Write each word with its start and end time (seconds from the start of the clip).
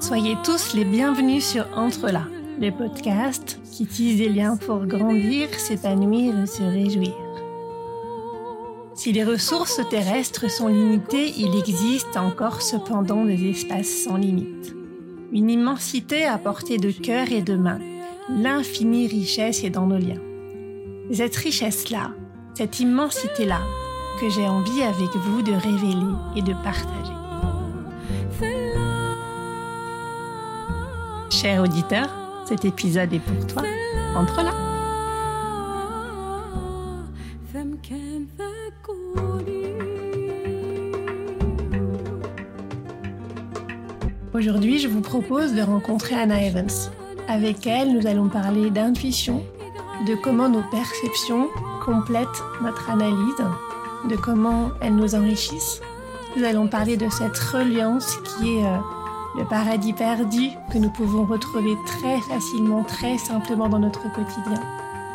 Soyez 0.00 0.36
tous 0.44 0.74
les 0.74 0.84
bienvenus 0.84 1.44
sur 1.44 1.66
Entre 1.76 2.10
là, 2.10 2.24
le 2.60 2.70
podcast 2.70 3.60
qui 3.72 3.86
tisse 3.86 4.18
des 4.18 4.28
liens 4.28 4.56
pour 4.56 4.86
grandir, 4.86 5.48
s'épanouir 5.54 6.38
et 6.38 6.46
se 6.46 6.62
réjouir. 6.62 7.14
Si 8.94 9.12
les 9.12 9.24
ressources 9.24 9.80
terrestres 9.88 10.50
sont 10.50 10.68
limitées, 10.68 11.32
il 11.38 11.56
existe 11.58 12.16
encore 12.16 12.60
cependant 12.60 13.24
des 13.24 13.50
espaces 13.50 14.04
sans 14.04 14.16
limite. 14.16 14.74
Une 15.32 15.48
immensité 15.48 16.24
à 16.24 16.38
portée 16.38 16.78
de 16.78 16.90
cœur 16.90 17.30
et 17.30 17.42
de 17.42 17.54
main. 17.54 17.78
L'infinie 18.28 19.06
richesse 19.06 19.64
est 19.64 19.70
dans 19.70 19.86
nos 19.86 19.98
liens. 19.98 20.20
Cette 21.12 21.36
richesse-là, 21.36 22.12
cette 22.54 22.80
immensité-là, 22.80 23.60
que 24.20 24.28
j'ai 24.28 24.46
envie 24.46 24.82
avec 24.82 25.14
vous 25.16 25.42
de 25.42 25.52
révéler 25.52 26.14
et 26.36 26.42
de 26.42 26.52
partager. 26.52 27.19
Cher 31.40 31.62
auditeur, 31.62 32.06
cet 32.44 32.66
épisode 32.66 33.14
est 33.14 33.18
pour 33.18 33.46
toi. 33.46 33.62
Entre 34.14 34.42
là. 34.42 34.50
Aujourd'hui, 44.34 44.78
je 44.80 44.88
vous 44.88 45.00
propose 45.00 45.54
de 45.54 45.62
rencontrer 45.62 46.14
Anna 46.14 46.44
Evans. 46.44 46.68
Avec 47.26 47.66
elle, 47.66 47.94
nous 47.94 48.06
allons 48.06 48.28
parler 48.28 48.68
d'intuition, 48.68 49.42
de 50.06 50.14
comment 50.16 50.50
nos 50.50 50.64
perceptions 50.70 51.48
complètent 51.82 52.28
notre 52.60 52.90
analyse, 52.90 53.42
de 54.10 54.16
comment 54.16 54.72
elles 54.82 54.94
nous 54.94 55.14
enrichissent. 55.14 55.80
Nous 56.36 56.44
allons 56.44 56.68
parler 56.68 56.98
de 56.98 57.08
cette 57.08 57.38
reliance 57.38 58.18
qui 58.18 58.58
est 58.58 58.66
euh, 58.66 58.76
le 59.36 59.44
paradis 59.44 59.92
perdu 59.92 60.50
que 60.72 60.78
nous 60.78 60.90
pouvons 60.90 61.24
retrouver 61.24 61.76
très 61.86 62.20
facilement, 62.20 62.82
très 62.82 63.16
simplement 63.18 63.68
dans 63.68 63.78
notre 63.78 64.12
quotidien. 64.12 64.60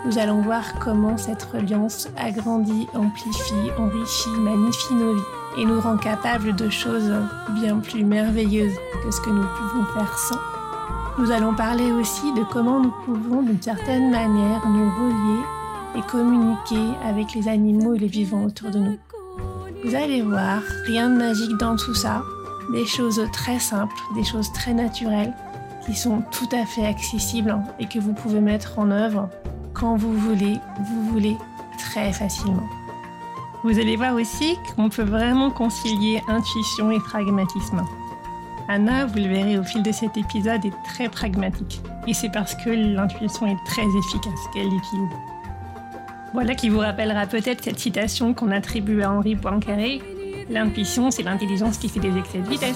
Nous 0.05 0.17
allons 0.17 0.41
voir 0.41 0.63
comment 0.79 1.17
cette 1.17 1.43
reliance 1.43 2.07
agrandit, 2.15 2.87
amplifie, 2.93 3.71
enrichit, 3.77 4.29
magnifie 4.39 4.93
nos 4.93 5.15
vies 5.15 5.21
et 5.57 5.65
nous 5.65 5.81
rend 5.81 5.97
capables 5.97 6.55
de 6.55 6.69
choses 6.69 7.11
bien 7.59 7.79
plus 7.79 8.03
merveilleuses 8.03 8.77
que 9.03 9.11
ce 9.11 9.19
que 9.21 9.31
nous 9.31 9.45
pouvons 9.57 9.85
faire 9.93 10.17
sans. 10.17 10.39
Nous 11.17 11.31
allons 11.31 11.55
parler 11.55 11.91
aussi 11.91 12.33
de 12.33 12.43
comment 12.43 12.79
nous 12.79 12.93
pouvons 13.05 13.41
d'une 13.41 13.61
certaine 13.61 14.11
manière 14.11 14.67
nous 14.67 14.91
relier 14.91 15.43
et 15.97 16.01
communiquer 16.01 16.93
avec 17.03 17.33
les 17.33 17.47
animaux 17.47 17.95
et 17.95 17.99
les 17.99 18.07
vivants 18.07 18.43
autour 18.43 18.69
de 18.69 18.79
nous. 18.79 18.97
Vous 19.83 19.95
allez 19.95 20.21
voir, 20.21 20.61
rien 20.85 21.09
de 21.09 21.17
magique 21.17 21.57
dans 21.57 21.75
tout 21.75 21.93
ça, 21.93 22.21
des 22.71 22.85
choses 22.85 23.21
très 23.31 23.59
simples, 23.59 23.95
des 24.15 24.23
choses 24.23 24.51
très 24.51 24.73
naturelles 24.73 25.33
qui 25.85 25.95
sont 25.95 26.23
tout 26.31 26.49
à 26.51 26.65
fait 26.65 26.85
accessibles 26.85 27.55
et 27.79 27.85
que 27.85 27.99
vous 27.99 28.13
pouvez 28.13 28.39
mettre 28.39 28.79
en 28.79 28.91
œuvre 28.91 29.29
quand 29.73 29.95
vous 29.97 30.13
voulez, 30.13 30.57
vous 30.79 31.03
voulez 31.11 31.37
très 31.77 32.11
facilement. 32.11 32.67
Vous 33.63 33.79
allez 33.79 33.95
voir 33.95 34.15
aussi 34.15 34.57
qu'on 34.75 34.89
peut 34.89 35.03
vraiment 35.03 35.51
concilier 35.51 36.21
intuition 36.27 36.91
et 36.91 36.99
pragmatisme. 36.99 37.83
Anna, 38.67 39.05
vous 39.05 39.17
le 39.17 39.27
verrez 39.27 39.57
au 39.59 39.63
fil 39.63 39.83
de 39.83 39.91
cet 39.91 40.17
épisode, 40.17 40.65
est 40.65 40.83
très 40.83 41.09
pragmatique. 41.09 41.81
Et 42.07 42.13
c'est 42.13 42.31
parce 42.31 42.55
que 42.55 42.69
l'intuition 42.69 43.45
est 43.47 43.63
très 43.65 43.85
efficace 43.85 44.39
qu'elle 44.53 44.69
l'utilise. 44.69 45.09
Voilà 46.33 46.55
qui 46.55 46.69
vous 46.69 46.79
rappellera 46.79 47.27
peut-être 47.27 47.63
cette 47.63 47.79
citation 47.79 48.33
qu'on 48.33 48.51
attribue 48.51 49.01
à 49.01 49.11
Henri 49.11 49.35
Poincaré 49.35 50.01
L'intuition, 50.49 51.09
c'est 51.09 51.23
l'intelligence 51.23 51.77
qui 51.77 51.89
fait 51.89 51.99
des 51.99 52.15
excès 52.17 52.37
de 52.37 52.47
vitesse. 52.47 52.75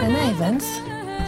Anna 0.00 0.30
Evans, 0.30 0.58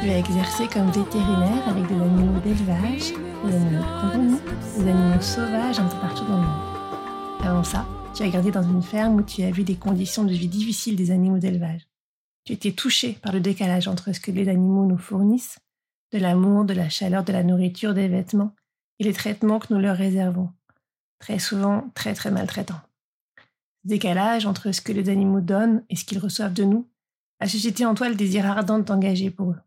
tu 0.01 0.09
as 0.09 0.19
exercé 0.19 0.67
comme 0.69 0.91
vétérinaire 0.91 1.69
avec 1.69 1.87
des 1.87 1.95
animaux 1.95 2.41
d'élevage, 2.41 3.13
des 3.45 3.55
animaux 3.55 3.83
de 3.83 4.01
compagnie, 4.01 4.39
des 4.79 4.89
animaux 4.89 5.21
sauvages 5.21 5.79
un 5.79 5.87
peu 5.87 6.01
partout 6.01 6.25
dans 6.25 6.37
le 6.37 6.47
monde. 6.47 6.75
Avant 7.43 7.65
ça, 7.65 7.87
tu 8.15 8.23
as 8.23 8.29
gardé 8.29 8.51
dans 8.51 8.63
une 8.63 8.83
ferme 8.83 9.17
où 9.17 9.23
tu 9.23 9.43
as 9.43 9.51
vu 9.51 9.65
des 9.65 9.77
conditions 9.77 10.25
de 10.25 10.33
vie 10.33 10.49
difficiles 10.49 10.97
des 10.97 11.11
animaux 11.11 11.39
d'élevage. 11.39 11.83
Tu 12.45 12.55
étais 12.55 12.73
touché 12.73 13.19
par 13.23 13.33
le 13.33 13.41
décalage 13.41 13.87
entre 13.87 14.15
ce 14.15 14.21
que 14.21 14.31
les 14.31 14.49
animaux 14.49 14.87
nous 14.87 14.99
fournissent, 14.99 15.59
de 16.15 16.21
l'amour, 16.21 16.65
de 16.65 16.75
la 16.75 16.89
chaleur, 16.89 17.25
de 17.25 17.33
la 17.33 17.43
nourriture, 17.43 17.93
des 17.93 18.07
vêtements, 18.07 18.55
et 19.01 19.05
les 19.05 19.13
traitements 19.13 19.59
que 19.59 19.75
nous 19.75 19.81
leur 19.81 19.97
réservons. 19.97 20.49
Très 21.19 21.41
souvent 21.41 21.91
très 21.95 22.15
très 22.15 22.31
maltraitants. 22.31 22.81
Ce 23.83 23.89
décalage 23.89 24.47
entre 24.47 24.71
ce 24.71 24.81
que 24.81 24.93
les 24.93 25.09
animaux 25.09 25.41
donnent 25.41 25.83
et 25.91 25.97
ce 25.97 26.05
qu'ils 26.05 26.21
reçoivent 26.21 26.55
de 26.55 26.63
nous 26.63 26.89
a 27.41 27.49
suscité 27.49 27.85
en 27.85 27.95
toi 27.95 28.09
le 28.09 28.15
désir 28.15 28.47
ardent 28.47 28.79
de 28.79 28.85
t'engager 28.85 29.31
pour 29.31 29.51
eux. 29.51 29.61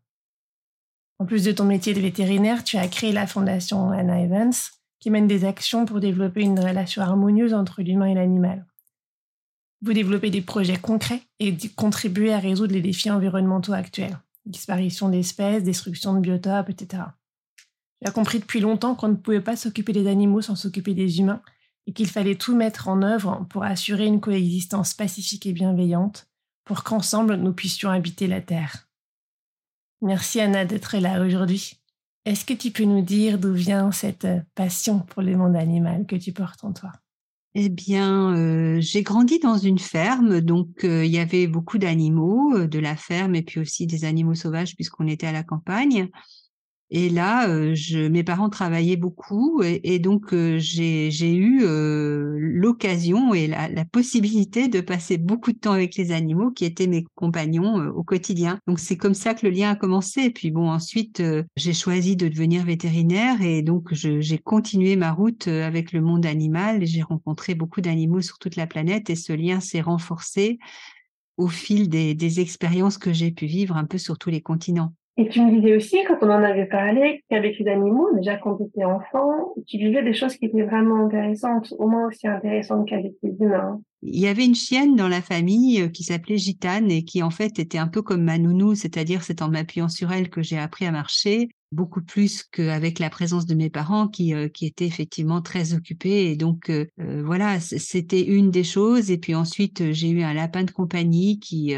En 1.18 1.26
plus 1.26 1.44
de 1.44 1.52
ton 1.52 1.64
métier 1.64 1.92
de 1.92 2.00
vétérinaire, 2.00 2.64
tu 2.64 2.78
as 2.78 2.88
créé 2.88 3.12
la 3.12 3.26
fondation 3.26 3.90
Anna 3.90 4.20
Evans, 4.20 4.52
qui 5.00 5.10
mène 5.10 5.28
des 5.28 5.44
actions 5.44 5.84
pour 5.84 6.00
développer 6.00 6.40
une 6.40 6.58
relation 6.58 7.02
harmonieuse 7.02 7.52
entre 7.52 7.82
l'humain 7.82 8.06
et 8.06 8.14
l'animal. 8.14 8.64
Vous 9.82 9.92
développez 9.92 10.30
des 10.30 10.40
projets 10.40 10.78
concrets 10.78 11.22
et 11.40 11.54
contribuez 11.76 12.32
à 12.32 12.38
résoudre 12.38 12.72
les 12.72 12.80
défis 12.80 13.10
environnementaux 13.10 13.74
actuels. 13.74 14.18
Disparition 14.48 15.08
d'espèces, 15.10 15.62
destruction 15.62 16.14
de 16.14 16.20
biotopes, 16.20 16.70
etc. 16.70 17.02
Tu 18.00 18.08
as 18.08 18.12
compris 18.12 18.38
depuis 18.38 18.60
longtemps 18.60 18.94
qu'on 18.94 19.08
ne 19.08 19.14
pouvait 19.14 19.40
pas 19.40 19.56
s'occuper 19.56 19.92
des 19.92 20.06
animaux 20.06 20.40
sans 20.40 20.56
s'occuper 20.56 20.94
des 20.94 21.20
humains 21.20 21.42
et 21.86 21.92
qu'il 21.92 22.08
fallait 22.08 22.34
tout 22.34 22.56
mettre 22.56 22.88
en 22.88 23.02
œuvre 23.02 23.46
pour 23.50 23.64
assurer 23.64 24.06
une 24.06 24.20
coexistence 24.20 24.94
pacifique 24.94 25.46
et 25.46 25.52
bienveillante 25.52 26.28
pour 26.64 26.82
qu'ensemble 26.82 27.36
nous 27.36 27.52
puissions 27.52 27.90
habiter 27.90 28.26
la 28.26 28.40
Terre. 28.40 28.88
Merci 30.00 30.40
Anna 30.40 30.64
d'être 30.64 30.96
là 30.96 31.22
aujourd'hui. 31.22 31.74
Est-ce 32.24 32.44
que 32.44 32.54
tu 32.54 32.70
peux 32.70 32.84
nous 32.84 33.02
dire 33.02 33.38
d'où 33.38 33.52
vient 33.52 33.90
cette 33.90 34.28
passion 34.54 35.00
pour 35.00 35.22
le 35.22 35.36
monde 35.36 35.56
animal 35.56 36.06
que 36.06 36.16
tu 36.16 36.32
portes 36.32 36.62
en 36.64 36.72
toi? 36.72 36.92
Eh 37.54 37.68
bien, 37.70 38.36
euh, 38.36 38.80
j'ai 38.80 39.02
grandi 39.02 39.38
dans 39.38 39.56
une 39.56 39.78
ferme, 39.78 40.40
donc 40.40 40.84
euh, 40.84 41.04
il 41.04 41.10
y 41.10 41.18
avait 41.18 41.46
beaucoup 41.46 41.78
d'animaux 41.78 42.54
euh, 42.54 42.66
de 42.66 42.78
la 42.78 42.94
ferme 42.94 43.34
et 43.34 43.42
puis 43.42 43.58
aussi 43.58 43.86
des 43.86 44.04
animaux 44.04 44.34
sauvages 44.34 44.74
puisqu'on 44.74 45.06
était 45.06 45.26
à 45.26 45.32
la 45.32 45.42
campagne. 45.42 46.10
Et 46.90 47.10
là, 47.10 47.48
euh, 47.50 47.74
je, 47.74 47.98
mes 48.08 48.24
parents 48.24 48.48
travaillaient 48.48 48.96
beaucoup 48.96 49.62
et, 49.62 49.98
donc 49.98 50.32
euh, 50.32 50.58
j'ai 50.58 51.34
eu 51.34 51.60
euh, 51.62 52.38
l'occasion 52.38 53.34
et 53.34 53.46
la, 53.46 53.68
la, 53.68 53.84
possibilité 53.84 54.68
de 54.68 54.80
passer 54.80 55.18
beaucoup 55.18 55.52
de 55.52 55.58
temps 55.58 55.72
avec 55.72 55.96
les 55.96 56.12
animaux 56.12 56.50
qui 56.50 56.64
étaient 56.64 56.86
mes 56.86 57.04
compagnons 57.14 57.88
au 57.90 58.02
quotidien. 58.04 58.58
Donc 58.66 58.78
c'est 58.78 58.96
comme 58.96 59.12
ça 59.12 59.34
que 59.34 59.46
le 59.46 59.52
lien 59.52 59.70
a 59.70 59.76
commencé. 59.76 60.22
Et 60.22 60.30
puis 60.30 60.50
bon, 60.50 60.70
ensuite 60.70 61.22
j'ai 61.56 61.74
choisi 61.74 62.16
de 62.16 62.26
devenir 62.28 62.64
vétérinaire 62.64 63.42
et 63.42 63.60
donc 63.60 63.92
j'ai 63.92 64.38
continué 64.38 64.96
ma 64.96 65.12
route 65.12 65.46
avec 65.46 65.92
le 65.92 66.00
monde 66.00 66.24
animal. 66.24 66.86
J'ai 66.86 67.02
rencontré 67.02 67.54
beaucoup 67.54 67.82
d'animaux 67.82 68.22
sur 68.22 68.38
toute 68.38 68.56
la 68.56 68.66
planète 68.66 69.10
et 69.10 69.16
ce 69.16 69.34
lien 69.34 69.60
s'est 69.60 69.82
renforcé 69.82 70.58
au 71.36 71.48
fil 71.48 71.88
des, 71.88 72.14
des 72.14 72.40
expériences 72.40 72.98
que 72.98 73.12
j'ai 73.12 73.30
pu 73.30 73.46
vivre 73.46 73.76
un 73.76 73.84
peu 73.84 73.98
sur 73.98 74.18
tous 74.18 74.30
les 74.30 74.40
continents. 74.40 74.94
Et 75.20 75.28
tu 75.28 75.40
me 75.40 75.50
disais 75.50 75.74
aussi, 75.74 75.96
quand 76.06 76.18
on 76.22 76.30
en 76.30 76.44
avait 76.44 76.66
parlé, 76.66 77.24
qu'avec 77.28 77.58
les 77.58 77.66
animaux, 77.66 78.06
déjà 78.14 78.36
quand 78.36 78.56
tu 78.56 78.62
étais 78.62 78.84
enfant, 78.84 79.52
tu 79.66 79.76
vivais 79.76 80.04
des 80.04 80.14
choses 80.14 80.36
qui 80.36 80.46
étaient 80.46 80.62
vraiment 80.62 81.06
intéressantes, 81.06 81.74
au 81.76 81.88
moins 81.88 82.06
aussi 82.06 82.28
intéressantes 82.28 82.88
qu'avec 82.88 83.14
les 83.24 83.34
humains. 83.40 83.80
Il 84.02 84.20
y 84.20 84.28
avait 84.28 84.44
une 84.44 84.54
chienne 84.54 84.94
dans 84.94 85.08
la 85.08 85.20
famille 85.20 85.82
euh, 85.82 85.88
qui 85.88 86.04
s'appelait 86.04 86.38
Gitane 86.38 86.88
et 86.92 87.02
qui 87.02 87.24
en 87.24 87.30
fait 87.30 87.58
était 87.58 87.78
un 87.78 87.88
peu 87.88 88.00
comme 88.00 88.22
ma 88.22 88.38
nounou, 88.38 88.76
c'est-à-dire 88.76 89.24
c'est 89.24 89.42
en 89.42 89.48
m'appuyant 89.48 89.88
sur 89.88 90.12
elle 90.12 90.30
que 90.30 90.40
j'ai 90.40 90.56
appris 90.56 90.86
à 90.86 90.92
marcher, 90.92 91.48
beaucoup 91.72 92.00
plus 92.00 92.44
qu'avec 92.44 93.00
la 93.00 93.10
présence 93.10 93.44
de 93.44 93.56
mes 93.56 93.70
parents 93.70 94.06
qui, 94.06 94.34
euh, 94.34 94.46
qui 94.46 94.66
étaient 94.66 94.86
effectivement 94.86 95.42
très 95.42 95.74
occupés. 95.74 96.30
Et 96.30 96.36
donc 96.36 96.70
euh, 96.70 96.86
voilà, 97.24 97.58
c'était 97.58 98.22
une 98.22 98.52
des 98.52 98.62
choses. 98.62 99.10
Et 99.10 99.18
puis 99.18 99.34
ensuite, 99.34 99.90
j'ai 99.90 100.10
eu 100.10 100.22
un 100.22 100.32
lapin 100.32 100.62
de 100.62 100.70
compagnie 100.70 101.40
qui 101.40 101.74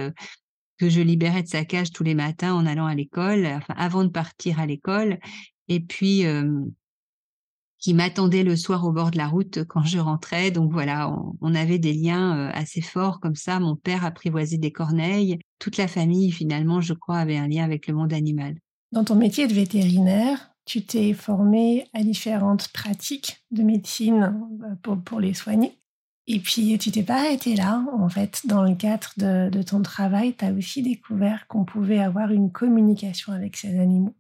que 0.81 0.89
je 0.89 1.03
libérais 1.03 1.43
de 1.43 1.49
sa 1.49 1.67
cage 1.67 1.93
tous 1.93 2.05
les 2.05 2.15
matins 2.15 2.55
en 2.55 2.65
allant 2.65 2.87
à 2.87 2.95
l'école, 2.95 3.45
enfin 3.45 3.75
avant 3.77 4.03
de 4.03 4.09
partir 4.09 4.59
à 4.59 4.65
l'école, 4.65 5.19
et 5.69 5.81
puis 5.81 6.25
qui 7.79 7.93
m'attendait 7.93 8.45
le 8.45 8.57
soir 8.57 8.87
au 8.87 8.91
bord 8.91 9.11
de 9.11 9.19
la 9.19 9.29
route 9.29 9.65
quand 9.65 9.85
je 9.85 9.99
rentrais. 9.99 10.51
Donc 10.51 10.73
voilà, 10.73 11.15
on, 11.43 11.55
avait 11.55 11.79
des 11.79 11.93
liens 11.93 12.49
assez 12.55 12.81
forts 12.81 13.21
comme 13.21 13.37
ça. 13.37 13.61
Mon 13.61 13.77
père 13.77 14.07
apprivoisait 14.07 14.57
des 14.57 14.73
corneilles. 14.73 15.39
Toute 15.59 15.77
la 15.77 15.87
famille, 15.87 16.33
finalement, 16.33 16.81
je 16.81 16.95
crois, 16.95 17.19
avait 17.19 17.37
un 17.37 17.49
lien 17.49 17.65
avec 17.65 17.87
le 17.87 17.95
monde 17.95 18.15
animal. 18.15 18.57
Dans 18.93 19.05
ton 19.05 19.17
métier 19.17 19.47
de 19.49 19.53
vétérinaire, 19.53 20.55
tu 20.65 20.83
t'es 20.83 21.13
formé 21.13 21.89
à 21.93 22.03
différentes 22.03 22.69
pratiques 22.69 23.45
de 23.51 23.63
médecine 23.63 24.35
pour, 24.83 24.99
pour 25.03 25.21
les 25.21 25.35
soigner. 25.35 25.80
Et 26.33 26.39
puis, 26.39 26.79
tu 26.79 26.93
t'es 26.93 27.03
pas 27.03 27.25
arrêté 27.25 27.57
là. 27.57 27.85
En 27.93 28.09
fait, 28.09 28.43
dans 28.45 28.63
le 28.63 28.77
cadre 28.77 29.11
de, 29.17 29.63
ton 29.63 29.83
travail, 29.83 30.33
tu 30.39 30.45
as 30.45 30.53
aussi 30.53 30.81
découvert 30.81 31.49
qu'on 31.49 31.65
pouvait 31.65 31.99
avoir 31.99 32.31
une 32.31 32.53
communication 32.53 33.33
avec 33.33 33.57
ces 33.57 33.81
animaux. 33.81 34.15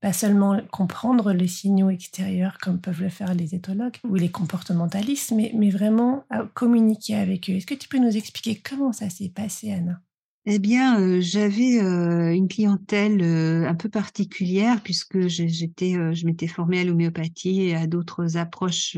pas 0.00 0.12
seulement 0.12 0.60
comprendre 0.70 1.32
les 1.32 1.48
signaux 1.48 1.90
extérieurs 1.90 2.58
comme 2.62 2.80
peuvent 2.80 3.02
le 3.02 3.08
faire 3.08 3.34
les 3.34 3.56
éthologues 3.56 3.96
ou 4.08 4.14
les 4.14 4.28
comportementalistes, 4.28 5.32
mais, 5.32 5.70
vraiment 5.70 6.24
communiquer 6.54 7.16
avec 7.16 7.50
eux. 7.50 7.54
Est-ce 7.54 7.66
que 7.66 7.74
tu 7.74 7.88
peux 7.88 7.98
nous 7.98 8.16
expliquer 8.16 8.54
comment 8.54 8.92
ça 8.92 9.10
s'est 9.10 9.30
passé, 9.30 9.72
Anna? 9.72 10.00
Eh 10.48 10.60
bien, 10.60 11.00
euh, 11.00 11.20
j'avais 11.20 11.82
euh, 11.82 12.32
une 12.32 12.46
clientèle 12.46 13.20
euh, 13.20 13.68
un 13.68 13.74
peu 13.74 13.88
particulière 13.88 14.80
puisque 14.84 15.26
j'étais, 15.26 15.94
je 16.14 16.26
m'étais 16.26 16.46
formée 16.46 16.78
à 16.78 16.84
l'homéopathie 16.84 17.62
et 17.62 17.74
à 17.74 17.88
d'autres 17.88 18.36
approches 18.36 18.96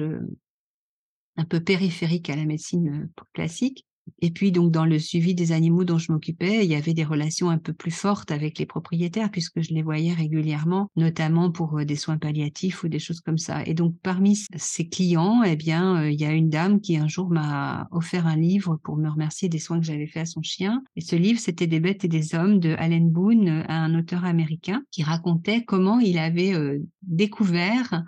un 1.38 1.44
peu 1.44 1.60
périphériques 1.60 2.28
à 2.28 2.36
la 2.36 2.44
médecine 2.44 3.08
classique. 3.32 3.86
Et 4.20 4.30
puis 4.30 4.52
donc 4.52 4.70
dans 4.70 4.84
le 4.84 4.98
suivi 4.98 5.34
des 5.34 5.52
animaux 5.52 5.84
dont 5.84 5.98
je 5.98 6.12
m'occupais, 6.12 6.64
il 6.64 6.70
y 6.70 6.74
avait 6.74 6.94
des 6.94 7.04
relations 7.04 7.50
un 7.50 7.58
peu 7.58 7.72
plus 7.72 7.90
fortes 7.90 8.30
avec 8.30 8.58
les 8.58 8.66
propriétaires 8.66 9.30
puisque 9.30 9.60
je 9.60 9.74
les 9.74 9.82
voyais 9.82 10.12
régulièrement, 10.12 10.88
notamment 10.96 11.50
pour 11.50 11.78
euh, 11.78 11.84
des 11.84 11.96
soins 11.96 12.18
palliatifs 12.18 12.82
ou 12.82 12.88
des 12.88 12.98
choses 12.98 13.20
comme 13.20 13.38
ça. 13.38 13.62
Et 13.64 13.74
donc 13.74 13.94
parmi 14.02 14.36
ces 14.56 14.88
clients, 14.88 15.42
eh 15.44 15.56
bien 15.56 16.02
euh, 16.02 16.10
il 16.10 16.20
y 16.20 16.24
a 16.24 16.32
une 16.32 16.50
dame 16.50 16.80
qui 16.80 16.96
un 16.96 17.08
jour 17.08 17.30
m'a 17.30 17.88
offert 17.90 18.26
un 18.26 18.36
livre 18.36 18.78
pour 18.82 18.96
me 18.96 19.08
remercier 19.08 19.48
des 19.48 19.58
soins 19.58 19.78
que 19.78 19.86
j'avais 19.86 20.06
fait 20.06 20.20
à 20.20 20.26
son 20.26 20.42
chien. 20.42 20.82
Et 20.96 21.00
ce 21.00 21.16
livre 21.16 21.40
c'était 21.40 21.66
Des 21.66 21.80
bêtes 21.80 22.04
et 22.04 22.08
des 22.08 22.34
hommes 22.34 22.60
de 22.60 22.74
Allen 22.78 23.10
Boone, 23.10 23.64
un 23.68 23.94
auteur 23.94 24.24
américain 24.24 24.82
qui 24.90 25.02
racontait 25.02 25.64
comment 25.64 26.00
il 26.00 26.18
avait 26.18 26.54
euh, 26.54 26.78
découvert 27.02 28.04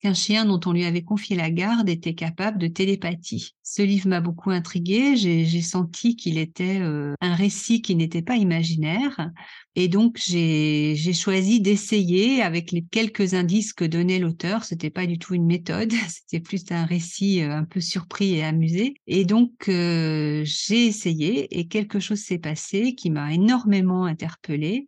qu'un 0.00 0.14
chien 0.14 0.44
dont 0.44 0.60
on 0.66 0.72
lui 0.72 0.84
avait 0.84 1.02
confié 1.02 1.36
la 1.36 1.50
garde 1.50 1.88
était 1.88 2.14
capable 2.14 2.58
de 2.58 2.68
télépathie. 2.68 3.54
Ce 3.62 3.82
livre 3.82 4.08
m'a 4.08 4.20
beaucoup 4.20 4.50
intriguée, 4.50 5.16
j'ai 5.16 5.62
senti 5.62 6.16
qu'il 6.16 6.38
était 6.38 6.80
euh, 6.80 7.14
un 7.20 7.34
récit 7.34 7.82
qui 7.82 7.96
n'était 7.96 8.22
pas 8.22 8.36
imaginaire, 8.36 9.30
et 9.74 9.88
donc 9.88 10.18
j'ai 10.18 11.12
choisi 11.12 11.60
d'essayer 11.60 12.42
avec 12.42 12.72
les 12.72 12.82
quelques 12.82 13.34
indices 13.34 13.72
que 13.72 13.84
donnait 13.84 14.18
l'auteur, 14.18 14.64
c'était 14.64 14.90
pas 14.90 15.06
du 15.06 15.18
tout 15.18 15.34
une 15.34 15.46
méthode, 15.46 15.92
c'était 16.08 16.40
plus 16.40 16.64
un 16.70 16.84
récit 16.84 17.42
euh, 17.42 17.52
un 17.52 17.64
peu 17.64 17.80
surpris 17.80 18.34
et 18.34 18.44
amusé, 18.44 18.94
et 19.06 19.24
donc 19.24 19.68
euh, 19.68 20.42
j'ai 20.44 20.86
essayé, 20.86 21.58
et 21.58 21.66
quelque 21.66 22.00
chose 22.00 22.20
s'est 22.20 22.38
passé 22.38 22.94
qui 22.94 23.10
m'a 23.10 23.32
énormément 23.32 24.04
interpellée, 24.04 24.86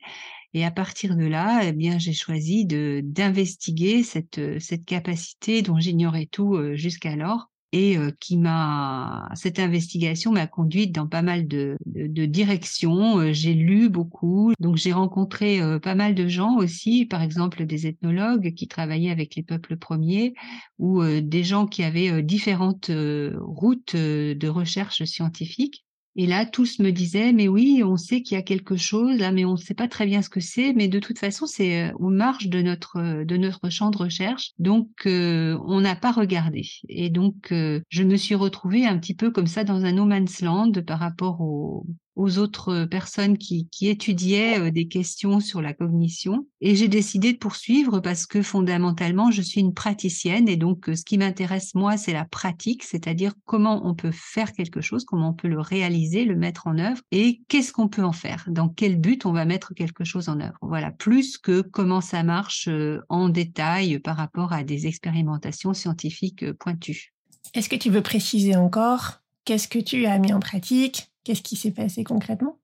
et 0.53 0.65
à 0.65 0.71
partir 0.71 1.17
de 1.17 1.25
là, 1.25 1.63
eh 1.65 1.73
bien, 1.73 1.99
j'ai 1.99 2.13
choisi 2.13 2.65
de 2.65 3.01
d'investiguer 3.05 4.03
cette 4.03 4.39
euh, 4.39 4.59
cette 4.59 4.85
capacité 4.85 5.63
dont 5.63 5.79
j'ignorais 5.79 6.27
tout 6.27 6.57
euh, 6.57 6.75
jusqu'alors 6.75 7.51
et 7.73 7.97
euh, 7.97 8.11
qui 8.19 8.37
m'a 8.37 9.31
cette 9.37 9.61
investigation 9.61 10.33
m'a 10.33 10.49
conduite 10.49 10.93
dans 10.93 11.07
pas 11.07 11.23
mal 11.23 11.47
de, 11.47 11.77
de, 11.87 12.27
directions. 12.27 13.33
J'ai 13.33 13.55
lu 13.55 13.89
beaucoup, 13.89 14.53
donc 14.59 14.77
j'ai 14.77 14.93
rencontré 14.93 15.61
pas 15.81 15.95
mal 15.95 16.17
de 16.17 16.27
gens 16.27 16.57
aussi, 16.57 17.07
par 17.07 17.23
exemple 17.23 17.65
des 17.67 17.87
ethnologues 17.87 18.55
qui 18.55 18.67
travaillaient 18.67 19.11
avec 19.11 19.37
les 19.37 19.45
peuples 19.45 19.77
premiers 19.77 20.35
ou 20.81 21.05
des 21.05 21.45
gens 21.45 21.67
qui 21.69 21.85
avaient 21.85 22.25
différentes 22.25 22.91
routes 22.91 23.95
de 23.95 24.49
recherche 24.49 25.05
scientifique. 25.05 25.85
Et 26.17 26.27
là, 26.27 26.45
tous 26.45 26.81
me 26.81 26.91
disaient, 26.91 27.33
mais 27.33 27.47
oui, 27.47 27.83
on 27.85 27.97
sait 27.97 28.23
qu'il 28.23 28.35
y 28.35 28.39
a 28.39 28.43
quelque 28.43 28.77
chose 28.77 29.19
là, 29.19 29.31
mais 29.31 29.45
on 29.45 29.53
ne 29.53 29.57
sait 29.57 29.75
pas 29.75 29.87
très 29.87 30.07
bien 30.07 30.23
ce 30.23 30.29
que 30.29 30.41
c'est. 30.41 30.73
Mais 30.73 30.89
de 30.89 30.99
toute 30.99 31.19
façon, 31.19 31.47
c'est 31.47 31.89
euh, 31.89 31.93
aux 31.99 32.11
marges 32.11 32.49
de 32.49 32.63
notre 32.63 32.99
euh, 32.99 33.25
de 33.25 33.37
notre 33.37 33.71
champ 33.71 33.91
de 33.91 33.97
recherche, 33.97 34.53
donc 34.59 34.89
euh, 35.07 35.57
on 35.67 35.81
n'a 35.81 35.95
pas 35.95 36.13
regardé. 36.13 36.67
Et 36.89 37.11
donc, 37.11 37.53
je 37.53 38.03
me 38.03 38.17
suis 38.17 38.35
retrouvée 38.35 38.87
un 38.87 38.99
petit 38.99 39.15
peu 39.15 39.31
comme 39.31 39.47
ça 39.47 39.65
dans 39.65 39.85
un 39.85 39.93
no 39.93 40.05
man's 40.05 40.41
land 40.41 40.73
par 40.87 40.99
rapport 40.99 41.41
au, 41.41 41.87
aux 42.17 42.39
autres 42.39 42.85
personnes 42.85 43.39
qui, 43.39 43.69
étudiaient 43.83 44.59
euh, 44.59 44.71
des 44.71 44.89
questions 44.89 45.41
sur 45.41 45.63
la 45.63 45.73
cognition. 45.73 46.47
Et 46.61 46.77
j'ai 46.77 46.89
décidé 46.89 47.33
de 47.33 47.39
poursuivre 47.39 48.01
parce 48.01 48.27
que 48.27 48.43
fondamentalement, 48.43 49.31
je 49.31 49.43
suis 49.43 49.61
une 49.61 49.75
praticienne 49.75 50.49
et 50.49 50.57
donc 50.57 50.89
euh, 50.89 50.97
ce 50.97 51.05
qui 51.05 51.19
m'intéresse 51.19 51.75
moi, 51.75 51.97
c'est 51.97 52.13
la 52.13 52.25
pratique, 52.25 52.83
c'est-à-dire 52.83 53.33
comment 53.47 53.87
on 53.87 53.95
peut 53.95 54.13
faire 54.13 54.53
quelque 54.53 54.81
chose, 54.81 55.05
comment 55.05 55.31
on 55.31 55.35
peut 55.35 55.49
le 55.49 55.61
réaliser, 55.61 56.25
le 56.25 56.37
mettre 56.37 56.67
en 56.67 56.79
œuvre 56.79 57.01
et 57.11 57.41
qu'est-ce 57.49 57.73
qu'on 57.73 57.89
peut 57.89 58.05
en 58.05 58.13
faire, 58.13 58.45
dans 58.49 58.69
quel 58.69 59.01
but 59.01 59.27
on 59.27 59.33
va 59.33 59.45
mettre 59.45 59.75
quelque 59.75 60.05
chose 60.05 60.29
en 60.29 60.41
œuvre. 60.41 60.59
Voilà, 60.63 60.91
plus 60.91 61.39
que 61.39 61.63
comment 61.63 62.01
ça 62.01 62.23
marche 62.23 62.69
euh, 62.69 63.01
en 63.09 63.29
détail 63.29 63.99
par 63.99 64.17
rapport 64.17 64.53
à 64.53 64.65
des 64.65 64.87
expérimentations 64.87 65.75
scientifiques 65.75 66.53
pointues. 66.53 67.15
Est-ce 67.55 67.69
que 67.69 67.77
tu 67.77 67.91
veux 67.91 68.03
préciser 68.03 68.57
encore 68.57 69.21
Qu'est-ce 69.45 69.69
que 69.69 69.79
tu 69.79 70.07
as 70.07 70.19
mis 70.19 70.33
en 70.33 70.41
pratique? 70.41 71.10
Qu'est-ce 71.25 71.43
qui 71.43 71.57
s'est 71.57 71.73
passé 71.73 72.05
concrètement? 72.05 72.61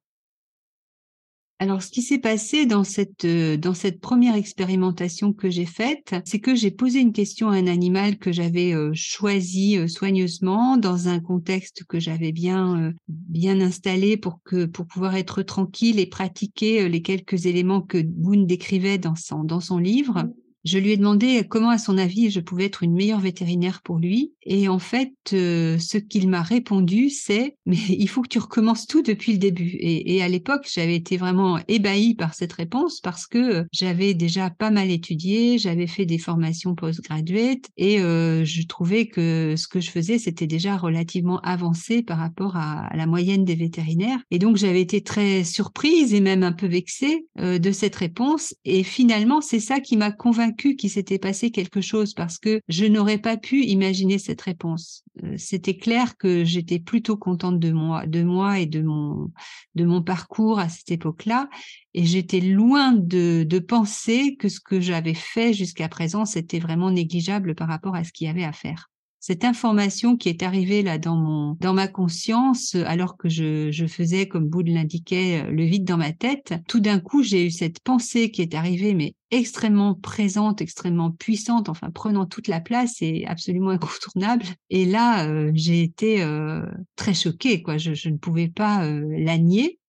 Alors, 1.59 1.81
ce 1.83 1.91
qui 1.91 2.03
s'est 2.03 2.19
passé 2.19 2.67
dans 2.67 2.85
cette, 2.85 3.25
euh, 3.25 3.57
dans 3.57 3.73
cette 3.73 3.99
première 3.99 4.35
expérimentation 4.35 5.33
que 5.33 5.49
j'ai 5.49 5.65
faite, 5.65 6.15
c'est 6.27 6.39
que 6.39 6.55
j'ai 6.55 6.71
posé 6.71 7.01
une 7.01 7.15
question 7.15 7.49
à 7.49 7.57
un 7.57 7.67
animal 7.67 8.19
que 8.19 8.31
j'avais 8.31 8.75
euh, 8.75 8.91
choisi 8.93 9.79
euh, 9.79 9.89
soigneusement 9.89 10.77
dans 10.77 11.09
un 11.09 11.19
contexte 11.19 11.85
que 11.85 11.99
j'avais 11.99 12.33
bien, 12.33 12.93
bien 13.09 13.59
installé 13.63 14.19
pour 14.19 14.41
que, 14.45 14.67
pour 14.67 14.87
pouvoir 14.87 15.17
être 15.17 15.43
tranquille 15.43 15.99
et 15.99 16.07
pratiquer 16.07 16.91
les 16.91 17.01
quelques 17.01 17.47
éléments 17.47 17.81
que 17.81 18.03
Boone 18.03 18.47
décrivait 18.47 18.99
dans 18.99 19.15
son, 19.15 19.43
dans 19.43 19.61
son 19.61 19.79
livre. 19.79 20.29
Je 20.67 20.79
lui 20.79 20.91
ai 20.91 20.97
demandé 20.97 21.45
comment, 21.49 21.71
à 21.71 21.79
son 21.79 21.97
avis, 21.97 22.29
je 22.29 22.41
pouvais 22.41 22.65
être 22.65 22.83
une 22.83 22.93
meilleure 22.93 23.21
vétérinaire 23.21 23.83
pour 23.83 23.99
lui. 23.99 24.33
Et 24.43 24.69
en 24.69 24.81
fait, 24.81 25.13
euh, 25.33 25.79
ce 25.79 25.97
qu'il 25.97 26.29
m'a 26.29 26.43
répondu, 26.43 27.09
c'est 27.09 27.57
mais 27.67 27.79
il 27.89 28.09
faut 28.09 28.21
que 28.21 28.29
tu 28.29 28.41
recommences 28.41 28.89
tout 28.89 29.01
depuis 29.01 29.33
le 29.33 29.39
début. 29.39 29.77
Et, 29.79 30.21
à 30.23 30.29
l'époque, 30.29 30.69
j'avais 30.73 30.97
été 30.97 31.19
vraiment 31.19 31.61
ébahie 31.69 32.17
par 32.17 32.35
cette 32.35 32.53
réponse 32.53 33.01
parce 33.01 33.29
que 33.29 33.65
j'avais 33.71 34.15
déjà 34.15 34.51
pas 34.51 34.71
mal 34.71 34.91
étudié, 34.91 35.59
j'avais 35.59 35.87
fait 35.87 36.05
des 36.05 36.19
formations 36.19 36.75
postgraduate 36.75 37.67
et 37.77 38.01
euh, 38.01 38.45
je 38.45 38.67
trouvais 38.67 39.07
que 39.07 39.55
ce 39.57 39.69
que 39.69 39.79
je 39.79 39.91
faisais, 39.91 40.19
c'était 40.19 40.49
déjà 40.49 40.77
relativement 40.77 41.39
avancé 41.41 42.03
par 42.03 42.19
rapport 42.19 42.57
à, 42.57 42.89
la 42.97 43.07
moyenne 43.07 43.45
des 43.45 43.55
vétérinaires. 43.55 44.19
Et 44.33 44.41
donc, 44.41 44.57
j'avais 44.57 44.81
été 44.81 45.01
très 45.01 45.45
surprise 45.45 46.13
et 46.13 46.21
même 46.21 46.43
un 46.43 46.53
peu 46.53 46.67
vexée 46.67 47.27
euh, 47.39 47.59
de 47.59 47.71
cette 47.71 47.95
réponse. 47.95 48.55
Et 48.65 48.83
finalement, 48.83 49.41
c'est 49.41 49.61
ça 49.61 49.79
qui 49.79 49.97
m'a 49.97 50.11
convaincue 50.11 50.56
qu'il 50.57 50.91
s'était 50.91 51.19
passé 51.19 51.51
quelque 51.51 51.81
chose 51.81 52.15
parce 52.15 52.39
que 52.39 52.61
je 52.69 52.85
n'aurais 52.87 53.19
pas 53.19 53.37
pu 53.37 53.63
imaginer 53.63 54.19
cette 54.19 54.41
réponse. 54.41 55.05
Euh, 55.23 55.35
c'était 55.37 55.77
clair 55.77 56.17
que 56.17 56.45
j'étais 56.45 56.79
plutôt 56.79 57.17
contente 57.17 57.59
de 57.59 57.71
moi, 57.71 58.07
de 58.07 58.23
moi 58.23 58.59
et 58.59 58.67
de 58.67 58.81
mon 58.83 60.03
parcours 60.03 60.59
à 60.59 60.69
cette 60.69 60.91
époque-là, 60.91 61.49
et 61.95 62.05
j'étais 62.05 62.41
loin 62.41 62.93
de, 62.93 63.45
de 63.45 63.59
penser 63.59 64.37
que 64.37 64.49
ce 64.49 64.61
que 64.61 64.81
j'avais 64.81 65.15
fait 65.15 65.53
jusqu'à 65.53 65.89
présent 65.89 66.25
c'était 66.25 66.59
vraiment 66.59 66.91
négligeable 66.91 67.55
par 67.55 67.69
rapport 67.69 67.95
à 67.95 68.05
ce 68.05 68.13
qu'il 68.13 68.27
y 68.27 68.31
avait 68.31 68.45
à 68.45 68.53
faire 68.53 68.91
cette 69.27 69.45
information 69.45 70.17
qui 70.17 70.29
est 70.29 70.45
arrivée 70.45 70.83
là 70.83 70.99
dans 70.99 71.17
mon 71.17 71.57
dans 71.59 71.75
ma 71.75 71.89
conscience 71.89 72.77
alors 72.77 73.17
que 73.17 73.29
je, 73.29 73.73
je 73.73 73.87
faisais 73.87 74.29
comme 74.29 74.47
Boudd 74.47 74.69
l'indiquait 74.69 75.51
le 75.51 75.65
vide 75.65 75.85
dans 75.85 75.97
ma 75.97 76.13
tête 76.13 76.55
tout 76.69 76.79
d'un 76.79 77.01
coup 77.01 77.25
j'ai 77.25 77.45
eu 77.45 77.51
cette 77.51 77.81
pensée 77.81 78.31
qui 78.31 78.41
est 78.41 78.55
arrivée 78.55 78.95
mais 78.95 79.15
extrêmement 79.33 79.95
présente 79.95 80.61
extrêmement 80.61 81.11
puissante 81.11 81.69
enfin 81.69 81.91
prenant 81.91 82.25
toute 82.25 82.47
la 82.47 82.61
place 82.61 83.03
et 83.03 83.27
absolument 83.27 83.71
incontournable. 83.77 84.47
Et 84.71 84.85
là 84.85 85.27
euh, 85.27 85.51
j'ai 85.55 85.83
été 85.83 86.23
euh, 86.23 86.65
très 86.95 87.15
choquée 87.15 87.63
quoi. 87.63 87.79
Je, 87.79 87.95
je, 87.95 88.09
ne 88.09 88.19
pouvais 88.19 88.49
pas 88.49 88.87
euh, 88.87 89.05
la 89.19 89.39
nier 89.39 89.81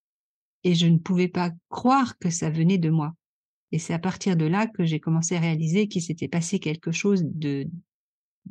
et 0.63 0.73
je 0.73 0.87
ne 0.87 0.97
pouvais 0.97 1.27
pas 1.27 1.51
croire 1.69 2.17
que 2.17 2.31
ça 2.31 2.49
venait 2.49 2.79
de 2.79 2.89
moi. 2.89 3.13
Et 3.71 3.77
c'est 3.77 3.93
à 3.93 3.99
partir 3.99 4.35
de 4.35 4.45
là 4.45 4.65
que 4.65 4.83
j'ai 4.83 4.99
commencé 4.99 5.35
à 5.35 5.39
réaliser 5.39 5.87
qu'il 5.87 6.01
s'était 6.01 6.27
passé 6.27 6.57
quelque 6.57 6.91
chose 6.91 7.21
de 7.23 7.67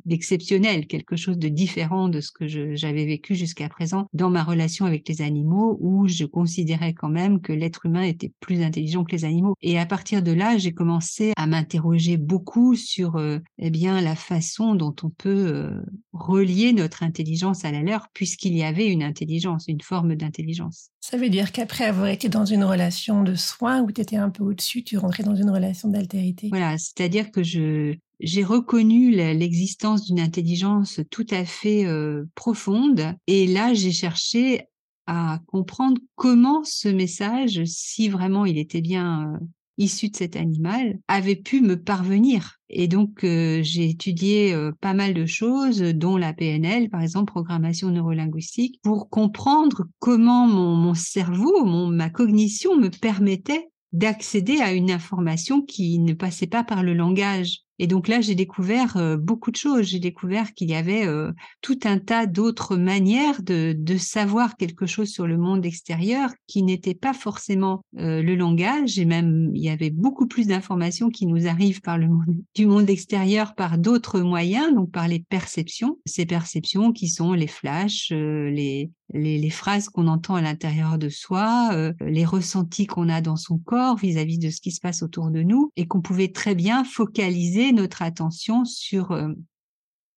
d'exceptionnel, 0.05 0.87
quelque 0.87 1.15
chose 1.15 1.37
de 1.37 1.47
différent 1.47 2.09
de 2.09 2.21
ce 2.21 2.31
que 2.31 2.47
j'avais 2.47 3.05
vécu 3.05 3.35
jusqu'à 3.35 3.69
présent 3.69 4.07
dans 4.13 4.29
ma 4.29 4.43
relation 4.43 4.85
avec 4.85 5.07
les 5.07 5.21
animaux, 5.21 5.77
où 5.79 6.07
je 6.07 6.25
considérais 6.25 6.93
quand 6.93 7.09
même 7.09 7.41
que 7.41 7.53
l'être 7.53 7.85
humain 7.85 8.03
était 8.03 8.31
plus 8.39 8.61
intelligent 8.61 9.03
que 9.03 9.15
les 9.15 9.25
animaux. 9.25 9.55
Et 9.61 9.79
à 9.79 9.85
partir 9.85 10.21
de 10.21 10.31
là, 10.31 10.57
j'ai 10.57 10.73
commencé 10.73 11.33
à 11.37 11.47
m'interroger 11.47 12.17
beaucoup 12.17 12.75
sur 12.75 13.15
euh, 13.17 13.39
eh 13.57 13.69
bien 13.69 14.01
la 14.01 14.15
façon 14.15 14.75
dont 14.75 14.95
on 15.03 15.09
peut 15.09 15.47
euh, 15.47 15.81
relier 16.13 16.73
notre 16.73 17.03
intelligence 17.03 17.65
à 17.65 17.71
la 17.71 17.81
leur, 17.81 18.07
puisqu'il 18.13 18.55
y 18.55 18.63
avait 18.63 18.87
une 18.87 19.03
intelligence, 19.03 19.65
une 19.67 19.81
forme 19.81 20.15
d'intelligence. 20.15 20.89
Ça 20.99 21.17
veut 21.17 21.29
dire 21.29 21.51
qu'après 21.53 21.85
avoir 21.85 22.07
été 22.07 22.27
dans 22.27 22.43
une 22.43 22.63
relation 22.63 23.23
de 23.23 23.35
soins 23.35 23.81
où 23.81 23.91
tu 23.91 24.01
étais 24.01 24.17
un 24.17 24.29
peu 24.29 24.43
au-dessus, 24.43 24.83
tu 24.83 24.97
rentrais 24.97 25.23
dans 25.23 25.35
une 25.35 25.49
relation 25.49 25.87
d'altérité. 25.89 26.49
Voilà, 26.49 26.77
c'est-à-dire 26.77 27.31
que 27.31 27.43
je 27.43 27.95
j'ai 28.19 28.43
reconnu 28.43 29.11
l'existence 29.11 30.05
d'une 30.05 30.19
intelligence 30.19 31.01
tout 31.09 31.27
à 31.29 31.45
fait 31.45 31.85
euh, 31.85 32.25
profonde 32.35 33.15
et 33.27 33.47
là 33.47 33.73
j'ai 33.73 33.91
cherché 33.91 34.61
à 35.05 35.39
comprendre 35.47 36.01
comment 36.15 36.63
ce 36.65 36.89
message, 36.89 37.63
si 37.65 38.09
vraiment 38.09 38.45
il 38.45 38.57
était 38.57 38.81
bien 38.81 39.33
euh, 39.33 39.45
issu 39.77 40.09
de 40.09 40.17
cet 40.17 40.35
animal, 40.35 40.99
avait 41.07 41.37
pu 41.37 41.61
me 41.61 41.81
parvenir. 41.81 42.57
Et 42.69 42.89
donc 42.89 43.23
euh, 43.23 43.61
j'ai 43.63 43.89
étudié 43.89 44.53
pas 44.81 44.93
mal 44.93 45.13
de 45.13 45.25
choses, 45.25 45.79
dont 45.79 46.17
la 46.17 46.33
PNL, 46.33 46.89
par 46.89 47.01
exemple, 47.01 47.31
programmation 47.31 47.89
neurolinguistique, 47.89 48.81
pour 48.83 49.09
comprendre 49.09 49.85
comment 49.99 50.47
mon, 50.47 50.75
mon 50.75 50.93
cerveau, 50.93 51.63
mon, 51.63 51.87
ma 51.87 52.09
cognition 52.09 52.75
me 52.75 52.89
permettait 52.89 53.69
d'accéder 53.93 54.59
à 54.59 54.73
une 54.73 54.91
information 54.91 55.61
qui 55.61 55.99
ne 55.99 56.13
passait 56.13 56.47
pas 56.47 56.63
par 56.63 56.83
le 56.83 56.93
langage. 56.93 57.66
Et 57.79 57.87
donc 57.87 58.07
là, 58.07 58.21
j'ai 58.21 58.35
découvert 58.35 58.97
euh, 58.97 59.17
beaucoup 59.17 59.51
de 59.51 59.55
choses. 59.55 59.87
J'ai 59.87 59.99
découvert 59.99 60.53
qu'il 60.53 60.69
y 60.69 60.75
avait 60.75 61.05
euh, 61.05 61.31
tout 61.61 61.79
un 61.83 61.99
tas 61.99 62.25
d'autres 62.25 62.75
manières 62.75 63.43
de, 63.43 63.75
de, 63.77 63.97
savoir 63.97 64.57
quelque 64.57 64.85
chose 64.85 65.09
sur 65.09 65.27
le 65.27 65.37
monde 65.37 65.65
extérieur 65.65 66.31
qui 66.47 66.63
n'était 66.63 66.95
pas 66.95 67.13
forcément 67.13 67.83
euh, 67.97 68.21
le 68.21 68.35
langage. 68.35 68.97
Et 68.97 69.05
même, 69.05 69.51
il 69.53 69.61
y 69.61 69.69
avait 69.69 69.89
beaucoup 69.89 70.27
plus 70.27 70.47
d'informations 70.47 71.09
qui 71.09 71.25
nous 71.27 71.47
arrivent 71.47 71.81
par 71.81 71.97
le 71.97 72.07
monde, 72.07 72.37
du 72.55 72.65
monde 72.65 72.89
extérieur 72.89 73.55
par 73.55 73.77
d'autres 73.77 74.21
moyens, 74.21 74.73
donc 74.73 74.91
par 74.91 75.07
les 75.07 75.19
perceptions. 75.19 75.99
Ces 76.05 76.25
perceptions 76.25 76.91
qui 76.91 77.07
sont 77.07 77.33
les 77.33 77.47
flashs, 77.47 78.09
les, 78.11 78.89
les, 79.13 79.37
les, 79.37 79.49
phrases 79.49 79.89
qu'on 79.89 80.07
entend 80.07 80.35
à 80.35 80.41
l'intérieur 80.41 80.97
de 80.97 81.09
soi, 81.09 81.69
euh, 81.73 81.93
les 82.01 82.25
ressentis 82.25 82.87
qu'on 82.87 83.09
a 83.09 83.21
dans 83.21 83.37
son 83.37 83.57
corps 83.57 83.97
vis-à-vis 83.97 84.37
de 84.37 84.49
ce 84.49 84.61
qui 84.61 84.71
se 84.71 84.81
passe 84.81 85.03
autour 85.03 85.31
de 85.31 85.43
nous, 85.43 85.71
et 85.75 85.87
qu'on 85.87 86.01
pouvait 86.01 86.31
très 86.31 86.55
bien 86.55 86.83
focaliser 86.83 87.71
notre 87.71 88.01
attention 88.01 88.65
sur 88.65 89.11
euh, 89.11 89.33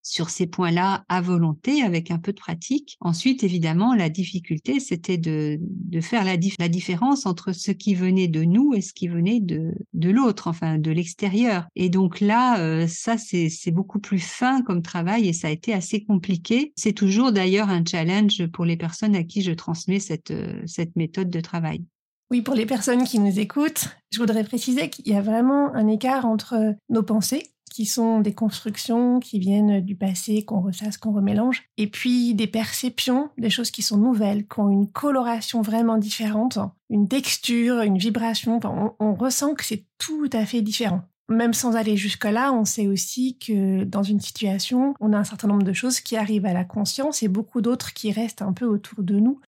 sur 0.02 0.30
ces 0.30 0.46
points-là 0.46 1.04
à 1.08 1.20
volonté 1.20 1.82
avec 1.82 2.10
un 2.10 2.18
peu 2.18 2.32
de 2.32 2.40
pratique. 2.40 2.96
Ensuite, 3.00 3.42
évidemment, 3.42 3.94
la 3.94 4.08
difficulté, 4.08 4.80
c'était 4.80 5.18
de, 5.18 5.58
faire 6.00 6.24
la, 6.24 6.36
différence 6.36 7.26
entre 7.26 7.52
ce 7.52 7.70
qui 7.70 7.94
venait 7.94 8.28
de 8.28 8.44
nous 8.44 8.74
et 8.74 8.80
ce 8.80 8.92
qui 8.92 9.08
venait 9.08 9.40
de, 9.40 9.72
l'autre, 9.94 10.48
enfin 10.48 10.78
de 10.78 10.90
l'extérieur. 10.90 11.66
Et 11.76 11.88
donc 11.88 12.20
là, 12.20 12.60
euh, 12.60 12.86
ça, 12.86 13.16
c'est 13.18 13.70
beaucoup 13.70 13.98
plus 13.98 14.20
fin 14.20 14.62
comme 14.62 14.82
travail 14.82 15.28
et 15.28 15.32
ça 15.32 15.48
a 15.48 15.50
été 15.50 15.72
assez 15.72 16.04
compliqué. 16.04 16.72
C'est 16.76 16.92
toujours 16.92 17.32
d'ailleurs 17.32 17.68
un 17.68 17.84
challenge 17.84 18.46
pour 18.48 18.64
les 18.64 18.76
personnes 18.76 19.14
à 19.14 19.24
qui 19.24 19.42
je 19.42 19.52
transmets 19.52 20.00
cette, 20.00 20.30
euh, 20.30 20.62
cette 20.66 20.96
méthode 20.96 21.30
de 21.30 21.40
travail. 21.40 21.84
Oui, 22.30 22.42
pour 22.42 22.54
les 22.54 22.66
personnes 22.66 23.02
qui 23.02 23.18
nous 23.18 23.40
écoutent, 23.40 23.88
je 24.12 24.20
voudrais 24.20 24.44
préciser 24.44 24.88
qu'il 24.88 25.08
y 25.08 25.16
a 25.16 25.20
vraiment 25.20 25.74
un 25.74 25.88
écart 25.88 26.26
entre 26.26 26.76
nos 26.88 27.02
pensées 27.02 27.42
qui 27.80 27.86
sont 27.86 28.20
des 28.20 28.34
constructions 28.34 29.20
qui 29.20 29.38
viennent 29.38 29.80
du 29.80 29.96
passé, 29.96 30.44
qu'on 30.44 30.60
ressasse, 30.60 30.98
qu'on 30.98 31.12
remélange, 31.12 31.62
et 31.78 31.86
puis 31.86 32.34
des 32.34 32.46
perceptions, 32.46 33.30
des 33.38 33.48
choses 33.48 33.70
qui 33.70 33.80
sont 33.80 33.96
nouvelles, 33.96 34.46
qui 34.46 34.60
ont 34.60 34.68
une 34.68 34.86
coloration 34.86 35.62
vraiment 35.62 35.96
différente, 35.96 36.58
une 36.90 37.08
texture, 37.08 37.80
une 37.80 37.96
vibration. 37.96 38.60
on, 38.98 39.14
ressent 39.14 39.54
que 39.54 39.64
c'est 39.64 39.86
tout 39.96 40.28
à 40.34 40.44
fait 40.44 40.60
différent. 40.60 41.00
Même 41.30 41.54
sans 41.54 41.74
aller 41.74 41.96
jusque-là, 41.96 42.52
on 42.52 42.66
sait 42.66 42.86
aussi 42.86 43.38
que 43.38 43.84
dans 43.84 44.02
une 44.02 44.20
situation, 44.20 44.92
on 45.00 45.14
a 45.14 45.16
un 45.16 45.24
certain 45.24 45.48
nombre 45.48 45.62
de 45.62 45.72
choses 45.72 46.00
qui 46.00 46.18
arrivent 46.18 46.44
à 46.44 46.52
la 46.52 46.64
conscience 46.64 47.22
et 47.22 47.28
beaucoup 47.28 47.62
d'autres 47.62 47.94
qui 47.94 48.12
restent 48.12 48.42
un 48.42 48.52
peu 48.52 48.66
autour 48.66 49.02
de 49.02 49.18
nous 49.18 49.40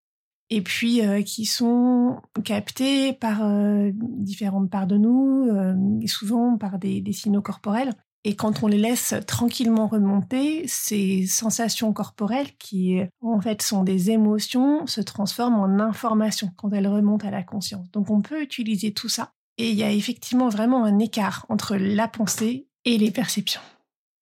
et 0.53 0.61
puis 0.61 1.01
euh, 1.01 1.23
qui 1.23 1.47
sont 1.47 2.21
captées 2.45 3.15
par 3.15 3.43
euh, 3.43 3.91
différentes 3.95 4.71
parts 4.71 4.87
de 4.87 4.99
nous, 4.99 5.49
euh, 5.51 5.75
souvent 6.07 6.59
par 6.59 6.79
des, 6.79 7.03
signaux 7.13 7.41
corporels. 7.41 7.95
Et 8.25 8.37
quand 8.37 8.63
on 8.63 8.69
les 8.69 8.79
laisse 8.79 9.15
tranquillement 9.27 9.89
remonter, 9.89 10.65
ces 10.69 11.27
sensations 11.27 11.93
corporelles 11.93 12.57
qui 12.59 13.01
en 13.21 13.41
fait 13.41 13.63
sont 13.63 13.83
des 13.83 14.11
émotions 14.11 14.87
se 14.87 15.01
transforment 15.01 15.59
en 15.59 15.81
informations 15.81 16.51
quand 16.57 16.71
elles 16.71 16.87
remontent 16.87 17.27
à 17.27 17.33
la 17.33 17.43
conscience. 17.43 17.91
Donc 17.91 18.11
on 18.11 18.23
peut 18.23 18.41
utiliser 18.41 18.93
tout 18.93 19.09
ça. 19.09 19.33
Et 19.59 19.71
il 19.71 19.77
y 19.77 19.83
a 19.83 19.91
effectivement 19.91 20.49
vraiment 20.49 20.85
un 20.85 20.99
écart 20.99 21.47
entre 21.49 21.77
la 21.77 22.09
pensée 22.09 22.69
et 22.85 22.97
les 22.97 23.11
perceptions. 23.11 23.61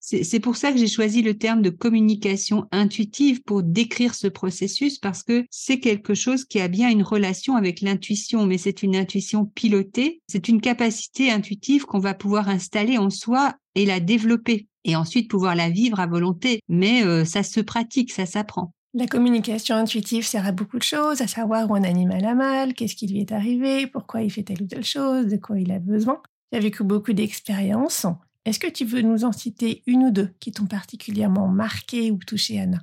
C'est 0.00 0.40
pour 0.40 0.56
ça 0.56 0.72
que 0.72 0.78
j'ai 0.78 0.86
choisi 0.86 1.20
le 1.20 1.36
terme 1.36 1.60
de 1.60 1.68
communication 1.68 2.66
intuitive 2.72 3.42
pour 3.42 3.62
décrire 3.62 4.14
ce 4.14 4.28
processus 4.28 4.98
parce 4.98 5.22
que 5.22 5.44
c'est 5.50 5.78
quelque 5.78 6.14
chose 6.14 6.46
qui 6.46 6.58
a 6.58 6.68
bien 6.68 6.88
une 6.90 7.02
relation 7.02 7.54
avec 7.54 7.82
l'intuition, 7.82 8.46
mais 8.46 8.56
c'est 8.56 8.82
une 8.82 8.96
intuition 8.96 9.44
pilotée. 9.44 10.22
C'est 10.26 10.48
une 10.48 10.62
capacité 10.62 11.30
intuitive 11.30 11.84
qu'on 11.84 11.98
va 11.98 12.14
pouvoir 12.14 12.48
installer 12.48 12.96
en 12.96 13.10
soi 13.10 13.54
et 13.74 13.84
la 13.84 14.00
développer 14.00 14.66
et 14.84 14.96
ensuite 14.96 15.30
pouvoir 15.30 15.54
la 15.54 15.68
vivre 15.68 16.00
à 16.00 16.06
volonté. 16.06 16.60
Mais 16.68 17.04
euh, 17.04 17.26
ça 17.26 17.42
se 17.42 17.60
pratique, 17.60 18.10
ça 18.10 18.24
s'apprend. 18.24 18.72
La 18.94 19.06
communication 19.06 19.76
intuitive 19.76 20.26
sert 20.26 20.46
à 20.46 20.52
beaucoup 20.52 20.78
de 20.78 20.82
choses, 20.82 21.20
à 21.20 21.28
savoir 21.28 21.70
où 21.70 21.74
un 21.74 21.84
animal 21.84 22.24
a 22.24 22.34
mal, 22.34 22.74
qu'est-ce 22.74 22.96
qui 22.96 23.06
lui 23.06 23.20
est 23.20 23.30
arrivé, 23.30 23.86
pourquoi 23.86 24.22
il 24.22 24.30
fait 24.30 24.42
telle 24.42 24.62
ou 24.62 24.66
telle 24.66 24.84
chose, 24.84 25.26
de 25.26 25.36
quoi 25.36 25.60
il 25.60 25.70
a 25.70 25.78
besoin. 25.78 26.20
J'ai 26.52 26.58
vécu 26.58 26.82
beaucoup 26.82 27.12
d'expériences 27.12 28.06
est-ce 28.44 28.58
que 28.58 28.66
tu 28.70 28.84
veux 28.84 29.02
nous 29.02 29.24
en 29.24 29.32
citer 29.32 29.82
une 29.86 30.04
ou 30.04 30.10
deux 30.10 30.32
qui 30.40 30.52
t'ont 30.52 30.66
particulièrement 30.66 31.48
marqué 31.48 32.10
ou 32.10 32.18
touché, 32.18 32.60
Anna? 32.60 32.78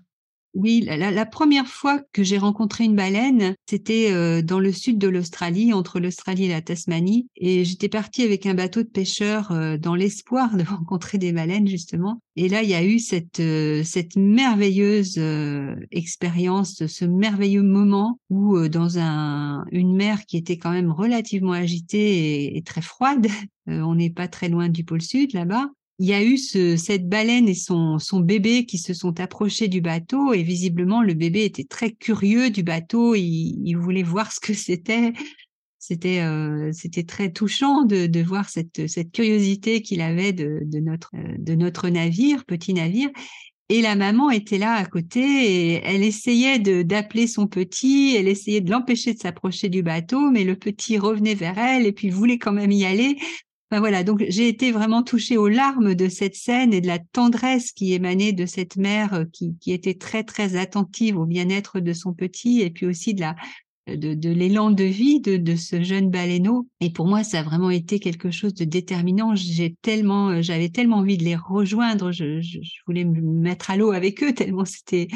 Oui, 0.57 0.81
la, 0.81 1.25
première 1.27 1.67
fois 1.67 2.01
que 2.13 2.23
j'ai 2.23 2.39
rencontré 2.39 2.83
une 2.83 2.95
baleine, 2.95 3.53
c'était 3.69 4.11
euh, 4.11 4.41
dans 4.41 4.59
le 4.59 4.71
sud 4.71 4.97
de 4.97 5.07
l'Australie, 5.07 5.71
entre 5.71 5.99
l'Australie 5.99 6.45
et 6.45 6.49
la 6.49 6.63
Tasmanie. 6.63 7.27
Et 7.35 7.63
j'étais 7.63 7.89
partie 7.89 8.23
avec 8.23 8.47
un 8.47 8.55
bateau 8.55 8.81
de 8.81 8.87
pêcheurs 8.87 9.51
euh, 9.51 9.77
dans 9.77 9.93
l'espoir 9.93 10.57
de 10.57 10.63
rencontrer 10.67 11.19
des 11.19 11.31
baleines, 11.31 11.67
justement. 11.67 12.23
Et 12.35 12.49
là, 12.49 12.63
il 12.63 12.69
y 12.69 12.73
a 12.73 12.83
eu 12.83 12.97
cette, 12.97 13.39
euh, 13.39 13.83
merveilleuse 14.15 15.19
expérience, 15.91 16.87
ce 16.87 17.05
merveilleux 17.05 17.61
moment 17.61 18.19
où, 18.31 18.67
dans 18.67 18.97
un, 18.97 19.63
une 19.71 19.95
mer 19.95 20.25
qui 20.25 20.37
était 20.37 20.57
quand 20.57 20.71
même 20.71 20.91
relativement 20.91 21.51
agitée 21.51 22.57
et 22.57 22.63
très 22.63 22.81
froide, 22.81 23.27
on 23.67 23.93
n'est 23.93 24.09
pas 24.09 24.27
très 24.27 24.49
loin 24.49 24.69
du 24.69 24.83
pôle 24.83 25.03
sud 25.03 25.33
là-bas, 25.33 25.69
il 25.99 26.07
y 26.07 26.13
a 26.13 26.23
eu 26.23 26.37
ce, 26.37 26.77
cette 26.77 27.09
baleine 27.09 27.47
et 27.47 27.55
son, 27.55 27.97
son 27.97 28.19
bébé 28.19 28.65
qui 28.65 28.77
se 28.77 28.93
sont 28.93 29.19
approchés 29.19 29.67
du 29.67 29.81
bateau 29.81 30.33
et 30.33 30.43
visiblement 30.43 31.01
le 31.01 31.15
bébé 31.15 31.43
était 31.43 31.63
très 31.63 31.91
curieux 31.91 32.51
du 32.51 32.63
bateau, 32.63 33.15
il, 33.15 33.59
il 33.63 33.75
voulait 33.77 34.03
voir 34.03 34.31
ce 34.31 34.39
que 34.39 34.53
c'était. 34.53 35.13
C'était 35.79 36.19
euh, 36.19 36.71
très 37.07 37.31
touchant 37.31 37.83
de, 37.83 38.07
de 38.07 38.21
voir 38.21 38.49
cette, 38.49 38.87
cette 38.89 39.11
curiosité 39.11 39.81
qu'il 39.81 40.01
avait 40.01 40.33
de, 40.33 40.59
de, 40.63 40.79
notre, 40.79 41.11
euh, 41.15 41.35
de 41.37 41.55
notre 41.55 41.87
navire, 41.87 42.43
petit 42.45 42.73
navire. 42.73 43.09
Et 43.69 43.81
la 43.81 43.95
maman 43.95 44.29
était 44.29 44.57
là 44.57 44.73
à 44.75 44.85
côté 44.85 45.19
et 45.21 45.81
elle 45.83 46.03
essayait 46.03 46.59
d'appeler 46.59 47.27
son 47.27 47.47
petit, 47.47 48.15
elle 48.15 48.27
essayait 48.27 48.61
de 48.61 48.71
l'empêcher 48.71 49.13
de 49.13 49.19
s'approcher 49.19 49.67
du 49.67 49.83
bateau, 49.83 50.29
mais 50.31 50.45
le 50.45 50.55
petit 50.55 50.97
revenait 50.97 51.35
vers 51.35 51.57
elle 51.57 51.85
et 51.85 51.91
puis 51.91 52.09
voulait 52.09 52.37
quand 52.37 52.53
même 52.53 52.71
y 52.71 52.85
aller. 52.85 53.17
Voilà, 53.69 54.03
donc 54.03 54.23
j'ai 54.29 54.47
été 54.47 54.71
vraiment 54.71 55.03
touchée 55.03 55.35
aux 55.35 55.49
larmes 55.49 55.93
de 55.93 56.07
cette 56.07 56.35
scène 56.35 56.73
et 56.73 56.79
de 56.79 56.87
la 56.87 56.99
tendresse 56.99 57.73
qui 57.73 57.93
émanait 57.93 58.31
de 58.31 58.45
cette 58.45 58.77
mère 58.77 59.13
euh, 59.13 59.25
qui, 59.33 59.57
qui 59.59 59.73
était 59.73 59.95
très 59.95 60.23
très 60.23 60.55
attentive 60.55 61.17
au 61.17 61.25
bien-être 61.25 61.81
de 61.81 61.91
son 61.91 62.13
petit 62.13 62.61
et 62.61 62.69
puis 62.69 62.85
aussi 62.85 63.13
de 63.13 63.19
la 63.19 63.35
de, 63.87 64.13
de 64.13 64.29
l'élan 64.29 64.71
de 64.71 64.83
vie 64.83 65.19
de, 65.19 65.37
de, 65.37 65.55
ce 65.55 65.81
jeune 65.81 66.09
baleineau. 66.09 66.67
Et 66.81 66.89
pour 66.89 67.07
moi, 67.07 67.23
ça 67.23 67.39
a 67.39 67.43
vraiment 67.43 67.69
été 67.69 67.99
quelque 67.99 68.31
chose 68.31 68.53
de 68.53 68.65
déterminant. 68.65 69.35
J'ai 69.35 69.75
tellement, 69.81 70.29
euh, 70.29 70.41
j'avais 70.41 70.69
tellement 70.69 70.97
envie 70.97 71.17
de 71.17 71.23
les 71.23 71.35
rejoindre. 71.35 72.11
Je, 72.11 72.41
je, 72.41 72.59
je 72.61 72.79
voulais 72.85 73.05
me 73.05 73.21
mettre 73.21 73.71
à 73.71 73.77
l'eau 73.77 73.91
avec 73.91 74.23
eux 74.23 74.33
tellement 74.35 74.65
c'était 74.65 75.07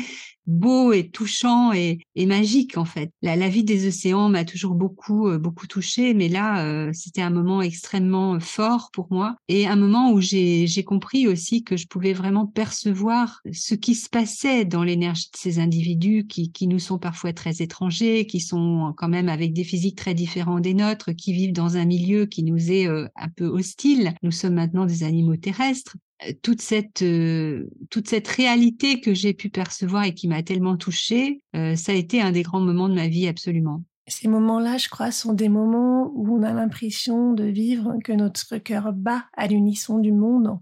beau 0.48 0.92
et 0.92 1.10
touchant 1.10 1.72
et, 1.72 2.00
et, 2.16 2.26
magique 2.26 2.78
en 2.78 2.86
fait. 2.86 3.12
La, 3.22 3.36
la 3.36 3.48
vie 3.48 3.64
des 3.64 3.88
océans 3.88 4.30
m'a 4.30 4.44
toujours 4.44 4.76
beaucoup 4.76 5.28
euh, 5.28 5.38
beaucoup 5.38 5.68
touchée, 5.68 6.14
mais 6.14 6.30
là 6.30 6.66
euh, 6.66 6.92
c'était 6.94 7.22
un 7.22 7.30
moment 7.30 7.62
extrêmement 7.62 8.40
fort 8.40 8.90
pour 8.92 9.08
moi 9.12 9.36
et 9.48 9.68
un 9.68 9.76
moment 9.76 10.12
où 10.12 10.20
j'ai 10.20 10.84
compris 10.84 11.28
aussi 11.28 11.64
que 11.64 11.78
je 11.78 11.88
pouvais 11.88 12.14
vraiment 12.14 12.48
percevoir 12.48 13.42
ce 13.52 13.76
qui 13.76 13.96
se 13.96 14.10
passait 14.10 14.66
dans 14.66 14.84
l'énergie 14.84 15.30
de 15.32 15.38
ces 15.38 15.60
individus 15.60 16.26
qui, 16.28 16.52
qui 16.52 16.68
nous 16.68 16.80
sont 16.80 16.98
parfois 16.98 17.34
très 17.34 17.62
étrangers, 17.62 18.26
qui 18.26 18.40
sont 18.40 18.61
quand 18.98 19.08
même 19.08 19.30
avec 19.30 19.54
des 19.54 19.64
physiques 19.64 19.98
très 19.98 20.14
différents 20.14 20.60
des 20.60 20.74
nôtres, 20.74 21.14
qui 21.16 21.34
vivent 21.34 21.54
dans 21.54 21.78
un 21.78 21.86
milieu 21.86 22.26
qui 22.26 22.44
nous 22.44 22.72
est 22.72 22.88
euh, 22.88 23.08
un 23.16 23.30
peu 23.30 23.46
hostile. 23.46 24.14
Nous 24.24 24.32
sommes 24.32 24.56
maintenant 24.56 24.86
des 24.86 25.04
animaux 25.04 25.38
terrestres 25.38 25.98
toute 26.42 26.62
cette 26.62 27.02
euh, 27.02 27.68
toute 27.90 28.08
cette 28.08 28.28
réalité 28.28 29.02
que 29.02 29.14
j'ai 29.14 29.34
pu 29.34 29.50
percevoir 29.50 30.04
et 30.04 30.14
qui 30.14 30.28
m'a 30.28 30.44
tellement 30.44 30.78
touchée, 30.78 31.42
euh, 31.56 31.76
ça 31.76 31.92
a 31.92 31.96
été 31.96 32.22
un 32.22 32.32
des 32.32 32.44
grands 32.44 32.62
moments 32.62 32.90
de 32.90 32.96
ma 32.96 33.08
vie 33.08 33.28
absolument. 33.28 33.84
Ces 34.08 34.28
moments-là, 34.28 34.78
je 34.78 34.90
crois, 34.90 35.12
sont 35.12 35.34
des 35.34 35.50
moments 35.50 36.12
où 36.14 36.38
on 36.38 36.44
a 36.44 36.54
l'impression 36.54 37.34
de 37.34 37.44
vivre 37.44 37.98
que 38.04 38.12
notre 38.12 38.58
cœur 38.58 38.94
bat 38.94 39.26
à 39.38 39.48
l'unisson 39.48 40.00
du 40.00 40.12
monde, 40.12 40.60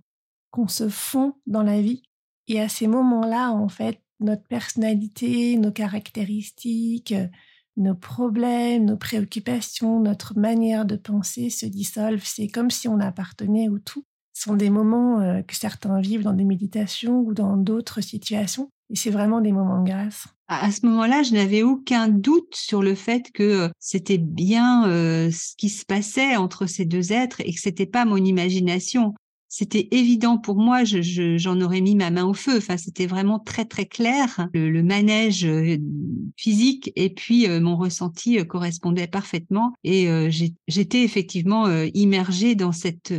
qu'on 0.51 0.68
se 0.68 0.88
fond 0.88 1.34
dans 1.48 1.63
la 1.63 1.82
vie. 1.82 2.03
Et 2.48 2.60
à 2.60 2.70
ces 2.70 2.88
moments-là, 2.88 3.51
en 3.51 3.70
fait, 3.70 4.01
notre 4.20 4.44
personnalité, 4.44 5.58
nos 5.58 5.72
caractéristiques, 5.72 7.15
nos 7.79 7.95
problèmes, 7.95 8.86
nos 8.86 8.98
préoccupations, 8.98 10.00
notre 10.00 10.38
manière 10.38 10.86
de 10.86 10.95
penser 10.95 11.50
se 11.50 11.65
dissolvent. 11.65 12.25
C'est 12.25 12.48
comme 12.48 12.69
si 12.69 12.88
on 12.88 13.00
appartenait 13.00 13.69
au 13.69 13.79
tout 13.79 14.03
sont 14.39 14.55
des 14.55 14.69
moments 14.69 15.19
euh, 15.19 15.41
que 15.41 15.55
certains 15.55 16.00
vivent 16.00 16.24
dans 16.24 16.33
des 16.33 16.45
méditations 16.45 17.19
ou 17.19 17.33
dans 17.33 17.57
d'autres 17.57 18.01
situations. 18.01 18.69
Et 18.89 18.95
c'est 18.95 19.09
vraiment 19.12 19.41
des 19.41 19.51
moments 19.51 19.81
de 19.83 19.89
grâce. 19.89 20.27
À 20.48 20.71
ce 20.71 20.86
moment-là, 20.88 21.21
je 21.21 21.33
n'avais 21.33 21.62
aucun 21.62 22.07
doute 22.07 22.55
sur 22.55 22.81
le 22.81 22.95
fait 22.95 23.31
que 23.31 23.43
euh, 23.43 23.69
c'était 23.79 24.17
bien 24.17 24.88
euh, 24.88 25.29
ce 25.31 25.55
qui 25.57 25.69
se 25.69 25.86
passait 25.86 26.38
entre 26.38 26.65
ces 26.65 26.86
deux 26.86 27.12
êtres 27.12 27.41
et 27.41 27.53
que 27.53 27.59
c'était 27.59 27.86
pas 27.86 28.05
mon 28.05 28.17
imagination. 28.17 29.13
C'était 29.51 29.88
évident 29.89 30.38
pour 30.38 30.58
moi, 30.58 30.84
j'en 30.84 31.01
je, 31.01 31.63
aurais 31.63 31.82
mis 31.82 31.96
ma 31.96 32.12
main 32.12 32.24
au 32.24 32.36
feu. 32.36 32.58
Enfin, 32.58 32.77
c'était 32.77 33.08
vraiment 33.08 33.39
très 33.39 33.65
très 33.65 33.88
clair. 33.88 34.48
Le, 34.53 34.84
manège 34.84 35.44
euh, 35.44 35.77
physique 36.38 36.91
et 36.96 37.10
puis 37.10 37.48
euh, 37.48 37.60
mon 37.60 37.75
ressenti 37.75 38.39
euh, 38.39 38.46
correspondait 38.46 39.08
parfaitement. 39.08 39.74
Et 39.84 40.08
j'étais 40.68 41.03
effectivement 41.03 41.68
immergée 41.94 42.53
dans 42.53 42.72
cette 42.72 43.12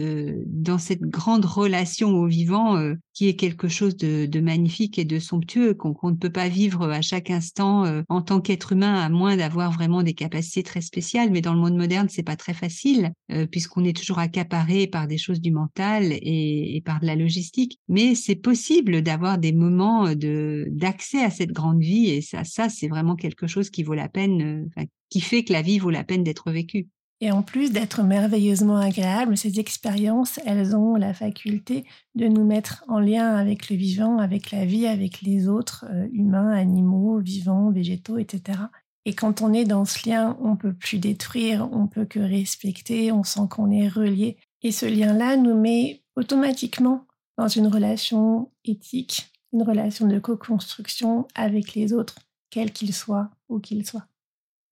dans 0.46 0.78
cette 0.78 1.02
grande 1.02 1.44
relation 1.44 2.10
au 2.10 2.26
vivant 2.26 2.76
qui 3.20 3.28
est 3.28 3.36
quelque 3.36 3.68
chose 3.68 3.98
de, 3.98 4.40
magnifique 4.40 4.98
et 4.98 5.04
de 5.04 5.18
somptueux 5.18 5.74
qu'on 5.74 6.10
ne 6.10 6.16
peut 6.16 6.30
pas 6.30 6.48
vivre 6.48 6.88
à 6.88 7.02
chaque 7.02 7.28
instant 7.28 8.02
en 8.08 8.22
tant 8.22 8.40
qu'être 8.40 8.72
humain 8.72 8.94
à 8.94 9.10
moins 9.10 9.36
d'avoir 9.36 9.72
vraiment 9.72 10.02
des 10.02 10.14
capacités 10.14 10.62
très 10.62 10.80
spéciales. 10.80 11.30
Mais 11.30 11.42
dans 11.42 11.52
le 11.52 11.60
monde 11.60 11.76
moderne, 11.76 12.08
c'est 12.08 12.22
pas 12.22 12.36
très 12.36 12.54
facile 12.54 13.12
puisqu'on 13.50 13.84
est 13.84 13.94
toujours 13.94 14.20
accaparé 14.20 14.86
par 14.86 15.06
des 15.06 15.18
choses 15.18 15.42
du 15.42 15.50
mental 15.50 16.12
et, 16.22 16.82
par 16.86 17.00
de 17.00 17.06
la 17.06 17.14
logistique. 17.14 17.78
Mais 17.88 18.14
c'est 18.14 18.36
possible 18.36 19.02
d'avoir 19.02 19.36
des 19.36 19.52
moments 19.52 20.06
euh, 20.06 20.14
de 20.14 20.66
d'accès 20.70 21.22
à 21.22 21.30
cette 21.30 21.52
grande 21.52 21.80
vie 21.80 22.10
et 22.10 22.22
ça, 22.22 22.44
ça 22.44 22.68
c'est 22.68 22.88
vraiment 22.88 23.16
quelque 23.16 23.46
chose 23.46 23.70
qui 23.70 23.82
vaut 23.82 23.94
la 23.94 24.08
peine, 24.08 24.70
euh, 24.78 24.84
qui 25.10 25.20
fait 25.20 25.44
que 25.44 25.52
la 25.52 25.62
vie 25.62 25.78
vaut 25.78 25.90
la 25.90 26.04
peine 26.04 26.24
d'être 26.24 26.50
vécue. 26.50 26.88
Et 27.22 27.30
en 27.30 27.42
plus 27.42 27.70
d'être 27.70 28.02
merveilleusement 28.02 28.78
agréables, 28.78 29.36
ces 29.36 29.60
expériences, 29.60 30.40
elles 30.46 30.74
ont 30.74 30.96
la 30.96 31.12
faculté 31.12 31.84
de 32.14 32.26
nous 32.26 32.44
mettre 32.44 32.82
en 32.88 32.98
lien 32.98 33.36
avec 33.36 33.68
le 33.68 33.76
vivant, 33.76 34.18
avec 34.18 34.50
la 34.50 34.64
vie, 34.64 34.86
avec 34.86 35.20
les 35.20 35.46
autres, 35.46 35.84
euh, 35.90 36.08
humains, 36.12 36.50
animaux, 36.50 37.18
vivants, 37.18 37.70
végétaux, 37.70 38.16
etc. 38.16 38.58
Et 39.04 39.12
quand 39.14 39.42
on 39.42 39.52
est 39.52 39.64
dans 39.66 39.84
ce 39.84 40.08
lien, 40.08 40.38
on 40.40 40.56
peut 40.56 40.72
plus 40.72 40.98
détruire, 40.98 41.68
on 41.72 41.86
peut 41.86 42.06
que 42.06 42.20
respecter, 42.20 43.12
on 43.12 43.22
sent 43.22 43.48
qu'on 43.50 43.70
est 43.70 43.88
relié. 43.88 44.38
Et 44.62 44.72
ce 44.72 44.86
lien-là 44.86 45.36
nous 45.36 45.58
met 45.58 46.02
automatiquement 46.16 47.06
dans 47.36 47.48
une 47.48 47.66
relation 47.66 48.50
éthique, 48.64 49.30
une 49.52 49.62
relation 49.62 50.06
de 50.06 50.18
co-construction 50.18 51.26
avec 51.34 51.74
les 51.74 51.92
autres, 51.92 52.16
quels 52.50 52.72
qu'ils 52.72 52.94
soient 52.94 53.30
ou 53.48 53.58
qu'ils 53.58 53.86
soient. 53.86 54.06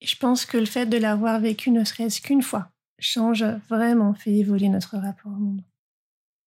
Je 0.00 0.16
pense 0.16 0.46
que 0.46 0.58
le 0.58 0.66
fait 0.66 0.86
de 0.86 0.96
l'avoir 0.96 1.40
vécu 1.40 1.70
ne 1.70 1.84
serait-ce 1.84 2.20
qu'une 2.20 2.42
fois 2.42 2.70
change 3.00 3.44
vraiment, 3.68 4.14
fait 4.14 4.32
évoluer 4.32 4.68
notre 4.68 4.96
rapport 4.96 5.32
au 5.32 5.36
monde. 5.36 5.62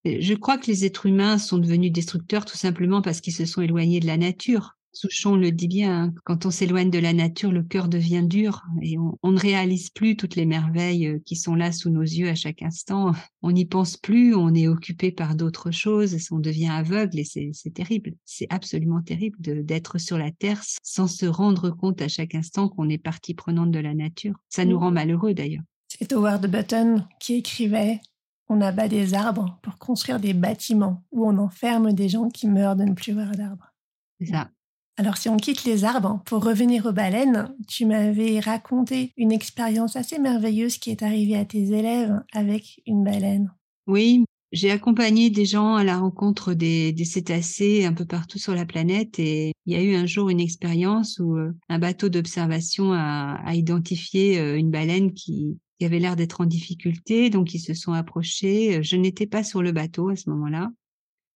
Je 0.03 0.33
crois 0.33 0.57
que 0.57 0.67
les 0.67 0.85
êtres 0.85 1.05
humains 1.05 1.37
sont 1.37 1.57
devenus 1.57 1.91
destructeurs 1.91 2.45
tout 2.45 2.57
simplement 2.57 3.01
parce 3.01 3.21
qu'ils 3.21 3.33
se 3.33 3.45
sont 3.45 3.61
éloignés 3.61 3.99
de 3.99 4.07
la 4.07 4.17
nature. 4.17 4.77
Souchon 4.93 5.35
le 5.35 5.51
dit 5.51 5.67
bien, 5.67 6.03
hein, 6.03 6.13
quand 6.25 6.45
on 6.45 6.51
s'éloigne 6.51 6.89
de 6.89 6.99
la 6.99 7.13
nature, 7.13 7.51
le 7.51 7.63
cœur 7.63 7.87
devient 7.87 8.23
dur 8.23 8.63
et 8.81 8.97
on, 8.97 9.31
ne 9.31 9.39
réalise 9.39 9.89
plus 9.89 10.17
toutes 10.17 10.35
les 10.35 10.45
merveilles 10.45 11.07
euh, 11.07 11.19
qui 11.25 11.37
sont 11.37 11.55
là 11.55 11.71
sous 11.71 11.89
nos 11.89 12.01
yeux 12.01 12.27
à 12.29 12.35
chaque 12.35 12.61
instant. 12.61 13.13
On 13.41 13.51
n'y 13.51 13.65
pense 13.65 13.97
plus, 13.97 14.35
on 14.35 14.53
est 14.53 14.67
occupé 14.67 15.11
par 15.11 15.35
d'autres 15.35 15.71
choses, 15.71 16.15
on 16.29 16.37
devient 16.37 16.69
aveugle 16.69 17.19
et 17.19 17.23
c'est 17.23 17.73
terrible. 17.73 18.13
C'est 18.23 18.45
absolument 18.51 19.01
terrible 19.01 19.37
d'être 19.39 19.97
sur 19.97 20.19
la 20.19 20.29
terre 20.29 20.61
sans 20.83 21.07
se 21.07 21.25
rendre 21.25 21.71
compte 21.71 22.03
à 22.03 22.07
chaque 22.07 22.35
instant 22.35 22.69
qu'on 22.69 22.87
est 22.87 22.99
partie 22.99 23.33
prenante 23.33 23.71
de 23.71 23.79
la 23.79 23.95
nature. 23.95 24.35
Ça 24.49 24.63
nous 24.63 24.77
rend 24.77 24.91
malheureux 24.91 25.33
d'ailleurs. 25.33 25.63
C'est 25.87 26.13
Howard 26.13 26.45
Button 26.45 27.07
qui 27.19 27.33
écrivait 27.33 27.99
on 28.47 28.61
abat 28.61 28.87
des 28.87 29.13
arbres 29.13 29.57
pour 29.63 29.77
construire 29.77 30.19
des 30.19 30.33
bâtiments 30.33 31.03
où 31.11 31.25
on 31.25 31.37
enferme 31.37 31.93
des 31.93 32.09
gens 32.09 32.29
qui 32.29 32.47
meurent 32.47 32.75
de 32.75 32.83
ne 32.83 32.93
plus 32.93 33.13
voir 33.13 33.31
d'arbres. 33.31 33.73
C'est 34.19 34.27
ça. 34.27 34.51
Alors 34.97 35.17
si 35.17 35.29
on 35.29 35.37
quitte 35.37 35.63
les 35.63 35.83
arbres, 35.83 36.21
pour 36.25 36.43
revenir 36.43 36.85
aux 36.85 36.91
baleines, 36.91 37.55
tu 37.67 37.85
m'avais 37.85 38.39
raconté 38.39 39.13
une 39.17 39.31
expérience 39.31 39.95
assez 39.95 40.19
merveilleuse 40.19 40.77
qui 40.77 40.91
est 40.91 41.01
arrivée 41.01 41.37
à 41.37 41.45
tes 41.45 41.71
élèves 41.71 42.21
avec 42.33 42.81
une 42.85 43.03
baleine. 43.03 43.51
Oui, 43.87 44.25
j'ai 44.51 44.69
accompagné 44.69 45.29
des 45.29 45.45
gens 45.45 45.75
à 45.75 45.83
la 45.83 45.97
rencontre 45.97 46.53
des, 46.53 46.93
cétacés 47.05 47.85
un 47.85 47.93
peu 47.93 48.05
partout 48.05 48.37
sur 48.37 48.53
la 48.53 48.65
planète 48.65 49.17
et 49.17 49.53
il 49.65 49.73
y 49.73 49.77
a 49.77 49.81
eu 49.81 49.95
un 49.95 50.05
jour 50.05 50.29
une 50.29 50.41
expérience 50.41 51.19
où 51.19 51.37
euh, 51.37 51.51
un 51.69 51.79
bateau 51.79 52.09
d'observation 52.09 52.91
a, 52.91 53.39
identifié 53.53 54.39
euh, 54.39 54.57
une 54.57 54.69
baleine 54.69 55.13
qui, 55.13 55.57
qui 55.79 55.85
avait 55.85 55.99
l'air 55.99 56.17
d'être 56.17 56.41
en 56.41 56.45
difficulté, 56.45 57.29
donc 57.29 57.53
ils 57.53 57.59
se 57.59 57.73
sont 57.73 57.93
approchés. 57.93 58.83
Je 58.83 58.97
n'étais 58.97 59.25
pas 59.25 59.43
sur 59.43 59.61
le 59.63 59.71
bateau 59.71 60.09
à 60.09 60.17
ce 60.17 60.29
moment-là 60.29 60.69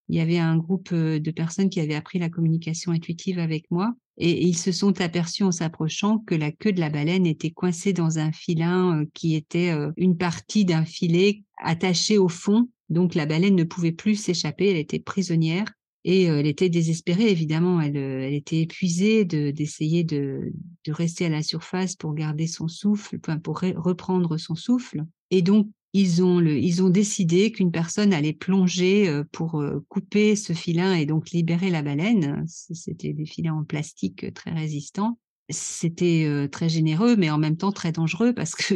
il 0.09 0.17
y 0.17 0.21
avait 0.21 0.37
un 0.37 0.57
groupe 0.57 0.93
de 0.93 1.31
personnes 1.31 1.69
qui 1.69 1.79
avaient 1.79 1.95
appris 1.95 2.19
la 2.19 2.29
communication 2.29 2.91
intuitive 2.91 3.39
avec 3.39 3.69
moi 3.71 3.93
et 4.17 4.43
ils 4.45 4.57
se 4.57 4.71
sont 4.71 5.01
aperçus 5.01 5.43
en 5.43 5.51
s'approchant 5.51 6.19
que 6.19 6.35
la 6.35 6.51
queue 6.51 6.71
de 6.71 6.79
la 6.79 6.89
baleine 6.89 7.25
était 7.25 7.51
coincée 7.51 7.91
dans 7.91 8.17
un 8.17 8.31
filin 8.31 9.03
qui 9.13 9.35
était 9.35 9.73
une 9.97 10.17
partie 10.17 10.63
d'un 10.63 10.85
filet 10.85 11.43
attaché 11.57 12.17
au 12.17 12.29
fond. 12.29 12.69
Donc 12.89 13.15
la 13.15 13.25
baleine 13.25 13.55
ne 13.55 13.63
pouvait 13.63 13.91
plus 13.91 14.15
s'échapper, 14.15 14.69
elle 14.69 14.77
était 14.77 14.99
prisonnière 14.99 15.65
et 16.05 16.23
elle 16.23 16.47
était 16.47 16.69
désespérée 16.69 17.29
évidemment. 17.29 17.81
Elle, 17.81 18.33
était 18.33 18.61
épuisée 18.61 19.25
d'essayer 19.25 20.03
de, 20.03 20.53
de, 20.85 20.91
rester 20.93 21.25
à 21.25 21.29
la 21.29 21.43
surface 21.43 21.95
pour 21.95 22.13
garder 22.13 22.47
son 22.47 22.69
souffle, 22.69 23.19
pour 23.19 23.59
reprendre 23.59 24.37
son 24.37 24.55
souffle. 24.55 25.03
Et 25.31 25.41
donc 25.41 25.67
ils 25.97 26.23
ont, 26.23 26.89
décidé 26.89 27.53
qu'une 27.53 27.71
personne 27.71 28.13
allait 28.13 28.33
plonger 28.33 29.07
euh, 29.07 29.23
pour 29.31 29.61
euh, 29.61 29.85
couper 29.87 30.35
ce 30.35 30.51
filin 30.51 30.93
et 30.93 31.05
donc 31.05 31.29
libérer 31.29 31.69
la 31.69 31.81
baleine. 31.81 32.43
C'était 32.47 33.13
des 33.13 33.25
filins 33.25 33.53
en 33.53 33.63
plastique 33.63 34.25
euh, 34.25 34.31
très 34.31 34.51
résistants. 34.51 35.17
C'était 35.49 36.49
très 36.51 36.69
généreux, 36.69 37.15
mais 37.15 37.29
en 37.29 37.37
même 37.37 37.55
temps 37.55 37.71
très 37.71 37.91
dangereux 37.91 38.33
parce 38.33 38.55
que 38.55 38.73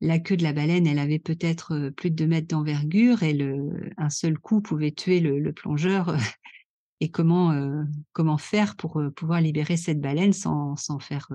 la, 0.00 0.18
queue 0.20 0.36
de 0.36 0.44
la 0.44 0.52
baleine, 0.52 0.86
elle 0.86 1.00
avait 1.00 1.18
peut-être 1.18 1.90
plus 1.96 2.12
de 2.12 2.14
deux 2.14 2.28
mètres 2.28 2.46
d'envergure 2.46 3.24
et 3.24 3.36
un 3.96 4.08
seul 4.08 4.38
coup 4.38 4.60
pouvait 4.60 4.92
tuer 4.92 5.18
le, 5.18 5.52
plongeur. 5.52 6.16
Et 7.00 7.10
comment, 7.10 8.38
faire 8.38 8.76
pour 8.76 9.02
pouvoir 9.16 9.40
libérer 9.40 9.76
cette 9.76 10.00
baleine 10.00 10.32
sans 10.32 10.76
faire 11.00 11.28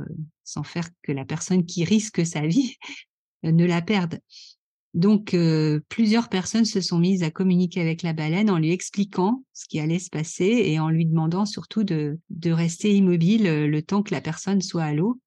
que 1.02 1.12
la 1.12 1.26
personne 1.26 1.66
qui 1.66 1.84
risque 1.84 2.26
sa 2.26 2.48
vie 2.48 2.78
ne 3.44 3.66
la 3.66 3.82
perde? 3.82 4.20
Donc, 4.94 5.34
euh, 5.34 5.80
plusieurs 5.90 6.30
personnes 6.30 6.66
se 6.66 6.80
sont 6.80 7.00
mises 7.00 7.24
à 7.24 7.32
communiquer 7.32 7.82
avec 7.82 8.04
la 8.04 8.14
baleine 8.14 8.50
en 8.50 8.60
lui 8.60 8.72
expliquant 8.72 9.44
ce 9.52 9.66
qui 9.68 9.80
allait 9.80 10.00
se 10.00 10.12
passer 10.12 10.46
et 10.66 10.80
en 10.80 10.90
lui 10.90 11.06
demandant 11.06 11.46
surtout 11.46 11.84
de, 11.84 12.20
rester 12.46 12.96
immobile 12.96 13.48
euh, 13.48 13.68
le 13.68 13.82
temps 13.82 14.04
que 14.04 14.14
la 14.14 14.22
personne 14.22 14.62
soit 14.62 14.84
à 14.84 14.94
l'eau. 14.94 15.20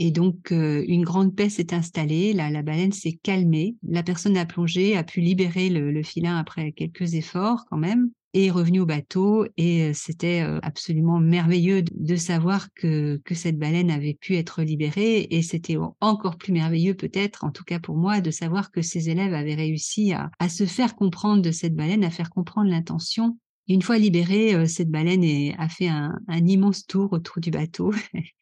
Et 0.00 0.10
donc, 0.10 0.50
euh, 0.50 0.84
une 0.88 1.04
grande 1.04 1.36
paix 1.36 1.50
s'est 1.50 1.72
installée, 1.72 2.32
la, 2.32 2.62
baleine 2.62 2.92
s'est 2.92 3.20
calmée, 3.22 3.76
la 3.86 4.02
personne 4.02 4.36
a 4.36 4.46
plongé, 4.46 4.96
a 4.96 5.04
pu 5.04 5.20
libérer 5.20 5.68
le 5.68 6.02
filin 6.02 6.36
après 6.36 6.72
quelques 6.72 7.14
efforts 7.14 7.64
quand 7.70 7.76
même 7.76 8.10
est 8.34 8.50
revenu 8.50 8.80
au 8.80 8.86
bateau 8.86 9.46
et 9.56 9.92
c'était 9.94 10.40
absolument 10.62 11.18
merveilleux 11.18 11.82
de 11.82 12.16
savoir 12.16 12.72
que, 12.74 13.20
que 13.24 13.34
cette 13.34 13.58
baleine 13.58 13.90
avait 13.90 14.14
pu 14.14 14.36
être 14.36 14.62
libérée 14.62 15.26
et 15.30 15.42
c'était 15.42 15.76
encore 16.00 16.36
plus 16.36 16.52
merveilleux 16.52 16.94
peut-être, 16.94 17.44
en 17.44 17.50
tout 17.50 17.64
cas 17.64 17.80
pour 17.80 17.96
moi, 17.96 18.20
de 18.20 18.30
savoir 18.30 18.70
que 18.70 18.82
ces 18.82 19.10
élèves 19.10 19.34
avaient 19.34 19.54
réussi 19.54 20.12
à, 20.12 20.30
à 20.38 20.48
se 20.48 20.64
faire 20.64 20.94
comprendre 20.94 21.42
de 21.42 21.50
cette 21.50 21.74
baleine, 21.74 22.04
à 22.04 22.10
faire 22.10 22.30
comprendre 22.30 22.70
l'intention. 22.70 23.38
Et 23.68 23.74
une 23.74 23.82
fois 23.82 23.98
libérée, 23.98 24.66
cette 24.66 24.90
baleine 24.90 25.54
a 25.58 25.68
fait 25.68 25.88
un, 25.88 26.12
un 26.28 26.46
immense 26.46 26.86
tour 26.86 27.12
autour 27.12 27.40
du 27.40 27.50
bateau. 27.50 27.92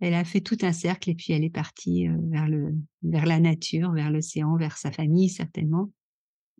elle 0.00 0.14
a 0.14 0.24
fait 0.24 0.40
tout 0.40 0.58
un 0.62 0.72
cercle 0.72 1.10
et 1.10 1.14
puis 1.14 1.32
elle 1.32 1.44
est 1.44 1.50
partie 1.50 2.08
vers, 2.30 2.48
le, 2.48 2.74
vers 3.02 3.26
la 3.26 3.40
nature, 3.40 3.92
vers 3.92 4.10
l'océan, 4.10 4.56
vers 4.56 4.76
sa 4.76 4.92
famille 4.92 5.28
certainement. 5.28 5.90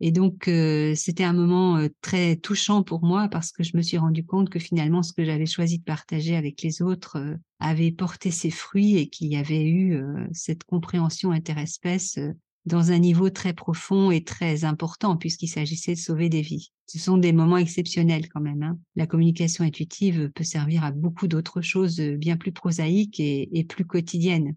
Et 0.00 0.12
donc, 0.12 0.44
c'était 0.94 1.24
un 1.24 1.32
moment 1.32 1.84
très 2.02 2.36
touchant 2.36 2.84
pour 2.84 3.04
moi 3.04 3.28
parce 3.28 3.50
que 3.50 3.64
je 3.64 3.76
me 3.76 3.82
suis 3.82 3.98
rendu 3.98 4.24
compte 4.24 4.48
que 4.48 4.60
finalement, 4.60 5.02
ce 5.02 5.12
que 5.12 5.24
j'avais 5.24 5.46
choisi 5.46 5.78
de 5.78 5.84
partager 5.84 6.36
avec 6.36 6.62
les 6.62 6.82
autres 6.82 7.36
avait 7.58 7.90
porté 7.90 8.30
ses 8.30 8.50
fruits 8.50 8.96
et 8.96 9.08
qu'il 9.08 9.26
y 9.26 9.36
avait 9.36 9.66
eu 9.66 10.00
cette 10.32 10.62
compréhension 10.62 11.32
interespèce 11.32 12.18
dans 12.68 12.92
un 12.92 12.98
niveau 12.98 13.30
très 13.30 13.54
profond 13.54 14.10
et 14.10 14.22
très 14.22 14.64
important 14.64 15.16
puisqu'il 15.16 15.48
s'agissait 15.48 15.94
de 15.94 15.98
sauver 15.98 16.28
des 16.28 16.42
vies. 16.42 16.70
Ce 16.86 16.98
sont 16.98 17.18
des 17.18 17.32
moments 17.32 17.58
exceptionnels 17.58 18.28
quand 18.28 18.40
même. 18.40 18.62
Hein. 18.62 18.78
La 18.94 19.06
communication 19.06 19.64
intuitive 19.64 20.30
peut 20.34 20.44
servir 20.44 20.84
à 20.84 20.92
beaucoup 20.92 21.26
d'autres 21.26 21.60
choses 21.60 22.00
bien 22.00 22.36
plus 22.36 22.52
prosaïques 22.52 23.18
et, 23.20 23.48
et 23.58 23.64
plus 23.64 23.84
quotidiennes. 23.84 24.54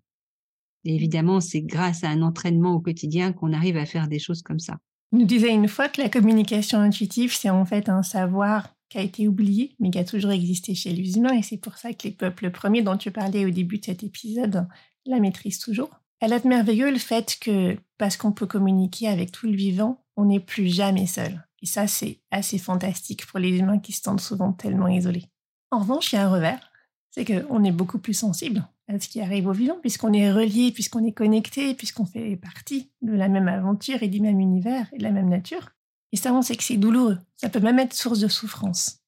Et 0.84 0.96
évidemment, 0.96 1.40
c'est 1.42 1.62
grâce 1.62 2.04
à 2.04 2.10
un 2.10 2.22
entraînement 2.22 2.74
au 2.76 2.80
quotidien 2.80 3.34
qu'on 3.34 3.54
arrive 3.54 3.78
à 3.78 3.86
faire 3.86 4.08
des 4.08 4.20
choses 4.20 4.42
comme 4.42 4.60
ça 4.60 4.78
nous 5.12 5.26
disait 5.26 5.54
une 5.54 5.68
fois 5.68 5.90
que 5.90 6.02
la 6.02 6.10
communication 6.10 6.80
intuitive, 6.80 7.34
c'est 7.36 7.50
en 7.50 7.66
fait 7.66 7.90
un 7.90 8.04
savoir 8.04 8.74
qui 8.90 8.98
a 8.98 9.02
été 9.02 9.28
oublié, 9.28 9.76
mais 9.80 9.90
qui 9.90 10.00
a 10.00 10.04
toujours 10.04 10.32
existé 10.32 10.76
chez 10.76 10.92
les 10.92 11.18
humains, 11.18 11.34
et 11.34 11.44
c'est 11.44 11.58
pour 11.58 11.78
ça 11.78 11.94
que 11.94 12.04
les 12.04 12.12
peuples 12.14 12.52
premiers 12.52 12.82
dont 12.82 12.98
tu 12.98 13.12
parlais 13.12 13.46
au 13.46 13.50
début 13.50 13.78
de 13.78 13.86
cet 13.86 14.04
épisode 14.04 14.68
la 15.06 15.20
maîtrisent 15.20 15.60
toujours. 15.60 15.90
Elle 16.20 16.34
est 16.34 16.46
merveilleux 16.46 16.92
le 16.92 17.00
fait 17.00 17.38
que, 17.40 17.78
parce 17.98 18.18
qu'on 18.18 18.32
peut 18.32 18.46
communiquer 18.46 19.08
avec 19.08 19.32
tout 19.32 19.48
le 19.48 19.56
vivant, 19.56 20.04
on 20.18 20.26
n'est 20.26 20.40
plus 20.40 20.68
jamais 20.68 21.08
seul. 21.08 21.44
Et 21.62 21.66
ça, 21.66 21.88
c'est 21.88 22.20
assez 22.32 22.58
fantastique 22.58 23.26
pour 23.26 23.40
les 23.40 23.58
humains 23.58 23.80
qui 23.80 23.92
se 23.92 24.02
sentent 24.02 24.22
souvent 24.22 24.52
tellement 24.52 24.88
isolés. 24.88 25.26
En 25.72 25.80
revanche, 25.80 26.12
il 26.12 26.16
y 26.16 26.20
a 26.20 26.28
un 26.28 26.32
revers, 26.32 26.72
c'est 27.12 27.26
qu'on 27.26 27.64
est 27.64 27.72
beaucoup 27.72 28.00
plus 28.00 28.14
sensible 28.14 28.68
ce 29.00 29.10
qui 29.10 29.22
arrive 29.22 29.48
au 29.48 29.54
vivant, 29.54 29.78
puisqu'on 29.82 30.14
est 30.14 30.32
relié, 30.32 30.72
puisqu'on 30.72 31.06
est 31.06 31.12
connecté, 31.12 31.74
puisqu'on 31.74 32.06
fait 32.06 32.36
partie 32.36 32.92
de 33.02 33.14
la 33.14 33.28
même 33.28 33.48
aventure 33.48 34.04
et 34.04 34.08
du 34.08 34.22
même 34.22 34.40
univers 34.40 34.88
et 34.94 34.98
de 34.98 35.04
la 35.04 35.12
même 35.12 35.30
nature. 35.30 35.70
Et 36.12 36.18
ça, 36.18 36.34
on 36.34 36.42
sait 36.42 36.56
que 36.56 36.64
c'est 36.64 36.78
douloureux. 36.78 37.18
Ça 37.38 37.50
peut 37.50 37.60
même 37.60 37.80
être 37.80 37.94
source 37.94 38.20
de 38.20 38.28
souffrance. 38.28 39.00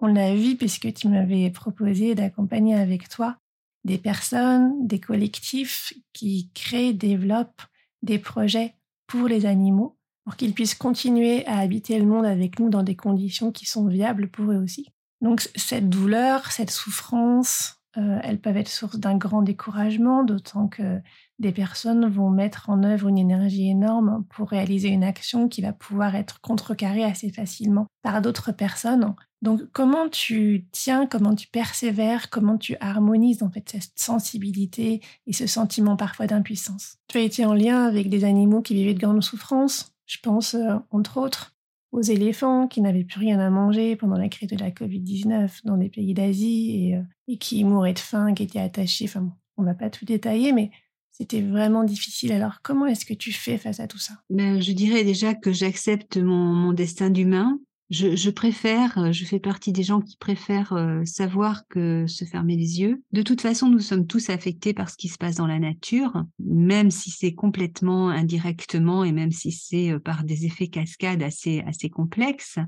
On 0.00 0.06
l'a 0.06 0.34
vu 0.34 0.56
puisque 0.56 0.92
tu 0.94 1.08
m'avais 1.08 1.50
proposé 1.50 2.14
d'accompagner 2.14 2.74
avec 2.74 3.08
toi 3.08 3.36
des 3.84 3.98
personnes, 3.98 4.86
des 4.86 5.00
collectifs 5.00 5.92
qui 6.12 6.50
créent, 6.54 6.92
développent 6.92 7.62
des 8.02 8.18
projets 8.18 8.74
pour 9.06 9.28
les 9.28 9.46
animaux, 9.46 9.96
pour 10.24 10.36
qu'ils 10.36 10.52
puissent 10.52 10.74
continuer 10.74 11.46
à 11.46 11.58
habiter 11.58 11.98
le 11.98 12.06
monde 12.06 12.26
avec 12.26 12.58
nous 12.58 12.68
dans 12.68 12.82
des 12.82 12.96
conditions 12.96 13.50
qui 13.50 13.66
sont 13.66 13.86
viables 13.86 14.28
pour 14.28 14.52
eux 14.52 14.62
aussi. 14.62 14.92
Donc 15.20 15.48
cette 15.56 15.88
douleur, 15.88 16.52
cette 16.52 16.70
souffrance, 16.70 17.77
euh, 17.98 18.18
elles 18.22 18.40
peuvent 18.40 18.56
être 18.56 18.68
source 18.68 18.98
d'un 18.98 19.16
grand 19.16 19.42
découragement, 19.42 20.22
d'autant 20.22 20.68
que 20.68 21.00
des 21.38 21.52
personnes 21.52 22.08
vont 22.08 22.30
mettre 22.30 22.70
en 22.70 22.84
œuvre 22.84 23.08
une 23.08 23.18
énergie 23.18 23.68
énorme 23.68 24.24
pour 24.30 24.50
réaliser 24.50 24.88
une 24.88 25.04
action 25.04 25.48
qui 25.48 25.62
va 25.62 25.72
pouvoir 25.72 26.14
être 26.14 26.40
contrecarrée 26.40 27.04
assez 27.04 27.30
facilement 27.30 27.86
par 28.02 28.22
d'autres 28.22 28.52
personnes. 28.52 29.14
Donc 29.42 29.62
comment 29.72 30.08
tu 30.08 30.66
tiens, 30.72 31.06
comment 31.06 31.34
tu 31.34 31.48
persévères, 31.48 32.30
comment 32.30 32.58
tu 32.58 32.76
harmonises 32.80 33.42
en 33.42 33.50
fait 33.50 33.68
cette 33.68 33.98
sensibilité 33.98 35.00
et 35.26 35.32
ce 35.32 35.46
sentiment 35.46 35.96
parfois 35.96 36.26
d'impuissance? 36.26 36.98
Tu 37.08 37.18
as 37.18 37.22
été 37.22 37.44
en 37.46 37.54
lien 37.54 37.84
avec 37.84 38.08
des 38.08 38.24
animaux 38.24 38.62
qui 38.62 38.74
vivaient 38.74 38.94
de 38.94 39.00
grandes 39.00 39.22
souffrances. 39.22 39.92
Je 40.06 40.18
pense 40.22 40.54
euh, 40.54 40.76
entre 40.90 41.18
autres 41.18 41.57
aux 41.92 42.02
éléphants 42.02 42.68
qui 42.68 42.80
n'avaient 42.80 43.04
plus 43.04 43.20
rien 43.20 43.38
à 43.40 43.50
manger 43.50 43.96
pendant 43.96 44.16
la 44.18 44.28
crise 44.28 44.48
de 44.48 44.56
la 44.56 44.70
Covid-19 44.70 45.60
dans 45.64 45.76
des 45.76 45.88
pays 45.88 46.14
d'Asie 46.14 46.88
et, 46.88 46.96
euh, 46.96 47.02
et, 47.28 47.38
qui 47.38 47.64
mouraient 47.64 47.94
de 47.94 47.98
faim, 47.98 48.34
qui 48.34 48.42
étaient 48.42 48.60
attachés. 48.60 49.06
Enfin 49.06 49.22
bon, 49.22 49.32
on 49.56 49.64
va 49.64 49.74
pas 49.74 49.90
tout 49.90 50.04
détailler, 50.04 50.52
mais 50.52 50.70
c'était 51.18 51.40
vraiment 51.40 51.82
difficile. 51.82 52.32
Alors, 52.32 52.62
comment 52.62 52.86
est-ce 52.86 53.04
que 53.04 53.14
tu 53.14 53.32
fais 53.32 53.58
face 53.58 53.80
à 53.80 53.88
tout 53.88 53.98
ça? 53.98 54.14
Ben, 54.30 54.62
Je 54.62 54.70
dirais 54.70 55.02
déjà 55.02 55.34
que 55.34 55.52
j'accepte 55.52 56.16
mon, 56.16 56.72
destin 56.72 57.10
d'humain. 57.10 57.58
Je, 57.90 58.30
préfère, 58.30 58.98
euh, 58.98 59.12
je 59.12 59.24
fais 59.24 59.40
partie 59.40 59.72
des 59.72 59.82
gens 59.82 60.02
qui 60.02 60.18
préfèrent 60.18 60.74
euh, 60.74 61.04
savoir 61.06 61.66
que 61.68 62.06
se 62.06 62.26
fermer 62.26 62.54
les 62.54 62.80
yeux. 62.80 63.02
De 63.12 63.22
toute 63.22 63.40
façon, 63.40 63.70
nous 63.70 63.78
sommes 63.78 64.06
tous 64.06 64.28
affectés 64.28 64.74
par 64.74 64.90
ce 64.90 64.96
qui 64.96 65.08
se 65.08 65.16
passe 65.16 65.36
dans 65.36 65.46
la 65.46 65.58
nature, 65.58 66.22
même 66.38 66.90
si 66.90 67.10
c'est 67.10 67.32
complètement 67.32 68.10
indirectement 68.10 69.04
et 69.04 69.12
même 69.12 69.32
si 69.32 69.52
c'est 69.52 69.92
euh, 69.92 69.98
par 69.98 70.24
des 70.24 70.44
effets 70.44 70.68
cascades 70.68 71.22
assez, 71.22 71.60
assez 71.66 71.88
complexes 71.88 72.58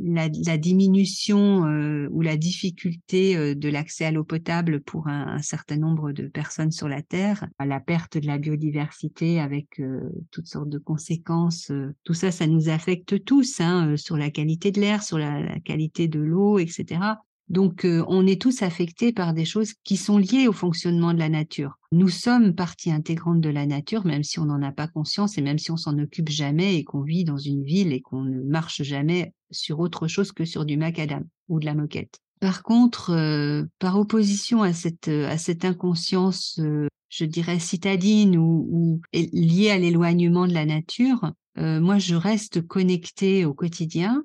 la, 0.00 0.58
diminution 0.58 1.66
euh, 1.66 2.08
ou 2.10 2.22
la 2.22 2.36
difficulté 2.36 3.36
euh, 3.36 3.54
de 3.54 3.68
l'accès 3.68 4.04
à 4.04 4.10
l'eau 4.10 4.24
potable 4.24 4.80
pour 4.80 5.08
un, 5.08 5.40
certain 5.42 5.76
nombre 5.76 6.12
de 6.12 6.28
personnes 6.28 6.70
sur 6.70 6.88
la 6.88 7.02
Terre, 7.02 7.46
la 7.64 7.80
perte 7.80 8.18
de 8.18 8.26
la 8.26 8.38
biodiversité 8.38 9.40
avec 9.40 9.80
euh, 9.80 10.00
toutes 10.30 10.46
sortes 10.46 10.68
de 10.68 10.78
conséquences, 10.78 11.72
tout 12.04 12.14
ça, 12.14 12.30
ça 12.30 12.46
nous 12.46 12.68
affecte 12.68 13.24
tous 13.24 13.60
hein, 13.60 13.96
sur 13.96 14.16
la 14.16 14.30
qualité 14.30 14.70
de 14.70 14.80
l'air, 14.80 15.02
sur 15.02 15.18
la 15.18 15.58
qualité 15.60 16.08
de 16.08 16.20
l'eau, 16.20 16.58
etc. 16.58 17.00
Donc, 17.48 17.84
euh, 17.84 18.04
on 18.08 18.26
est 18.26 18.40
tous 18.40 18.62
affectés 18.62 19.12
par 19.12 19.32
des 19.32 19.44
choses 19.44 19.72
qui 19.84 19.96
sont 19.96 20.18
liées 20.18 20.48
au 20.48 20.52
fonctionnement 20.52 21.14
de 21.14 21.18
la 21.18 21.28
nature. 21.28 21.78
Nous 21.92 22.08
sommes 22.08 22.54
partie 22.54 22.90
intégrante 22.90 23.40
de 23.40 23.48
la 23.48 23.66
nature, 23.66 24.04
même 24.04 24.22
si 24.22 24.38
on 24.38 24.44
n'en 24.44 24.62
a 24.62 24.72
pas 24.72 24.86
conscience 24.86 25.38
et 25.38 25.42
même 25.42 25.58
si 25.58 25.70
on 25.70 25.76
s'en 25.76 25.98
occupe 25.98 26.28
jamais 26.28 26.76
et 26.76 26.84
qu'on 26.84 27.02
vit 27.02 27.24
dans 27.24 27.38
une 27.38 27.64
ville 27.64 27.92
et 27.92 28.00
qu'on 28.00 28.22
ne 28.22 28.42
marche 28.42 28.82
jamais 28.82 29.32
sur 29.50 29.80
autre 29.80 30.08
chose 30.08 30.32
que 30.32 30.44
sur 30.44 30.66
du 30.66 30.76
macadam 30.76 31.24
ou 31.48 31.58
de 31.58 31.64
la 31.64 31.74
moquette. 31.74 32.20
Par 32.40 32.62
contre, 32.62 33.10
euh, 33.10 33.64
par 33.78 33.98
opposition 33.98 34.62
à 34.62 34.72
cette, 34.72 35.08
à 35.08 35.38
cette 35.38 35.64
inconscience, 35.64 36.60
euh, 36.60 36.86
je 37.08 37.24
dirais 37.24 37.58
citadine 37.58 38.36
ou, 38.36 38.68
ou 38.70 39.00
liée 39.14 39.70
à 39.70 39.78
l'éloignement 39.78 40.46
de 40.46 40.52
la 40.52 40.66
nature, 40.66 41.32
moi, 41.60 41.98
je 41.98 42.14
reste 42.14 42.64
connectée 42.68 43.44
au 43.44 43.52
quotidien 43.52 44.22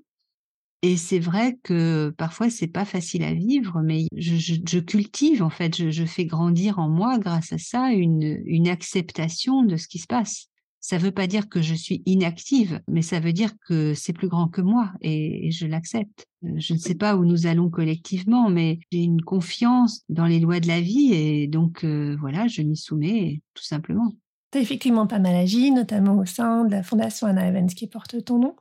et 0.84 0.98
c'est 0.98 1.20
vrai 1.20 1.58
que 1.64 2.14
parfois 2.18 2.50
c'est 2.50 2.68
pas 2.68 2.84
facile 2.84 3.24
à 3.24 3.34
vivre, 3.34 3.82
mais 3.82 4.08
je, 4.18 4.80
cultive 4.80 5.42
en 5.42 5.50
fait, 5.50 5.90
je, 5.90 6.06
fais 6.06 6.26
grandir 6.26 6.78
en 6.78 6.90
moi 6.90 7.18
grâce 7.20 7.54
à 7.54 7.58
ça 7.58 7.92
une, 7.92 8.44
une 8.46 8.68
acceptation 8.68 9.64
de 9.64 9.78
ce 9.78 9.88
qui 9.88 10.00
se 10.00 10.08
passe. 10.08 10.48
Ça 10.82 10.98
veut 10.98 11.12
pas 11.12 11.28
dire 11.28 11.48
que 11.48 11.62
je 11.62 11.74
suis 11.74 12.04
inactive, 12.06 12.82
mais 12.90 13.02
ça 13.02 13.22
veut 13.22 13.32
dire 13.32 13.52
que 13.66 13.94
c'est 13.94 14.12
plus 14.12 14.28
grand 14.28 14.50
que 14.50 14.60
moi 14.60 14.92
et, 15.00 15.50
je 15.52 15.66
l'accepte. 15.66 16.26
Euh, 16.44 16.50
je 16.58 16.74
ne 16.74 16.80
sais 16.80 16.96
pas 16.96 17.16
où 17.16 17.24
nous 17.24 17.48
allons 17.48 17.70
collectivement, 17.70 18.50
mais 18.50 18.80
j'ai 18.92 19.04
une 19.04 19.22
confiance 19.22 20.02
dans 20.10 20.26
les 20.26 20.42
lois 20.42 20.60
de 20.60 20.68
la 20.68 20.82
vie 20.82 21.14
et 21.14 21.48
donc 21.48 21.86
euh, 21.86 22.18
voilà, 22.20 22.48
je 22.48 22.62
m'y 22.62 22.76
soumets 22.76 23.42
tout 23.54 23.64
simplement. 23.64 24.12
Tu 24.52 24.58
as 24.58 24.62
effectivement 24.62 25.08
pas 25.08 25.20
mal 25.20 25.36
agi, 25.36 25.72
notamment 25.72 26.18
au 26.18 26.26
sein 26.26 26.66
de 26.66 26.72
la 26.72 26.84
fondation 26.84 27.28
Anna 27.28 27.48
Evans 27.48 27.68
qui 27.68 27.88
porte 27.88 28.22
ton 28.26 28.40
nom. 28.40 28.56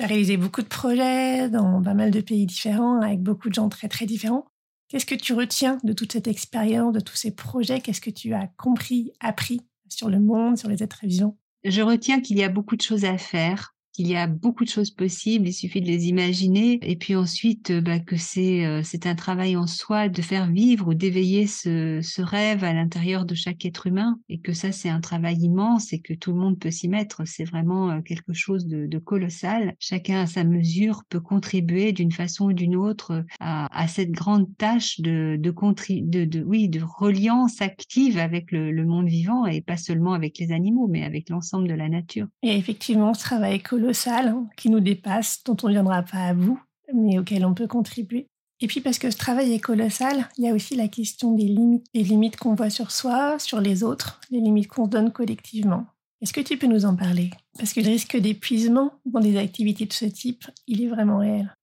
Tu 0.00 0.04
as 0.04 0.08
réalisé 0.08 0.38
beaucoup 0.38 0.62
de 0.62 0.66
projets 0.66 1.50
dans 1.50 1.82
pas 1.82 1.92
mal 1.92 2.10
de 2.10 2.22
pays 2.22 2.46
différents, 2.46 3.02
avec 3.02 3.20
beaucoup 3.20 3.50
de 3.50 3.54
gens 3.54 3.68
très 3.68 3.86
très 3.86 4.06
différents. 4.06 4.46
Qu'est-ce 4.88 5.04
que 5.04 5.14
tu 5.14 5.34
retiens 5.34 5.76
de 5.84 5.92
toute 5.92 6.12
cette 6.12 6.26
expérience, 6.26 6.94
de 6.94 7.00
tous 7.00 7.16
ces 7.16 7.32
projets? 7.32 7.82
Qu'est-ce 7.82 8.00
que 8.00 8.08
tu 8.08 8.32
as 8.32 8.46
compris, 8.56 9.12
appris 9.20 9.60
sur 9.90 10.08
le 10.08 10.18
monde, 10.18 10.56
sur 10.56 10.70
les 10.70 10.82
êtres 10.82 11.00
vivants? 11.02 11.36
Je 11.64 11.82
retiens 11.82 12.22
qu'il 12.22 12.38
y 12.38 12.42
a 12.42 12.48
beaucoup 12.48 12.76
de 12.76 12.80
choses 12.80 13.04
à 13.04 13.18
faire, 13.18 13.74
il 14.00 14.08
y 14.08 14.16
a 14.16 14.26
beaucoup 14.26 14.64
de 14.64 14.70
choses 14.70 14.90
possibles, 14.90 15.48
il 15.48 15.52
suffit 15.52 15.82
de 15.82 15.86
les 15.86 16.08
imaginer. 16.08 16.78
Et 16.82 16.96
puis 16.96 17.14
ensuite, 17.14 17.70
euh, 17.70 17.82
bah, 17.82 17.98
que 17.98 18.16
c'est 18.16 18.64
euh, 18.64 18.80
c'est 18.82 19.06
un 19.06 19.14
travail 19.14 19.56
en 19.56 19.66
soi 19.66 20.08
de 20.08 20.22
faire 20.22 20.50
vivre 20.50 20.88
ou 20.88 20.94
d'éveiller 20.94 21.46
ce, 21.46 22.00
ce 22.02 22.22
rêve 22.22 22.64
à 22.64 22.72
l'intérieur 22.72 23.26
de 23.26 23.34
chaque 23.34 23.66
être 23.66 23.86
humain. 23.86 24.18
Et 24.30 24.38
que 24.38 24.54
ça, 24.54 24.72
c'est 24.72 24.88
un 24.88 25.00
travail 25.00 25.36
immense 25.36 25.92
et 25.92 26.00
que 26.00 26.14
tout 26.14 26.32
le 26.32 26.38
monde 26.38 26.58
peut 26.58 26.70
s'y 26.70 26.88
mettre. 26.88 27.22
C'est 27.26 27.44
vraiment 27.44 27.90
euh, 27.90 28.00
quelque 28.00 28.32
chose 28.32 28.66
de, 28.66 28.98
colossal. 28.98 29.74
Chacun 29.78 30.20
à 30.20 30.26
sa 30.26 30.44
mesure 30.44 31.02
peut 31.08 31.20
contribuer 31.20 31.92
d'une 31.92 32.12
façon 32.12 32.46
ou 32.46 32.52
d'une 32.52 32.76
autre 32.76 33.24
à, 33.38 33.88
cette 33.88 34.12
grande 34.12 34.46
tâche 34.56 35.00
de, 35.00 35.36
de, 35.38 35.50
de, 35.50 36.24
de, 36.24 36.42
oui, 36.42 36.68
de 36.68 36.80
reliance 36.82 37.60
active 37.60 38.18
avec 38.18 38.52
le, 38.52 38.84
monde 38.84 39.08
vivant 39.08 39.46
et 39.46 39.60
pas 39.60 39.76
seulement 39.76 40.14
avec 40.14 40.38
les 40.38 40.52
animaux, 40.52 40.86
mais 40.88 41.04
avec 41.04 41.28
l'ensemble 41.28 41.68
de 41.68 41.74
la 41.74 41.88
nature. 41.88 42.26
Et 42.42 42.56
effectivement, 42.56 43.14
ce 43.14 43.20
travail 43.20 43.60
Hein, 44.06 44.46
qui 44.56 44.70
nous 44.70 44.80
dépasse, 44.80 45.42
dont 45.44 45.56
on 45.64 45.66
ne 45.66 45.72
viendra 45.72 46.02
pas 46.02 46.28
à 46.28 46.34
bout, 46.34 46.60
mais 46.94 47.18
auquel 47.18 47.44
on 47.44 47.54
peut 47.54 47.66
contribuer. 47.66 48.26
Et 48.60 48.66
puis 48.66 48.80
parce 48.80 48.98
que 48.98 49.10
ce 49.10 49.16
travail 49.16 49.52
est 49.52 49.58
colossal, 49.60 50.28
il 50.38 50.44
y 50.44 50.48
a 50.48 50.54
aussi 50.54 50.76
la 50.76 50.86
question 50.86 51.32
des 51.32 51.44
limites, 51.44 51.86
les 51.94 52.04
limites 52.04 52.36
qu'on 52.36 52.54
voit 52.54 52.70
sur 52.70 52.90
soi, 52.90 53.38
sur 53.38 53.60
les 53.60 53.82
autres, 53.82 54.20
les 54.30 54.40
limites 54.40 54.68
qu'on 54.68 54.84
se 54.84 54.90
donne 54.90 55.10
collectivement. 55.10 55.86
Est-ce 56.20 56.32
que 56.32 56.40
tu 56.40 56.58
peux 56.58 56.66
nous 56.66 56.84
en 56.84 56.94
parler? 56.94 57.30
Parce 57.58 57.72
que 57.72 57.80
le 57.80 57.88
risque 57.88 58.16
d'épuisement 58.16 58.92
dans 59.06 59.20
des 59.20 59.38
activités 59.38 59.86
de 59.86 59.92
ce 59.92 60.04
type, 60.04 60.44
il 60.66 60.82
est 60.82 60.88
vraiment 60.88 61.18
réel. 61.18 61.56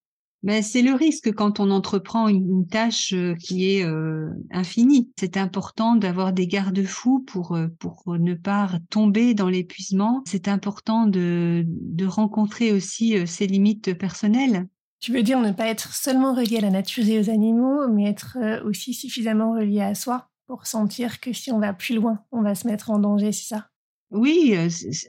Ben, 0.48 0.64
c'est 0.64 0.82
le 0.82 0.94
risque 0.94 1.34
quand 1.34 1.60
on 1.60 1.70
entreprend 1.72 2.30
une, 2.30 2.66
tâche 2.68 3.12
euh, 3.12 3.36
qui 3.36 3.70
est 3.70 3.84
euh, 3.84 4.30
infinie. 4.50 5.12
C'est 5.20 5.36
important 5.36 5.98
d'avoir 5.98 6.32
des 6.32 6.48
garde-fous 6.48 7.20
pour, 7.28 7.54
euh, 7.54 7.68
pour 7.80 8.18
ne 8.18 8.34
pas 8.34 8.70
tomber 8.90 9.34
dans 9.34 9.50
l'épuisement. 9.50 10.24
C'est 10.26 10.48
important 10.48 11.06
de, 11.06 11.66
de 11.68 12.06
rencontrer 12.06 12.72
aussi 12.72 13.28
ses 13.28 13.46
limites 13.46 13.94
personnelles. 13.98 14.70
Tu 15.02 15.12
veux 15.12 15.22
dire 15.22 15.42
ne 15.42 15.52
pas 15.52 15.68
être 15.68 15.94
seulement 15.94 16.34
relié 16.34 16.60
à 16.60 16.62
la 16.62 16.70
nature 16.70 17.06
et 17.06 17.20
aux 17.20 17.30
animaux, 17.30 17.90
mais 17.90 18.06
être 18.10 18.38
aussi 18.64 18.94
suffisamment 18.94 19.52
relié 19.52 19.82
à 19.82 19.96
soi 19.96 20.30
pour 20.46 20.66
sentir 20.66 21.20
que 21.20 21.34
si 21.34 21.52
on 21.52 21.60
va 21.60 21.74
plus 21.74 21.96
loin, 21.96 22.20
on 22.32 22.42
va 22.42 22.56
se 22.56 22.68
mettre 22.68 22.90
en 22.90 23.00
danger, 23.00 23.34
c'est 23.34 23.54
ça? 23.54 23.68
Oui, 24.10 24.58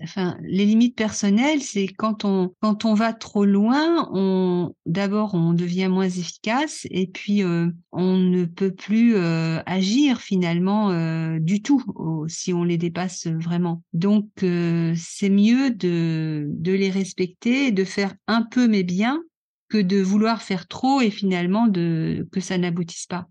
enfin, 0.03 0.37
les 0.43 0.65
limites 0.65 0.97
personnelles, 0.97 1.63
c'est 1.63 1.87
quand 1.87 2.25
on 2.25 2.53
quand 2.61 2.85
on 2.85 2.95
va 2.95 3.13
trop 3.13 3.45
loin, 3.45 4.09
on 4.13 4.75
d'abord 4.87 5.35
on 5.35 5.53
devient 5.53 5.87
moins 5.89 6.09
efficace 6.09 6.85
et 6.91 7.07
puis 7.07 7.45
on 7.45 8.17
ne 8.17 8.45
peut 8.45 8.75
plus 8.75 9.17
agir 9.17 10.21
finalement 10.21 10.91
du 11.39 11.63
tout 11.63 11.83
si 12.29 12.53
on 12.53 12.65
les 12.65 12.77
dépasse 12.77 13.29
vraiment. 13.29 13.83
Donc 13.93 14.29
c'est 14.41 15.31
mieux 15.31 15.71
de 15.71 16.47
de 16.49 16.73
les 16.73 16.91
respecter, 16.91 17.71
de 17.71 17.85
faire 17.85 18.15
un 18.27 18.43
peu 18.43 18.67
mais 18.67 18.83
bien 18.83 19.23
que 19.69 19.79
de 19.79 20.01
vouloir 20.01 20.43
faire 20.43 20.67
trop 20.67 21.01
et 21.01 21.11
finalement 21.11 21.69
de 21.69 22.27
que 22.33 22.41
ça 22.41 22.59
n'aboutisse 22.59 23.07
pas. 23.07 23.29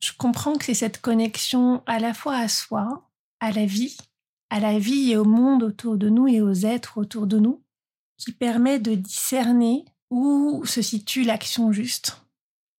Je 0.00 0.12
comprends 0.16 0.54
que 0.54 0.64
c'est 0.64 0.74
cette 0.74 1.00
connexion 1.00 1.82
à 1.86 1.98
la 1.98 2.14
fois 2.14 2.36
à 2.36 2.46
soi, 2.46 3.08
à 3.40 3.50
la 3.50 3.66
vie 3.66 3.96
à 4.50 4.60
la 4.60 4.78
vie 4.78 5.12
et 5.12 5.16
au 5.16 5.24
monde 5.24 5.62
autour 5.62 5.96
de 5.96 6.08
nous 6.08 6.28
et 6.28 6.40
aux 6.40 6.52
êtres 6.52 6.98
autour 6.98 7.26
de 7.26 7.38
nous, 7.38 7.62
qui 8.16 8.32
permet 8.32 8.78
de 8.78 8.94
discerner 8.94 9.84
où 10.10 10.64
se 10.64 10.82
situe 10.82 11.22
l'action 11.22 11.72
juste. 11.72 12.22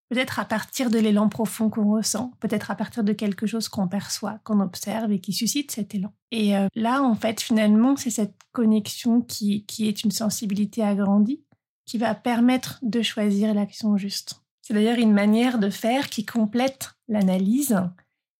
Peut-être 0.09 0.39
à 0.39 0.45
partir 0.45 0.89
de 0.89 0.97
l'élan 0.97 1.29
profond 1.29 1.69
qu'on 1.69 1.91
ressent, 1.91 2.31
peut-être 2.39 2.71
à 2.71 2.75
partir 2.75 3.03
de 3.03 3.13
quelque 3.13 3.45
chose 3.45 3.69
qu'on 3.69 3.87
perçoit, 3.87 4.39
qu'on 4.43 4.59
observe 4.59 5.11
et 5.11 5.21
qui 5.21 5.33
suscite 5.33 5.69
cet 5.69 5.93
élan. 5.93 6.11
Et 6.31 6.57
euh, 6.57 6.67
là, 6.75 7.03
en 7.03 7.13
fait, 7.13 7.39
finalement, 7.41 7.95
c'est 7.95 8.09
cette 8.09 8.35
connexion 8.51 9.21
qui, 9.21 9.65
qui 9.65 9.87
est 9.87 10.03
une 10.03 10.11
sensibilité 10.11 10.83
agrandie 10.83 11.43
qui 11.85 11.99
va 11.99 12.15
permettre 12.15 12.79
de 12.81 13.01
choisir 13.01 13.53
l'action 13.53 13.97
juste. 13.97 14.41
C'est 14.61 14.73
d'ailleurs 14.73 14.99
une 14.99 15.13
manière 15.13 15.57
de 15.57 15.69
faire 15.69 16.09
qui 16.09 16.25
complète 16.25 16.91
l'analyse 17.07 17.75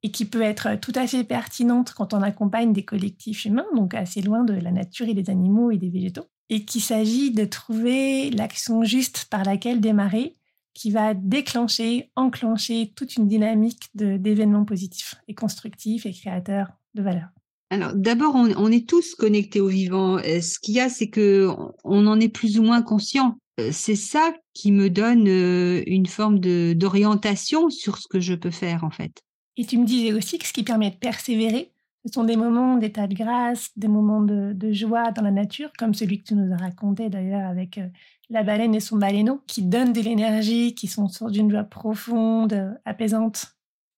et 0.04 0.12
qui 0.12 0.26
peut 0.26 0.42
être 0.42 0.80
tout 0.80 0.94
à 0.96 1.08
fait 1.08 1.24
pertinente 1.24 1.94
quand 1.94 2.14
on 2.14 2.22
accompagne 2.22 2.74
des 2.74 2.86
collectifs 2.86 3.46
humains, 3.46 3.66
donc 3.76 3.94
assez 3.94 4.22
loin 4.22 4.44
de 4.44 4.54
la 4.54 4.72
nature 4.72 5.08
et 5.08 5.14
des 5.14 5.30
animaux 5.30 5.72
et 5.72 5.78
des 5.78 5.90
végétaux, 5.90 6.28
et 6.50 6.66
qu'il 6.66 6.82
s'agit 6.82 7.32
de 7.32 7.46
trouver 7.46 8.30
l'action 8.30 8.84
juste 8.84 9.26
par 9.30 9.44
laquelle 9.44 9.82
démarrer, 9.82 10.36
qui 10.74 10.92
va 10.92 11.14
déclencher, 11.14 12.12
enclencher 12.16 12.94
toute 12.96 13.18
une 13.18 13.28
dynamique 13.28 13.90
d'événements 13.94 14.66
positifs 14.66 15.16
et 15.28 15.36
constructifs 15.36 16.06
et 16.06 16.14
créateurs 16.14 16.68
de 16.96 17.02
valeur. 17.02 17.28
Alors 17.72 17.94
d'abord, 17.94 18.34
on, 18.36 18.72
est 18.72 18.88
tous 18.88 19.14
connectés 19.14 19.62
au 19.62 19.68
vivant. 19.68 20.18
Euh, 20.18 20.42
ce 20.42 20.58
qu'il 20.60 20.76
y 20.76 20.80
a, 20.80 20.90
c'est 20.90 21.10
que 21.10 21.50
on 21.84 22.08
en 22.08 22.20
est 22.20 22.30
plus 22.30 22.58
ou 22.58 22.64
moins 22.64 22.82
conscient. 22.82 23.38
Euh, 23.60 23.70
c'est 23.72 23.96
ça 23.96 24.34
qui 24.54 24.72
me 24.72 24.90
donne 24.90 25.28
euh, 25.28 25.84
une 25.86 26.08
forme 26.08 26.40
d'orientation 26.40 27.70
sur 27.70 27.98
ce 27.98 28.08
que 28.08 28.20
je 28.20 28.34
peux 28.34 28.52
faire 28.52 28.84
en 28.84 28.90
fait. 28.90 29.22
Et 29.60 29.66
tu 29.66 29.78
me 29.78 29.86
disais 29.86 30.14
aussi 30.14 30.40
que 30.40 30.48
ce 30.48 30.54
qui 30.54 30.64
permet 30.64 30.90
de 30.90 30.96
persévérer, 30.96 31.70
ce 32.06 32.14
sont 32.14 32.24
des 32.24 32.38
moments 32.38 32.78
d'état 32.78 33.08
de 33.08 33.14
grâce, 33.14 33.72
des 33.76 33.90
moments 33.90 34.22
de, 34.22 34.72
joie 34.72 35.12
dans 35.12 35.22
la 35.22 35.32
nature, 35.32 35.70
comme 35.78 35.94
celui 35.94 36.20
que 36.20 36.30
tu 36.30 36.36
nous 36.36 36.54
as 36.54 36.58
raconté 36.58 37.10
d'ailleurs 37.10 37.46
avec 37.46 37.78
euh, 37.78 37.88
la 38.30 38.44
baleine 38.44 38.74
et 38.74 38.80
son 38.80 38.96
baleineau, 38.96 39.42
qui 39.48 39.64
donnent 39.64 39.92
de 39.92 40.00
l'énergie, 40.00 40.76
qui 40.76 40.88
sont 40.88 41.10
sur 41.10 41.30
d'une 41.30 41.52
joie 41.52 41.66
profonde, 41.66 42.80
apaisante, 42.86 43.58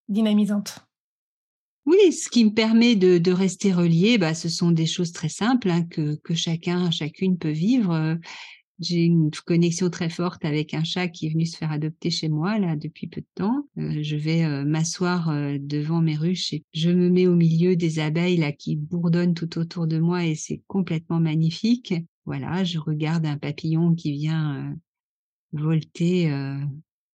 dynamisante. 0.10 0.80
Oui, 1.86 2.12
ce 2.12 2.28
qui 2.28 2.43
me 2.43 2.56
permet 2.56 2.95
de, 2.95 3.32
rester 3.32 3.71
relié, 3.71 4.17
bah, 4.17 4.34
ce 4.34 4.50
sont 4.50 4.71
des 4.71 4.88
choses 4.88 5.12
très 5.12 5.30
simples 5.30 5.69
hein, 5.69 5.84
que, 5.84 6.15
que, 6.24 6.34
chacun, 6.34 6.89
chacune 6.89 7.38
peut 7.38 7.52
vivre. 7.52 8.17
J'ai 8.81 9.05
une 9.05 9.29
connexion 9.45 9.91
très 9.91 10.09
forte 10.09 10.43
avec 10.43 10.73
un 10.73 10.83
chat 10.83 11.07
qui 11.07 11.27
est 11.27 11.29
venu 11.29 11.45
se 11.45 11.55
faire 11.55 11.71
adopter 11.71 12.09
chez 12.09 12.29
moi 12.29 12.57
là 12.57 12.75
depuis 12.75 13.05
peu 13.05 13.21
de 13.21 13.27
temps. 13.35 13.67
Euh, 13.77 14.01
je 14.01 14.15
vais 14.15 14.43
euh, 14.43 14.65
m'asseoir 14.65 15.29
euh, 15.29 15.57
devant 15.59 16.01
mes 16.01 16.15
ruches 16.15 16.53
et 16.53 16.63
je 16.73 16.89
me 16.89 17.11
mets 17.11 17.27
au 17.27 17.35
milieu 17.35 17.75
des 17.75 17.99
abeilles 17.99 18.37
là 18.37 18.51
qui 18.51 18.75
bourdonnent 18.75 19.35
tout 19.35 19.59
autour 19.59 19.85
de 19.85 19.99
moi 19.99 20.25
et 20.25 20.33
c'est 20.33 20.63
complètement 20.65 21.19
magnifique. 21.19 21.93
Voilà, 22.25 22.63
je 22.63 22.79
regarde 22.79 23.27
un 23.27 23.37
papillon 23.37 23.93
qui 23.93 24.13
vient 24.13 24.75
volter 25.53 26.31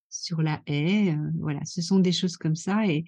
sur 0.10 0.42
la 0.42 0.62
haie. 0.68 1.18
voilà, 1.40 1.62
ce 1.64 1.82
sont 1.82 2.00
des 2.00 2.12
choses 2.12 2.36
comme 2.36 2.58
ça 2.58 2.86
et 2.86 3.06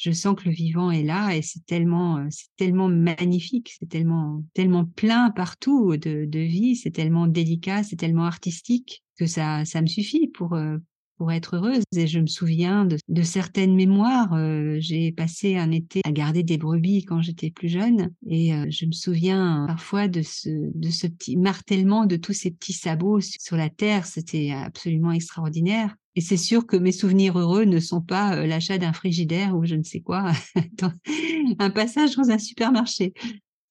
je 0.00 0.12
sens 0.12 0.34
que 0.34 0.48
le 0.48 0.54
vivant 0.54 0.90
est 0.90 1.02
là 1.02 1.36
et 1.36 1.42
c'est 1.42 1.64
tellement, 1.66 2.16
euh, 2.16 2.26
c'est 2.30 2.48
tellement 2.56 2.88
magnifique, 2.88 3.76
c'est 3.78 3.88
tellement, 3.88 4.42
tellement 4.54 4.86
plein 4.86 5.30
partout 5.30 5.94
de, 5.98 6.24
de 6.24 6.38
vie, 6.38 6.74
c'est 6.74 6.90
tellement 6.90 7.26
délicat, 7.26 7.82
c'est 7.82 7.96
tellement 7.96 8.24
artistique 8.24 9.04
que 9.18 9.26
ça, 9.26 9.66
ça 9.66 9.82
me 9.82 9.86
suffit 9.86 10.26
pour, 10.28 10.54
euh, 10.54 10.78
pour 11.18 11.30
être 11.32 11.56
heureuse. 11.56 11.82
Et 11.94 12.06
je 12.06 12.18
me 12.18 12.26
souviens 12.26 12.86
de, 12.86 13.22
certaines 13.22 13.74
mémoires. 13.74 14.32
Euh, 14.32 14.78
j'ai 14.80 15.12
passé 15.12 15.58
un 15.58 15.70
été 15.70 16.00
à 16.06 16.12
garder 16.12 16.44
des 16.44 16.56
brebis 16.56 17.04
quand 17.04 17.20
j'étais 17.20 17.50
plus 17.50 17.68
jeune, 17.68 18.10
et 18.26 18.52
je 18.70 18.86
me 18.86 18.92
souviens 18.92 19.66
parfois 19.66 20.08
de 20.08 20.22
ce, 20.22 20.48
de 20.48 20.88
ce 20.88 21.08
petit 21.08 21.36
martèlement 21.36 22.06
de 22.06 22.16
tous 22.16 22.32
ces 22.32 22.50
petits 22.50 22.72
sabots 22.72 23.20
sur 23.20 23.58
la 23.58 23.68
terre. 23.68 24.06
C'était 24.06 24.52
absolument 24.52 25.12
extraordinaire. 25.12 25.94
Et 26.16 26.20
c'est 26.20 26.36
sûr 26.36 26.66
que 26.66 26.76
mes 26.76 26.92
souvenirs 26.92 27.38
heureux 27.38 27.64
ne 27.64 27.78
sont 27.78 28.00
pas 28.00 28.36
euh, 28.36 28.46
l'achat 28.46 28.78
d'un 28.78 28.92
frigidaire 28.92 29.56
ou 29.56 29.64
je 29.64 29.76
ne 29.76 29.82
sais 29.82 30.00
quoi, 30.00 30.32
un 31.58 31.70
passage 31.70 32.16
dans 32.16 32.30
un 32.30 32.38
supermarché. 32.38 33.14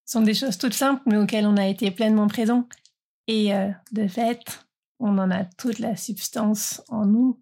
Ce 0.05 0.13
sont 0.13 0.21
des 0.21 0.33
choses 0.33 0.57
toutes 0.57 0.73
simples, 0.73 1.03
mais 1.05 1.17
auxquelles 1.17 1.45
on 1.45 1.57
a 1.57 1.67
été 1.67 1.91
pleinement 1.91 2.27
présent. 2.27 2.67
Et 3.27 3.53
euh, 3.53 3.69
de 3.91 4.07
fait, 4.07 4.65
on 4.99 5.17
en 5.17 5.29
a 5.31 5.43
toute 5.43 5.79
la 5.79 5.95
substance 5.95 6.81
en 6.87 7.05
nous. 7.05 7.41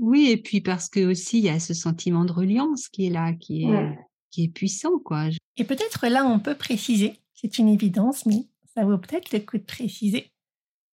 Oui, 0.00 0.30
et 0.30 0.36
puis 0.36 0.60
parce 0.60 0.88
que 0.88 1.06
aussi 1.06 1.38
il 1.38 1.44
y 1.44 1.48
a 1.48 1.58
ce 1.58 1.74
sentiment 1.74 2.24
de 2.24 2.32
reliance 2.32 2.88
qui 2.88 3.06
est 3.06 3.10
là, 3.10 3.32
qui 3.32 3.64
est, 3.64 3.98
qui 4.30 4.44
est 4.44 4.48
puissant, 4.48 4.98
quoi. 4.98 5.28
Et 5.56 5.64
peut-être 5.64 6.06
là, 6.08 6.24
on 6.26 6.38
peut 6.38 6.54
préciser, 6.54 7.20
c'est 7.34 7.58
une 7.58 7.68
évidence, 7.68 8.26
mais 8.26 8.46
ça 8.74 8.84
vaut 8.84 8.98
peut-être 8.98 9.32
le 9.32 9.40
coup 9.40 9.58
de 9.58 9.64
préciser 9.64 10.30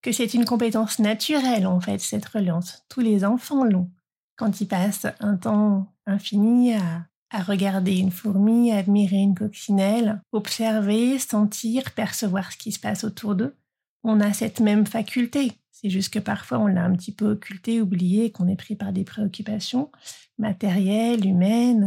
que 0.06 0.12
c'est 0.12 0.36
une 0.36 0.46
compétence 0.46 1.00
naturelle, 1.00 1.66
en 1.66 1.80
fait, 1.80 1.98
cette 1.98 2.28
reliance. 2.28 2.84
Tous 2.90 3.02
les 3.02 3.26
enfants 3.26 3.64
l'ont. 3.64 3.90
Quand 4.36 4.62
ils 4.62 4.68
passent 4.68 5.08
un 5.20 5.36
temps 5.36 5.92
infini 6.06 6.76
à, 6.76 7.08
regarder 7.42 7.98
une 7.98 8.12
fourmi, 8.12 8.72
admirer 8.72 9.18
une 9.18 9.36
coccinelle, 9.36 10.22
observer, 10.32 11.18
sentir, 11.18 11.92
percevoir 11.92 12.52
ce 12.52 12.58
qui 12.58 12.72
se 12.72 12.80
passe 12.80 13.04
autour 13.04 13.36
d'eux, 13.36 13.56
on 14.04 14.22
a 14.22 14.32
cette 14.32 14.60
même 14.60 14.86
faculté. 14.86 15.54
C'est 15.72 15.90
juste 15.90 16.14
que 16.14 16.20
parfois 16.20 16.60
on 16.60 16.68
l'a 16.68 16.86
un 16.86 16.96
petit 16.96 17.12
peu 17.12 17.32
occulté, 17.32 17.82
oublié, 17.82 18.32
qu'on 18.32 18.48
est 18.48 18.56
pris 18.56 18.76
par 18.76 18.94
des 18.94 19.04
préoccupations 19.04 19.92
matérielles, 20.38 21.26
humaines, 21.26 21.84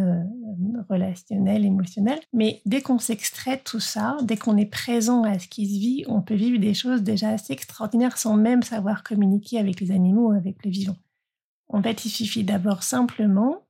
relationnelles, 0.88 1.64
émotionnelles. 1.64 2.20
Mais 2.32 2.60
dès 2.66 2.80
qu'on 2.80 2.98
s'extrait 2.98 3.60
tout 3.64 3.80
ça, 3.80 4.16
dès 4.22 4.36
qu'on 4.36 4.56
est 4.56 4.66
présent 4.66 5.22
à 5.24 5.38
ce 5.38 5.48
qui 5.48 5.66
se 5.66 5.78
vit, 5.78 6.04
on 6.08 6.22
peut 6.22 6.34
vivre 6.34 6.58
des 6.58 6.74
choses 6.74 7.02
déjà 7.02 7.30
assez 7.30 7.52
extraordinaires 7.52 8.18
sans 8.18 8.36
même 8.36 8.62
savoir 8.62 9.02
communiquer 9.02 9.58
avec 9.58 9.80
les 9.80 9.90
animaux, 9.90 10.32
avec 10.32 10.64
le 10.64 10.70
vivant. 10.70 10.96
En 11.68 11.82
fait, 11.82 12.04
il 12.04 12.10
suffit 12.10 12.44
d'abord 12.44 12.82
simplement, 12.82 13.66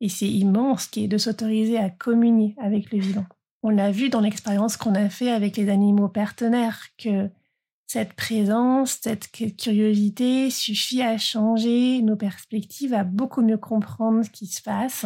et 0.00 0.08
c'est 0.08 0.28
immense, 0.28 0.86
qui 0.86 1.04
est 1.04 1.08
de 1.08 1.18
s'autoriser 1.18 1.78
à 1.78 1.90
communier 1.90 2.54
avec 2.58 2.90
le 2.92 2.98
vivant. 2.98 3.26
On 3.62 3.70
l'a 3.70 3.92
vu 3.92 4.08
dans 4.08 4.20
l'expérience 4.20 4.76
qu'on 4.76 4.94
a 4.94 5.08
fait 5.08 5.30
avec 5.30 5.56
les 5.56 5.68
animaux 5.68 6.08
partenaires 6.08 6.80
que 6.98 7.30
cette 7.86 8.14
présence, 8.14 8.98
cette 9.02 9.30
curiosité 9.30 10.48
suffit 10.48 11.02
à 11.02 11.18
changer 11.18 12.00
nos 12.00 12.16
perspectives, 12.16 12.94
à 12.94 13.04
beaucoup 13.04 13.42
mieux 13.42 13.58
comprendre 13.58 14.24
ce 14.24 14.30
qui 14.30 14.46
se 14.46 14.62
passe 14.62 15.04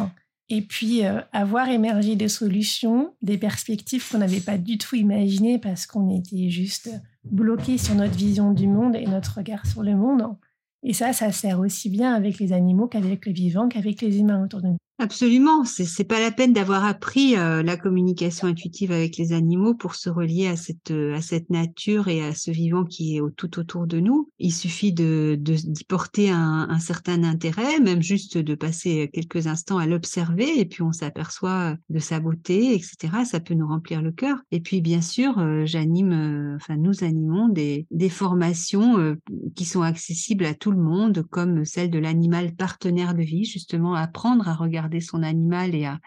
et 0.49 0.63
puis 0.63 1.03
avoir 1.05 1.17
euh, 1.17 1.27
à 1.33 1.45
voir 1.45 1.69
émerger 1.69 2.17
des 2.17 2.29
solutions, 2.29 3.15
des 3.23 3.39
perspectives 3.39 4.09
qu'on 4.09 4.19
n'avait 4.19 4.41
pas 4.41 4.59
du 4.59 4.79
tout 4.79 4.97
imaginées 4.97 5.59
parce 5.59 5.87
qu'on 5.87 6.15
était 6.15 6.49
juste 6.51 6.91
bloqué 7.25 7.79
sur 7.79 7.95
notre 7.95 8.17
vision 8.17 8.53
du 8.53 8.67
monde 8.67 8.97
et 8.97 9.07
notre 9.07 9.39
regard 9.39 9.67
sur 9.67 9.83
le 9.83 9.97
monde. 9.97 10.37
Et 10.83 10.93
ça, 10.93 11.13
ça 11.13 11.33
sert 11.33 11.59
aussi 11.59 11.91
bien 11.91 12.15
avec 12.15 12.39
les 12.39 12.53
animaux 12.53 12.87
qu'avec 12.87 13.27
le 13.27 13.33
vivant, 13.33 13.69
qu'avec 13.69 14.01
les 14.01 14.19
humains 14.19 14.45
autour 14.45 14.63
de 14.63 14.69
nous. 14.69 14.77
Absolument, 14.99 15.67
c'est 15.67 16.05
pas 16.05 16.21
la 16.21 16.31
peine 16.31 16.55
d'avoir 16.55 16.83
appris 16.87 17.37
euh, 17.37 17.63
la 17.63 17.77
communication 17.77 18.49
intuitive 18.49 18.93
avec 18.93 19.19
les 19.19 19.35
animaux 19.35 19.75
pour 19.75 19.95
se 19.95 20.09
relier 20.09 20.47
à 20.47 20.57
cette 20.57 20.91
euh, 20.91 21.15
à 21.15 21.21
cette 21.21 21.51
nature 21.51 22.09
et 22.09 22.25
à 22.25 22.35
ce 22.35 22.51
vivant 22.51 22.83
qui 22.83 23.19
est 23.19 23.21
tout 23.37 23.59
autour 23.59 23.87
de 23.87 24.01
nous. 24.01 24.31
Il 24.39 24.55
suffit 24.55 24.95
de 24.95 25.37
d'y 25.39 25.85
porter 25.85 26.31
un, 26.31 26.67
un, 26.71 26.79
certain 26.79 27.25
intérêt, 27.25 27.79
même 27.79 28.01
juste 28.01 28.39
de 28.39 28.55
passer 28.55 29.11
quelques 29.13 29.47
instants 29.47 29.77
à 29.77 29.85
l'observer 29.85 30.59
et 30.59 30.65
puis 30.65 30.81
on 30.81 30.93
s'aperçoit 30.93 31.77
de 31.91 31.99
sa 31.99 32.19
beauté, 32.19 32.73
etc. 32.73 33.25
Ça 33.27 33.41
peut 33.41 33.53
nous 33.53 33.69
remplir 33.69 34.01
le 34.01 34.13
cœur. 34.13 34.39
Et 34.51 34.61
puis 34.61 34.81
bien 34.81 35.03
sûr, 35.03 35.39
euh, 35.39 35.67
j'anime, 35.67 36.55
enfin 36.57 36.77
nous 36.77 37.05
animons 37.05 37.51
des 37.51 37.87
des 37.91 38.09
formations 38.09 39.15
qui 39.55 39.67
sont 39.67 39.83
accessibles 39.83 40.47
à 40.47 40.55
tout 40.55 40.71
le 40.71 40.81
monde, 40.81 41.27
comme 41.29 41.67
celle 41.67 41.91
de 41.91 41.99
l'animal 41.99 42.55
partenaire 42.55 43.15
de 43.15 43.23
vie, 43.23 43.45
justement 43.45 43.95
apprendre 43.95 44.49
à 44.49 44.55
regarder 44.55 44.86
son 45.01 45.23
animal 45.23 45.75
et 45.75 45.85
à, 45.85 46.01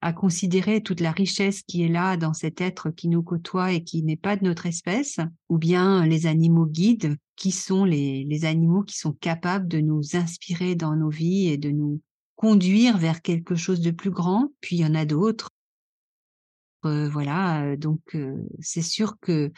à 0.00 0.12
considérer 0.12 0.82
toute 0.82 1.00
la 1.00 1.12
richesse 1.12 1.62
qui 1.62 1.82
est 1.82 1.88
là 1.88 2.16
dans 2.16 2.34
cet 2.34 2.60
être 2.60 2.90
qui 2.90 3.08
nous 3.08 3.22
côtoie 3.22 3.72
et 3.72 3.82
qui 3.82 4.02
n'est 4.02 4.16
pas 4.16 4.36
de 4.36 4.44
notre 4.44 4.66
espèce, 4.66 5.18
ou 5.48 5.56
bien 5.56 6.04
les 6.06 6.26
animaux 6.26 6.66
guides, 6.66 7.16
qui 7.36 7.50
sont 7.50 7.84
les, 7.84 8.24
les 8.24 8.44
animaux 8.44 8.82
qui 8.82 8.98
sont 8.98 9.12
capables 9.12 9.66
de 9.66 9.80
nous 9.80 10.14
inspirer 10.14 10.74
dans 10.74 10.94
nos 10.94 11.08
vies 11.08 11.48
et 11.48 11.56
de 11.56 11.70
nous 11.70 12.00
conduire 12.36 12.98
vers 12.98 13.22
quelque 13.22 13.54
chose 13.54 13.80
de 13.80 13.90
plus 13.90 14.10
grand. 14.10 14.52
Puis 14.60 14.76
il 14.76 14.80
y 14.80 14.86
en 14.86 14.94
a 14.94 15.06
d'autres. 15.06 15.48
Euh, 16.84 17.08
voilà, 17.08 17.64
euh, 17.64 17.76
donc 17.76 18.02
euh, 18.14 18.36
c'est 18.60 18.82
sûr 18.82 19.18
que 19.20 19.50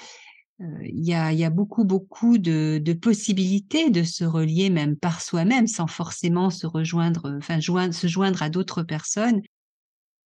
il 0.58 1.04
y, 1.04 1.12
a, 1.12 1.32
y, 1.32 1.44
a, 1.44 1.50
beaucoup, 1.50 1.84
beaucoup 1.84 2.38
de, 2.38 2.80
de, 2.82 2.92
possibilités 2.94 3.90
de 3.90 4.02
se 4.02 4.24
relier 4.24 4.70
même 4.70 4.96
par 4.96 5.20
soi-même 5.20 5.66
sans 5.66 5.86
forcément 5.86 6.48
se 6.48 6.66
rejoindre, 6.66 7.36
enfin 7.36 7.60
joindre, 7.60 7.92
se 7.94 8.06
joindre 8.06 8.42
à 8.42 8.48
d'autres 8.48 8.82
personnes. 8.82 9.42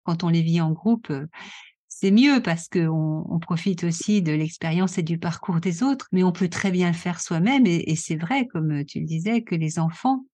Quand 0.02 0.24
on 0.24 0.28
les 0.28 0.42
vit 0.42 0.60
en 0.60 0.72
groupe, 0.72 1.12
c'est 1.88 2.10
mieux 2.10 2.42
parce 2.42 2.68
qu'on 2.68 3.24
on 3.28 3.38
profite 3.38 3.84
aussi 3.84 4.20
de 4.20 4.32
l'expérience 4.32 4.98
et 4.98 5.02
du 5.02 5.18
parcours 5.18 5.60
des 5.60 5.82
autres, 5.82 6.08
mais 6.10 6.24
on 6.24 6.32
peut 6.32 6.48
très 6.48 6.72
bien 6.72 6.88
le 6.88 6.96
faire 6.96 7.20
soi-même. 7.20 7.66
Et, 7.66 7.90
et 7.90 7.96
c'est 7.96 8.16
vrai, 8.16 8.46
comme 8.48 8.84
tu 8.84 9.00
le 9.00 9.06
disais, 9.06 9.42
que 9.42 9.54
les 9.54 9.78
enfants 9.78 10.24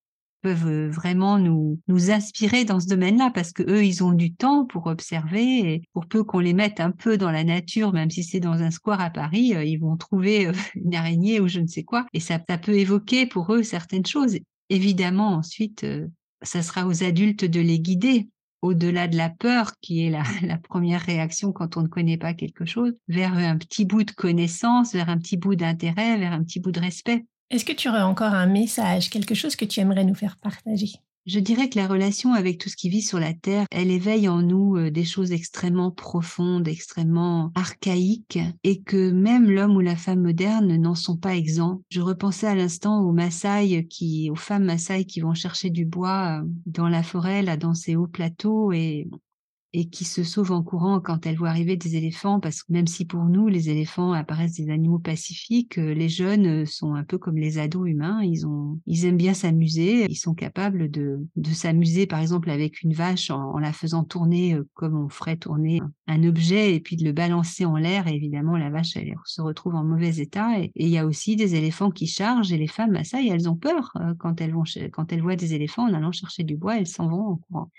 peuvent 0.43 0.89
vraiment 0.89 1.39
nous, 1.39 1.81
nous 1.89 2.11
inspirer 2.11 2.65
dans 2.65 2.81
ce 2.81 2.89
domaine-là 2.89 3.31
parce 3.33 3.53
que 3.53 3.63
eux, 3.63 3.85
ils 3.85 4.05
ont 4.05 4.13
du 4.13 4.35
temps 4.35 4.67
pour 4.67 4.87
observer 4.87 5.59
et 5.61 5.83
pour 5.93 6.07
peu 6.07 6.25
qu'on 6.25 6.41
les 6.41 6.55
mette 6.55 6.81
un 6.81 6.91
peu 6.91 7.17
dans 7.17 7.31
la 7.31 7.45
nature, 7.45 7.93
même 7.93 8.11
si 8.11 8.25
c'est 8.25 8.41
dans 8.41 8.63
un 8.63 8.71
square 8.71 9.01
à 9.01 9.11
Paris, 9.11 9.55
ils 9.65 9.79
vont 9.79 9.97
trouver 9.97 10.51
une 10.75 10.95
araignée 10.95 11.41
ou 11.41 11.49
je 11.49 11.61
ne 11.61 11.67
sais 11.67 11.85
quoi 11.85 12.07
et 12.13 12.21
ça, 12.21 12.39
peut 12.39 12.75
évoquer 12.75 13.27
pour 13.27 13.55
eux 13.55 13.63
certaines 13.63 14.07
choses. 14.07 14.37
Évidemment, 14.69 15.35
ensuite, 15.35 15.87
ça 16.43 16.63
sera 16.63 16.87
aux 16.87 17.05
adultes 17.05 17.45
de 17.45 17.61
les 17.61 17.81
guider 17.81 18.29
au-delà 18.63 19.09
de 19.09 19.17
la 19.17 19.29
peur, 19.29 19.73
qui 19.81 20.07
est 20.07 20.11
la, 20.43 20.59
première 20.59 21.01
réaction 21.01 21.53
quand 21.53 21.77
on 21.77 21.83
ne 21.83 21.89
connaît 21.89 22.17
pas 22.17 22.33
quelque 22.33 22.65
chose, 22.65 22.95
vers 23.09 23.35
un 23.35 23.59
petit 23.59 23.85
bout 23.85 24.05
de 24.05 24.13
connaissance, 24.13 24.93
vers 24.93 25.09
un 25.09 25.19
petit 25.19 25.37
bout 25.37 25.57
d'intérêt, 25.57 26.17
vers 26.19 26.33
un 26.33 26.43
petit 26.43 26.61
bout 26.61 26.73
de 26.73 26.81
respect. 26.81 27.27
Est-ce 27.53 27.67
que 27.67 27.73
tu 27.73 27.91
aurais 27.91 28.01
encore 28.01 28.33
un 28.33 28.47
message, 28.47 29.11
quelque 29.11 29.35
chose 29.35 29.57
que 29.57 29.67
tu 29.67 29.79
aimerais 29.81 30.05
nous 30.05 30.15
faire 30.15 30.39
partager? 30.39 30.93
Je 31.27 31.39
dirais 31.39 31.69
que 31.69 31.79
la 31.79 31.87
relation 31.87 32.33
avec 32.33 32.57
tout 32.57 32.71
ce 32.71 32.77
qui 32.77 32.89
vit 32.89 33.03
sur 33.03 33.21
la 33.21 33.35
Terre, 33.35 33.67
elle 33.71 33.91
éveille 33.91 34.27
en 34.27 34.41
nous 34.41 34.77
euh, 34.77 34.91
des 34.91 35.05
choses 35.05 35.33
extrêmement 35.33 35.91
profondes, 35.91 36.67
extrêmement 36.67 37.53
archaïques, 37.55 38.39
et 38.65 38.81
que 38.81 39.11
même 39.11 39.51
l'homme 39.51 39.77
ou 39.77 39.81
la 39.81 39.97
femme 39.97 40.23
moderne 40.23 40.75
n'en 40.77 40.95
sont 40.95 41.19
pas 41.19 41.37
exempts. 41.37 41.83
Je 41.91 42.01
repensais 42.01 42.47
à 42.47 42.55
l'instant 42.55 43.03
aux 43.03 43.13
Maasai, 43.13 43.87
qui, 43.87 44.31
aux 44.31 44.35
femmes 44.35 44.65
Maasai 44.65 45.05
qui 45.05 45.21
vont 45.21 45.35
chercher 45.35 45.69
du 45.69 45.85
bois 45.85 46.41
euh, 46.41 46.49
dans 46.65 46.89
la 46.89 47.03
forêt, 47.03 47.43
là, 47.43 47.59
dans 47.59 47.75
ces 47.75 47.97
hauts 47.97 48.09
plateaux, 48.09 48.73
et 48.73 49.09
et 49.75 49.89
qui 49.89 50.05
se 50.05 50.23
sauvent 50.23 50.53
en 50.53 50.63
courant 50.63 51.01
quand 51.01 51.27
elles 51.27 51.37
voient 51.37 51.49
arriver 51.49 51.77
des 51.77 51.97
éléphants, 51.97 52.41
parce 52.41 52.63
que 52.63 52.73
même 52.73 52.87
si 52.87 53.07
pour 53.07 53.25
nous, 53.25 53.49
les 53.49 53.71
éléphants 53.71 54.13
apparaissent 54.13 54.57
des 54.57 54.71
animaux 54.71 54.99
pacifiques, 54.99 55.79
euh, 55.79 55.95
les 55.95 56.11
jeunes 56.11 56.63
euh, 56.63 56.67
sont 56.67 56.95
un 56.95 57.05
peu 57.05 57.17
comme 57.17 57.37
les 57.37 57.59
ados 57.59 57.89
humains, 57.89 58.23
ils, 58.23 58.47
ont, 58.47 58.81
ils 58.87 59.07
aiment 59.07 59.17
bien 59.17 59.33
s'amuser, 59.33 60.07
ils 60.11 60.17
sont 60.17 60.35
capables 60.35 60.91
de, 60.91 61.27
de 61.37 61.51
s'amuser 61.51 62.07
par 62.07 62.21
exemple 62.21 62.51
avec 62.51 62.83
une 62.83 62.93
vache 62.93 63.31
en, 63.31 63.59
la 63.59 63.73
faisant 63.73 64.05
tourner 64.05 64.55
euh, 64.55 64.69
comme 64.75 64.97
on 64.97 65.09
ferait 65.09 65.37
tourner 65.37 65.81
un 66.07 66.25
objet 66.25 66.75
et 66.75 66.81
puis 66.81 66.97
de 66.97 67.05
le 67.05 67.13
balancer 67.13 67.65
en 67.65 67.77
l'air, 67.77 68.09
et 68.09 68.15
évidemment 68.15 68.59
la 68.59 68.69
vache 68.69 68.99
se 69.25 69.41
retrouve 69.41 69.75
en 69.75 69.85
mauvais 69.85 70.17
état, 70.19 70.59
et 70.59 70.71
il 70.77 70.89
y 70.89 70.99
a 70.99 71.07
aussi 71.07 71.35
des 71.37 71.55
éléphants 71.55 71.91
qui 71.91 72.07
chargent, 72.07 72.53
et 72.53 72.59
les 72.59 72.67
femmes, 72.67 72.93
bah 72.93 73.05
ça, 73.05 73.21
elles 73.23 73.49
ont 73.49 73.57
peur 73.57 73.93
quand 74.19 74.41
elles, 74.41 74.53
vont, 74.53 74.65
quand 74.93 75.13
elles 75.13 75.23
voient 75.23 75.37
des 75.37 75.55
éléphants 75.55 75.89
en 75.89 75.95
allant 75.95 76.13
chercher 76.13 76.45
du 76.45 76.57
bois, 76.57 76.79
elles 76.79 76.87
s'en 76.87 77.09
vont 77.09 77.27
en 77.27 77.37
courant. 77.37 77.71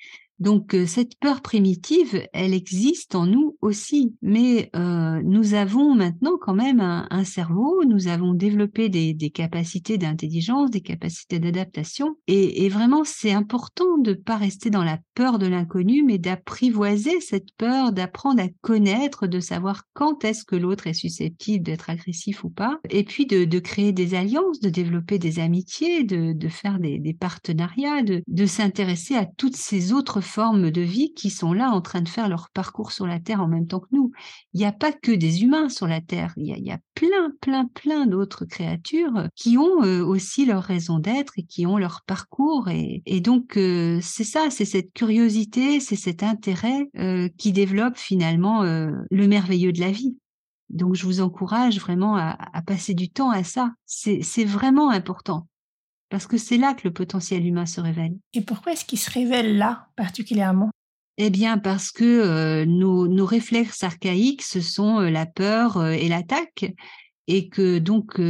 Donc 0.43 0.73
euh, 0.73 0.86
cette 0.86 1.17
peur 1.19 1.39
primitive, 1.39 2.27
elle 2.34 2.53
existe 2.53 3.15
en 3.15 3.25
nous 3.25 3.56
aussi, 3.62 4.13
mais 4.21 4.69
euh, 4.75 5.21
nous 5.23 5.53
avons 5.53 5.95
maintenant 5.95 6.34
quand 6.38 6.53
même 6.53 6.82
un, 6.82 7.23
cerveau, 7.23 7.86
nous 7.86 8.10
avons 8.10 8.34
développé 8.34 8.89
des, 8.89 9.29
capacités 9.29 9.97
d'intelligence, 9.97 10.69
des 10.69 10.82
capacités 10.82 11.39
d'adaptation, 11.39 12.17
et, 12.27 12.67
vraiment 12.67 13.06
c'est 13.06 13.32
important 13.32 13.97
de 13.97 14.10
ne 14.10 14.15
pas 14.15 14.36
rester 14.36 14.69
dans 14.69 14.84
la 14.84 14.99
peur 15.15 15.39
de 15.39 15.47
l'inconnu, 15.47 16.03
mais 16.03 16.17
d'apprivoiser 16.17 17.21
cette 17.21 17.56
peur, 17.56 17.93
d'apprendre 17.93 18.43
à 18.43 18.49
connaître, 18.60 19.27
de 19.27 19.39
savoir 19.39 19.84
quand 19.93 20.25
est-ce 20.25 20.43
que 20.43 20.58
l'autre 20.58 20.88
est 20.88 20.93
susceptible 20.93 21.63
d'être 21.63 21.89
agressif 21.89 22.43
ou 22.43 22.49
pas, 22.49 22.82
et 22.89 23.06
puis 23.06 23.25
de, 23.25 23.60
créer 23.60 23.93
des 23.93 24.13
alliances, 24.13 24.60
de 24.60 24.69
développer 24.69 25.19
des 25.19 25.39
amitiés, 25.39 26.03
de, 26.03 26.49
faire 26.49 26.79
des, 26.79 26.99
des 26.99 27.13
partenariats, 27.13 28.03
de 28.03 28.45
s'intéresser 28.45 29.15
à 29.15 29.25
toutes 29.25 29.56
ces 29.56 29.93
autres 29.93 30.19
formes 30.34 30.72
de 30.72 30.82
vie 30.82 31.13
qui 31.13 31.30
sont 31.30 31.54
là 31.54 31.69
en 31.69 31.82
train 31.82 32.02
de 32.02 32.10
faire 32.10 32.28
leur 32.28 32.50
parcours 32.50 32.91
sur 32.91 33.06
la 33.06 33.19
Terre 33.19 33.39
en 33.39 33.48
même 33.48 33.67
temps 33.67 33.82
que 33.82 33.89
nous. 33.91 34.12
Il 34.54 34.60
n'y 34.60 34.65
a 34.65 34.72
pas 34.72 34.91
que 34.91 35.12
des 35.12 35.43
humains 35.43 35.69
sur 35.69 35.88
la 35.88 36.02
Terre, 36.02 36.34
il 36.38 36.48
y 36.48 36.72
a, 36.72 36.80
plein, 36.96 37.32
plein, 37.39 37.67
plein 37.67 38.08
d'autres 38.08 38.46
créatures 38.46 39.28
qui 39.36 39.60
ont 39.60 39.84
euh, 39.84 40.04
aussi 40.04 40.46
leur 40.46 40.63
raison 40.63 40.98
d'être 40.98 41.34
et 41.38 41.43
qui 41.43 41.67
ont 41.67 41.78
leur 41.78 42.02
parcours. 42.08 42.67
Et, 42.69 43.22
donc, 43.22 43.58
euh, 43.58 44.00
c'est 44.02 44.24
ça, 44.24 44.50
c'est 44.50 44.65
cette 44.65 44.91
curiosité, 44.93 45.80
c'est 45.80 45.96
cet 45.96 46.24
intérêt 46.24 46.89
euh, 46.98 47.30
qui 47.38 47.52
développe 47.52 47.98
finalement 47.98 48.63
le 48.63 49.28
merveilleux 49.28 49.72
de 49.72 49.80
la 49.80 49.91
vie. 49.91 50.17
Donc, 50.69 50.96
je 50.96 51.06
vous 51.06 51.22
encourage 51.22 51.80
vraiment 51.80 52.15
à 52.15 52.62
passer 52.65 52.96
du 52.96 53.10
temps 53.10 53.30
à 53.30 53.43
ça. 53.43 53.72
C'est 53.86 54.46
vraiment 54.46 54.89
important 54.89 55.48
parce 56.13 56.28
que 56.28 56.38
c'est 56.38 56.58
là 56.58 56.76
que 56.76 56.82
le 56.84 56.93
potentiel 56.93 57.43
humain 57.43 57.65
se 57.65 57.82
révèle. 57.82 58.15
Et 58.36 58.41
pourquoi 58.41 58.73
est-ce 58.73 58.86
qu'il 58.86 58.99
se 58.99 59.10
révèle 59.10 59.58
là 59.58 59.88
particulièrement? 59.95 60.69
Eh 61.17 61.32
bien, 61.32 61.58
parce 61.58 61.91
que 61.91 62.04
euh, 62.04 62.65
nos, 62.65 63.26
réflexes 63.26 63.82
archaïques, 63.82 64.43
ce 64.43 64.62
sont 64.62 64.99
euh, 64.99 65.10
la 65.10 65.26
peur 65.26 65.78
euh, 65.78 65.89
et 65.89 66.08
l'attaque, 66.10 66.71
et 67.26 67.49
que 67.49 67.80
donc 67.80 68.21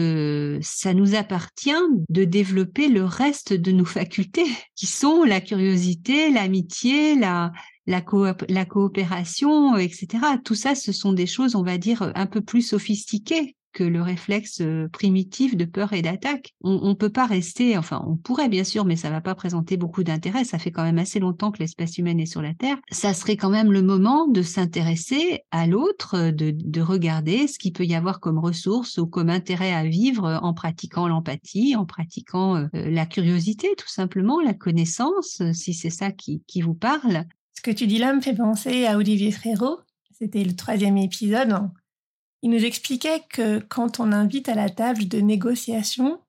ça 0.63 0.93
nous 0.93 1.13
appartient 1.15 1.71
de 2.07 2.23
développer 2.23 2.87
le 2.87 3.03
reste 3.03 3.51
de 3.51 3.73
nos 3.73 3.83
facultés, 3.83 4.45
qui 4.75 4.85
sont 4.85 5.25
la 5.25 5.41
curiosité, 5.41 6.31
l'amitié, 6.31 7.15
la, 7.15 7.51
la, 7.85 8.01
la 8.47 8.65
coopération, 8.65 9.75
etc. 9.75 10.07
Tout 10.45 10.55
ça, 10.55 10.73
ce 10.73 10.93
sont 10.93 11.11
des 11.11 11.27
choses, 11.27 11.55
on 11.55 11.63
va 11.63 11.77
dire, 11.77 12.13
un 12.15 12.27
peu 12.27 12.39
plus 12.39 12.61
sophistiquées 12.61 13.57
que 13.73 13.83
le 13.83 14.01
réflexe 14.01 14.61
euh, 14.61 14.87
primitif 14.87 15.57
de 15.57 15.65
peur 15.65 15.93
et 15.93 16.01
d'attaque. 16.01 16.53
On 16.61 16.89
ne 16.89 16.93
peut 16.93 17.09
pas 17.09 17.25
rester, 17.25 17.77
enfin 17.77 18.03
on 18.07 18.15
pourrait 18.15 18.49
bien 18.49 18.63
sûr, 18.63 18.85
mais 18.85 18.95
ça 18.95 19.09
va 19.09 19.21
pas 19.21 19.35
présenter 19.35 19.77
beaucoup 19.77 20.03
d'intérêt. 20.03 20.43
Ça 20.45 20.59
fait 20.59 20.71
quand 20.71 20.83
même 20.83 20.99
assez 20.99 21.19
longtemps 21.19 21.51
que 21.51 21.59
l'espèce 21.59 21.97
humaine 21.97 22.19
est 22.19 22.25
sur 22.25 22.41
la 22.41 22.53
Terre. 22.53 22.77
Ça 22.91 23.13
serait 23.13 23.37
quand 23.37 23.49
même 23.49 23.71
le 23.71 23.81
moment 23.81 24.27
de 24.27 24.41
s'intéresser 24.41 25.41
à 25.51 25.67
l'autre, 25.67 26.31
de, 26.31 26.51
de 26.55 26.81
regarder 26.81 27.47
ce 27.47 27.59
qu'il 27.59 27.73
peut 27.73 27.85
y 27.85 27.95
avoir 27.95 28.19
comme 28.19 28.39
ressources 28.39 28.97
ou 28.97 29.07
comme 29.07 29.29
intérêt 29.29 29.73
à 29.73 29.83
vivre 29.83 30.39
en 30.41 30.53
pratiquant 30.53 31.07
l'empathie, 31.07 31.75
en 31.75 31.85
pratiquant 31.85 32.55
euh, 32.55 32.67
la 32.73 33.05
curiosité 33.05 33.69
tout 33.77 33.89
simplement, 33.89 34.39
la 34.39 34.53
connaissance, 34.53 35.41
si 35.53 35.73
c'est 35.73 35.89
ça 35.89 36.11
qui, 36.11 36.43
qui 36.47 36.61
vous 36.61 36.75
parle. 36.75 37.25
Ce 37.55 37.61
que 37.61 37.71
tu 37.71 37.87
dis 37.87 37.97
là 37.97 38.13
me 38.13 38.21
fait 38.21 38.35
penser 38.35 38.85
à 38.85 38.97
Olivier 38.97 39.31
Frérot. 39.31 39.79
C'était 40.11 40.43
le 40.43 40.55
troisième 40.55 40.97
épisode 40.97 41.69
il 42.43 42.49
nous 42.49 42.65
expliquait 42.65 43.23
que 43.29 43.59
quand 43.59 44.01
on 44.01 44.11
invite 44.11 44.49
à 44.49 44.53
la 44.53 44.69
table 44.69 45.07
de 45.07 45.19
négociation 45.21 46.19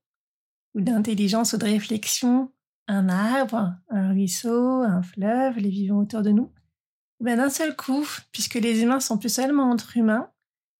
ou 0.74 0.80
d'intelligence 0.80 1.52
ou 1.52 1.56
de 1.58 1.64
réflexion 1.64 2.52
un 2.86 3.08
arbre, 3.08 3.74
un 3.90 4.10
ruisseau, 4.10 4.82
un 4.82 5.02
fleuve, 5.02 5.58
les 5.58 5.70
vivants 5.70 5.98
autour 5.98 6.22
de 6.22 6.30
nous, 6.30 6.52
ben 7.18 7.38
d'un 7.38 7.50
seul 7.50 7.74
coup, 7.74 8.06
puisque 8.30 8.54
les 8.54 8.82
humains 8.82 9.00
sont 9.00 9.18
plus 9.18 9.32
seulement 9.32 9.70
entre 9.70 9.96
humains, 9.96 10.30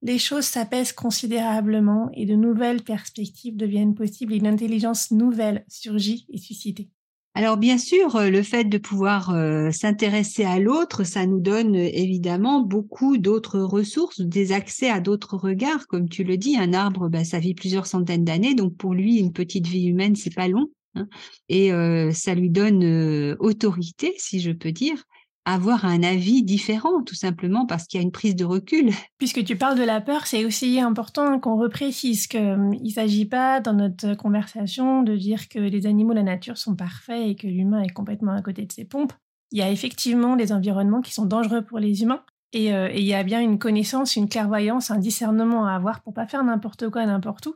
les 0.03 0.18
choses 0.18 0.44
s'apaisent 0.44 0.92
considérablement 0.92 2.11
et 2.12 2.27
de 2.27 2.37
nouvelles 2.37 2.83
perspectives 2.83 3.57
deviennent 3.57 3.94
possibles 3.97 4.35
et 4.35 4.37
une 4.37 4.47
intelligence 4.47 5.11
nouvelle 5.11 5.64
surgit 5.66 6.27
et 6.29 6.38
suscitée. 6.38 6.90
Alors 7.37 7.57
bien 7.57 7.79
sûr, 7.79 8.14
euh, 8.14 8.31
le 8.31 8.44
fait 8.44 8.62
de 8.62 8.79
pouvoir 8.79 9.31
euh, 9.31 9.73
s'intéresser 9.73 10.44
à 10.44 10.61
l'autre, 10.61 11.03
ça 11.03 11.27
nous 11.27 11.40
donne 11.40 11.75
euh, 11.75 11.90
évidemment 11.92 12.61
beaucoup 12.61 13.18
d'autres 13.18 13.59
ressources, 13.59 14.20
des 14.20 14.53
accès 14.53 14.88
à 14.88 15.01
d'autres 15.01 15.37
regards. 15.37 15.88
Comme 15.88 16.09
tu 16.09 16.23
le 16.23 16.37
dis, 16.37 16.57
un 16.57 16.73
arbre, 16.73 17.09
bah, 17.09 17.25
ça 17.25 17.40
vit 17.40 17.55
plusieurs 17.55 17.87
centaines 17.87 18.25
d'années, 18.25 18.55
donc 18.55 18.77
pour 18.77 18.94
lui, 18.94 19.18
une 19.18 19.33
petite 19.33 19.66
vie 19.66 19.87
humaine, 19.87 20.14
c'est 20.14 20.35
pas 20.35 20.49
long. 20.49 20.68
Hein. 20.97 21.09
et 21.49 21.73
ça 22.12 22.37
lui 22.37 22.51
donne 22.51 23.37
autorité, 23.40 24.14
si 24.16 24.38
je 24.38 24.53
peux 24.53 24.70
dire, 24.70 25.03
avoir 25.44 25.85
un 25.85 26.02
avis 26.02 26.42
différent, 26.42 27.02
tout 27.02 27.14
simplement 27.14 27.66
parce 27.66 27.87
qu'il 27.87 28.00
y 28.00 28.02
a 28.02 28.04
une 28.04 28.12
prise 28.12 28.37
de 28.37 28.44
recul. 28.44 28.90
Puisque 29.18 29.44
tu 29.44 29.57
parles 29.57 29.78
de 29.78 29.85
la 29.85 30.00
peur, 30.00 30.26
c'est 30.26 30.44
aussi 30.44 30.80
important 30.80 31.38
qu'on 31.38 31.57
reprécise 31.57 32.26
qu'il 32.26 32.40
hum, 32.40 32.74
ne 32.74 32.88
s'agit 32.88 33.26
pas 33.26 33.61
dans 33.61 33.74
notre 33.74 34.14
conversation 34.14 35.02
de 35.02 35.16
dire 35.16 35.48
que 35.48 35.59
les 35.59 35.87
animaux 35.87 36.14
la 36.14 36.22
nature 36.22 36.59
sont 36.59 36.74
parfaits 36.74 37.28
et 37.28 37.37
que 37.37 37.46
l'humain 37.46 37.83
est 37.83 37.92
complètement 37.92 38.33
à 38.33 38.42
côté 38.42 38.64
de 38.64 38.72
ses 38.72 38.85
pompes. 38.85 39.12
Il 39.52 39.59
y 39.59 39.62
a 39.62 39.70
effectivement 39.70 40.37
des 40.37 40.52
environnements 40.52 41.00
qui 41.00 41.12
sont 41.12 41.26
dangereux 41.26 41.62
pour 41.62 41.78
les 41.78 42.02
humains. 42.02 42.22
Et, 42.52 42.72
euh, 42.72 42.90
il 42.92 43.02
y 43.02 43.14
a 43.14 43.22
bien 43.24 43.40
une 43.40 43.59
connaissance, 43.59 44.16
une 44.16 44.28
clairvoyance, 44.28 44.90
un 44.90 44.98
discernement 44.98 45.66
à 45.66 45.74
avoir 45.74 46.02
pour 46.02 46.14
pas 46.14 46.26
faire 46.26 46.44
n'importe 46.44 46.88
quoi 46.88 47.04
n'importe 47.04 47.46
où. 47.46 47.54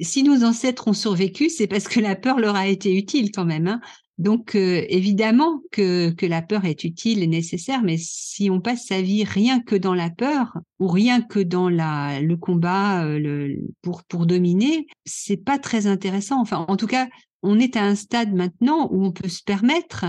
Si 0.00 0.22
nos 0.22 0.44
ancêtres 0.44 0.88
ont 0.88 0.92
survécu, 0.92 1.48
c'est 1.48 1.66
parce 1.66 1.88
que 1.88 2.00
la 2.00 2.14
peur 2.14 2.38
leur 2.38 2.54
a 2.54 2.68
été 2.68 2.96
utile 2.96 3.32
quand 3.32 3.44
même. 3.44 3.66
Hein. 3.66 3.80
Donc 4.18 4.54
euh, 4.54 4.84
évidemment 4.88 5.62
que, 5.72 6.10
que, 6.10 6.26
la 6.26 6.42
peur 6.42 6.64
est 6.64 6.84
utile 6.84 7.22
et 7.22 7.26
nécessaire, 7.26 7.82
mais 7.82 7.96
si 7.98 8.50
on 8.50 8.60
passe 8.60 8.86
sa 8.86 9.02
vie 9.02 9.24
rien 9.24 9.60
que 9.60 9.74
dans 9.74 9.94
la 9.94 10.10
peur 10.10 10.56
ou 10.78 10.86
rien 10.86 11.22
que 11.22 11.40
dans 11.40 11.68
la, 11.68 12.20
le 12.20 12.36
combat 12.36 13.04
euh, 13.04 13.56
pour, 13.80 14.04
pour 14.04 14.26
dominer, 14.26 14.86
c'est 15.04 15.38
pas 15.38 15.58
très 15.58 15.86
intéressant. 15.86 16.40
Enfin, 16.40 16.64
en 16.68 16.76
tout 16.76 16.86
cas, 16.86 17.08
on 17.42 17.58
est 17.58 17.76
à 17.76 17.82
un 17.82 17.96
stade 17.96 18.32
maintenant 18.32 18.88
où 18.92 19.04
on 19.04 19.12
peut 19.12 19.28
se 19.28 19.42
permettre 19.42 20.04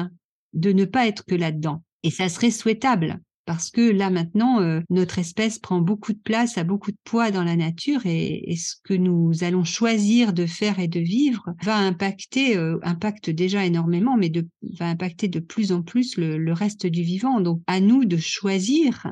de 0.54 0.72
ne 0.72 0.86
pas 0.86 1.08
être 1.08 1.26
que 1.26 1.36
là-dedans. 1.36 1.82
Et 2.04 2.12
ça 2.12 2.30
serait 2.30 2.52
souhaitable 2.52 3.20
parce 3.46 3.70
que 3.70 3.82
là 3.82 4.10
maintenant, 4.10 4.62
euh, 4.62 4.82
notre 4.90 5.20
espèce 5.20 5.60
prend 5.60 5.82
beaucoup 5.82 6.14
de 6.14 6.20
place, 6.20 6.58
a 6.58 6.64
beaucoup 6.64 6.92
de 6.92 6.98
poids 7.04 7.32
dans 7.32 7.44
la 7.44 7.56
nature 7.56 8.06
et, 8.06 8.56
ce 8.58 8.76
que 8.84 8.94
nous 8.94 9.44
allons 9.44 9.64
choisir 9.64 10.34
de 10.34 10.46
faire 10.46 10.80
et 10.80 10.88
de 10.88 11.00
vivre 11.00 11.54
va 11.64 11.78
impacter, 11.78 12.56
euh, 12.58 12.78
impacte 12.84 13.30
déjà 13.30 13.66
énormément, 13.66 14.16
mais 14.16 14.32
va 14.80 14.88
impacter 14.88 15.28
de 15.28 15.40
plus 15.40 15.72
en 15.72 15.82
plus 15.82 16.18
le, 16.18 16.38
le 16.38 16.54
reste 16.54 16.86
du 16.86 17.04
vivant. 17.04 17.42
Donc 17.42 17.62
à 17.68 17.80
nous 17.80 18.06
de 18.06 18.18
choisir 18.18 19.08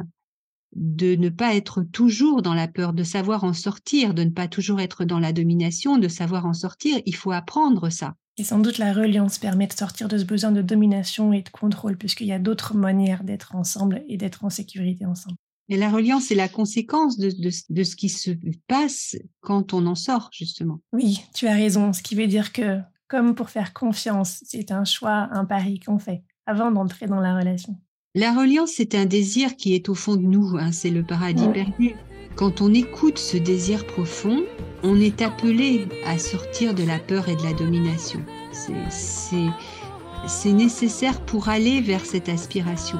de 0.74 1.16
ne 1.16 1.30
pas 1.30 1.56
être 1.56 1.84
toujours 1.92 2.42
dans 2.42 2.54
la 2.54 2.68
peur, 2.68 2.94
de 2.94 3.04
savoir 3.04 3.44
en 3.44 3.54
sortir, 3.54 4.14
de 4.14 4.24
ne 4.24 4.30
pas 4.30 4.48
toujours 4.48 4.80
être 4.80 5.04
dans 5.04 5.20
la 5.20 5.34
domination, 5.34 5.98
de 5.98 6.08
savoir 6.08 6.46
en 6.46 6.54
sortir. 6.54 7.00
Il 7.06 7.16
faut 7.16 7.32
apprendre 7.32 7.90
ça. 7.90 8.16
Et 8.42 8.44
sans 8.44 8.58
doute 8.58 8.80
la 8.80 8.92
reliance 8.92 9.38
permet 9.38 9.68
de 9.68 9.74
sortir 9.74 10.08
de 10.08 10.18
ce 10.18 10.24
besoin 10.24 10.52
de 10.52 10.64
domination 10.64 11.32
et 11.32 11.44
de 11.44 11.50
contrôle, 11.50 11.96
puisqu'il 11.96 12.26
y 12.26 12.32
a 12.32 12.40
d'autres 12.40 12.74
manières 12.74 13.24
d'être 13.24 13.54
ensemble 13.54 14.04
et 14.08 14.18
d'être 14.18 14.44
en 14.44 14.50
sécurité 14.50 15.06
ensemble. 15.06 15.36
Et 15.70 15.78
la 15.78 15.92
reliance 15.92 16.32
est 16.32 16.36
la 16.36 16.50
conséquence 16.50 17.20
de, 17.20 17.30
de, 17.30 17.84
ce 17.84 17.96
qui 17.96 18.10
se 18.10 18.32
passe 18.68 19.16
quand 19.42 19.76
on 19.76 19.86
en 19.86 19.94
sort, 19.94 20.32
justement. 20.34 20.80
Oui, 20.92 21.22
tu 21.36 21.46
as 21.46 21.54
raison, 21.54 21.94
ce 21.94 22.02
qui 22.02 22.16
veut 22.16 22.26
dire 22.26 22.52
que, 22.52 22.80
comme 23.08 23.36
pour 23.36 23.52
faire 23.52 23.74
confiance, 23.74 24.40
c'est 24.44 24.72
un 24.72 24.86
choix, 24.86 25.30
un 25.32 25.46
pari 25.46 25.80
qu'on 25.80 26.00
fait 26.00 26.24
avant 26.48 26.72
d'entrer 26.72 27.06
dans 27.06 27.20
la 27.20 27.38
relation. 27.38 27.78
La 28.16 28.34
reliance, 28.34 28.72
c'est 28.72 28.96
un 28.96 29.06
désir 29.06 29.56
qui 29.56 29.76
est 29.76 29.88
au 29.88 29.94
fond 29.94 30.16
de 30.16 30.24
nous, 30.26 30.58
hein, 30.58 30.72
c'est 30.72 30.90
le 30.90 31.04
paradis 31.04 31.48
perdu. 31.50 31.94
Quand 32.36 32.62
on 32.62 32.74
écoute 32.74 33.18
ce 33.18 33.38
désir 33.38 33.86
profond, 33.86 34.44
on 34.84 35.00
est 35.00 35.22
appelé 35.22 35.88
à 36.06 36.18
sortir 36.18 36.74
de 36.74 36.84
la 36.84 36.98
peur 36.98 37.30
et 37.30 37.36
de 37.36 37.44
la 37.44 37.54
domination. 37.54 38.22
C'est 38.52 40.52
nécessaire 40.52 41.20
pour 41.22 41.50
aller 41.50 41.82
vers 41.82 42.06
cette 42.06 42.30
aspiration. 42.30 42.98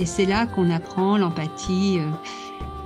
Et 0.00 0.06
c'est 0.06 0.26
là 0.26 0.46
qu'on 0.46 0.70
apprend 0.70 1.18
l'empathie, 1.18 1.98
euh, 1.98 2.08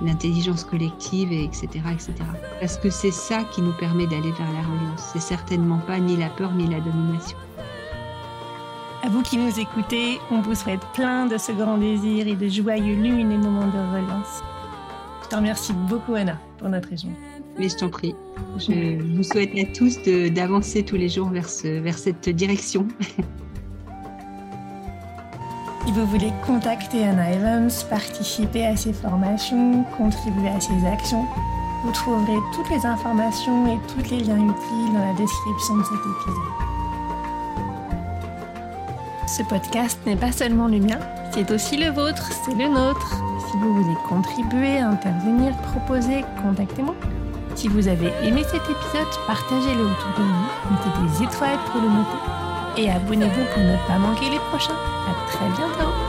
l'intelligence 0.03 0.63
collective, 0.63 1.31
etc., 1.31 1.67
etc. 1.91 2.13
Parce 2.59 2.77
que 2.77 2.89
c'est 2.89 3.11
ça 3.11 3.43
qui 3.43 3.61
nous 3.61 3.73
permet 3.73 4.07
d'aller 4.07 4.31
vers 4.31 4.51
la 4.51 4.61
reliance. 4.61 5.09
C'est 5.13 5.21
certainement 5.21 5.79
pas 5.79 5.99
ni 5.99 6.17
la 6.17 6.29
peur 6.29 6.53
ni 6.53 6.67
la 6.67 6.79
domination. 6.79 7.37
À 9.03 9.09
vous 9.09 9.21
qui 9.21 9.37
nous 9.37 9.59
écoutez, 9.59 10.19
on 10.31 10.41
vous 10.41 10.55
souhaite 10.55 10.81
plein 10.93 11.25
de 11.25 11.37
ce 11.37 11.51
grand 11.51 11.77
désir 11.77 12.27
et 12.27 12.35
de 12.35 12.47
joyeux 12.47 12.95
lumineux 12.95 13.37
moments 13.37 13.67
de 13.67 13.95
reliance. 13.95 14.41
Je 15.33 15.37
te 15.37 15.41
remercie 15.41 15.73
beaucoup 15.89 16.13
Anna 16.13 16.37
pour 16.59 16.69
notre 16.69 16.93
échange. 16.93 17.15
Mais 17.57 17.67
je 17.67 17.75
t'en 17.75 17.89
prie. 17.89 18.13
Je 18.59 19.01
vous 19.15 19.23
souhaite 19.23 19.49
à 19.57 19.65
tous 19.73 19.97
d'avancer 20.31 20.83
tous 20.83 20.95
les 20.95 21.09
jours 21.09 21.27
vers, 21.29 21.49
ce, 21.49 21.79
vers 21.79 21.97
cette 21.97 22.29
direction. 22.29 22.87
Si 25.83 25.91
vous 25.91 26.05
voulez 26.05 26.31
contacter 26.45 27.03
Anna 27.03 27.31
Evans, 27.31 27.71
participer 27.89 28.67
à 28.67 28.75
ses 28.75 28.93
formations, 28.93 29.83
contribuer 29.97 30.49
à 30.49 30.59
ses 30.59 30.85
actions, 30.85 31.25
vous 31.83 31.91
trouverez 31.93 32.37
toutes 32.53 32.69
les 32.69 32.85
informations 32.85 33.65
et 33.73 33.79
tous 33.87 34.07
les 34.11 34.19
liens 34.19 34.37
utiles 34.37 34.93
dans 34.93 35.03
la 35.03 35.13
description 35.13 35.77
de 35.77 35.83
cet 35.83 35.93
épisode. 35.93 36.43
Ce 39.25 39.41
podcast 39.41 39.99
n'est 40.05 40.15
pas 40.15 40.31
seulement 40.31 40.67
le 40.67 40.77
mien, 40.77 40.99
c'est 41.31 41.49
aussi 41.49 41.77
le 41.77 41.89
vôtre, 41.89 42.31
c'est 42.45 42.53
le 42.53 42.67
nôtre. 42.67 43.32
Si 43.53 43.59
vous 43.59 43.83
voulez 43.83 43.95
contribuer, 44.09 44.79
intervenir, 44.79 45.55
proposer, 45.57 46.25
contactez-moi. 46.41 46.95
Si 47.53 47.67
vous 47.67 47.87
avez 47.87 48.11
aimé 48.23 48.41
cet 48.41 48.63
épisode, 48.63 49.05
partagez-le 49.27 49.83
autour 49.83 50.09
de 50.17 50.23
vous, 50.23 50.71
mettez 50.71 50.89
des 51.07 51.23
étoiles 51.23 51.59
pour 51.71 51.79
le 51.79 51.87
noter 51.87 52.81
et 52.81 52.89
abonnez-vous 52.89 53.45
pour 53.53 53.63
ne 53.63 53.77
pas 53.87 53.99
manquer 53.99 54.31
les 54.31 54.39
prochains. 54.49 54.73
À 54.73 55.29
très 55.29 55.45
bientôt 55.49 56.02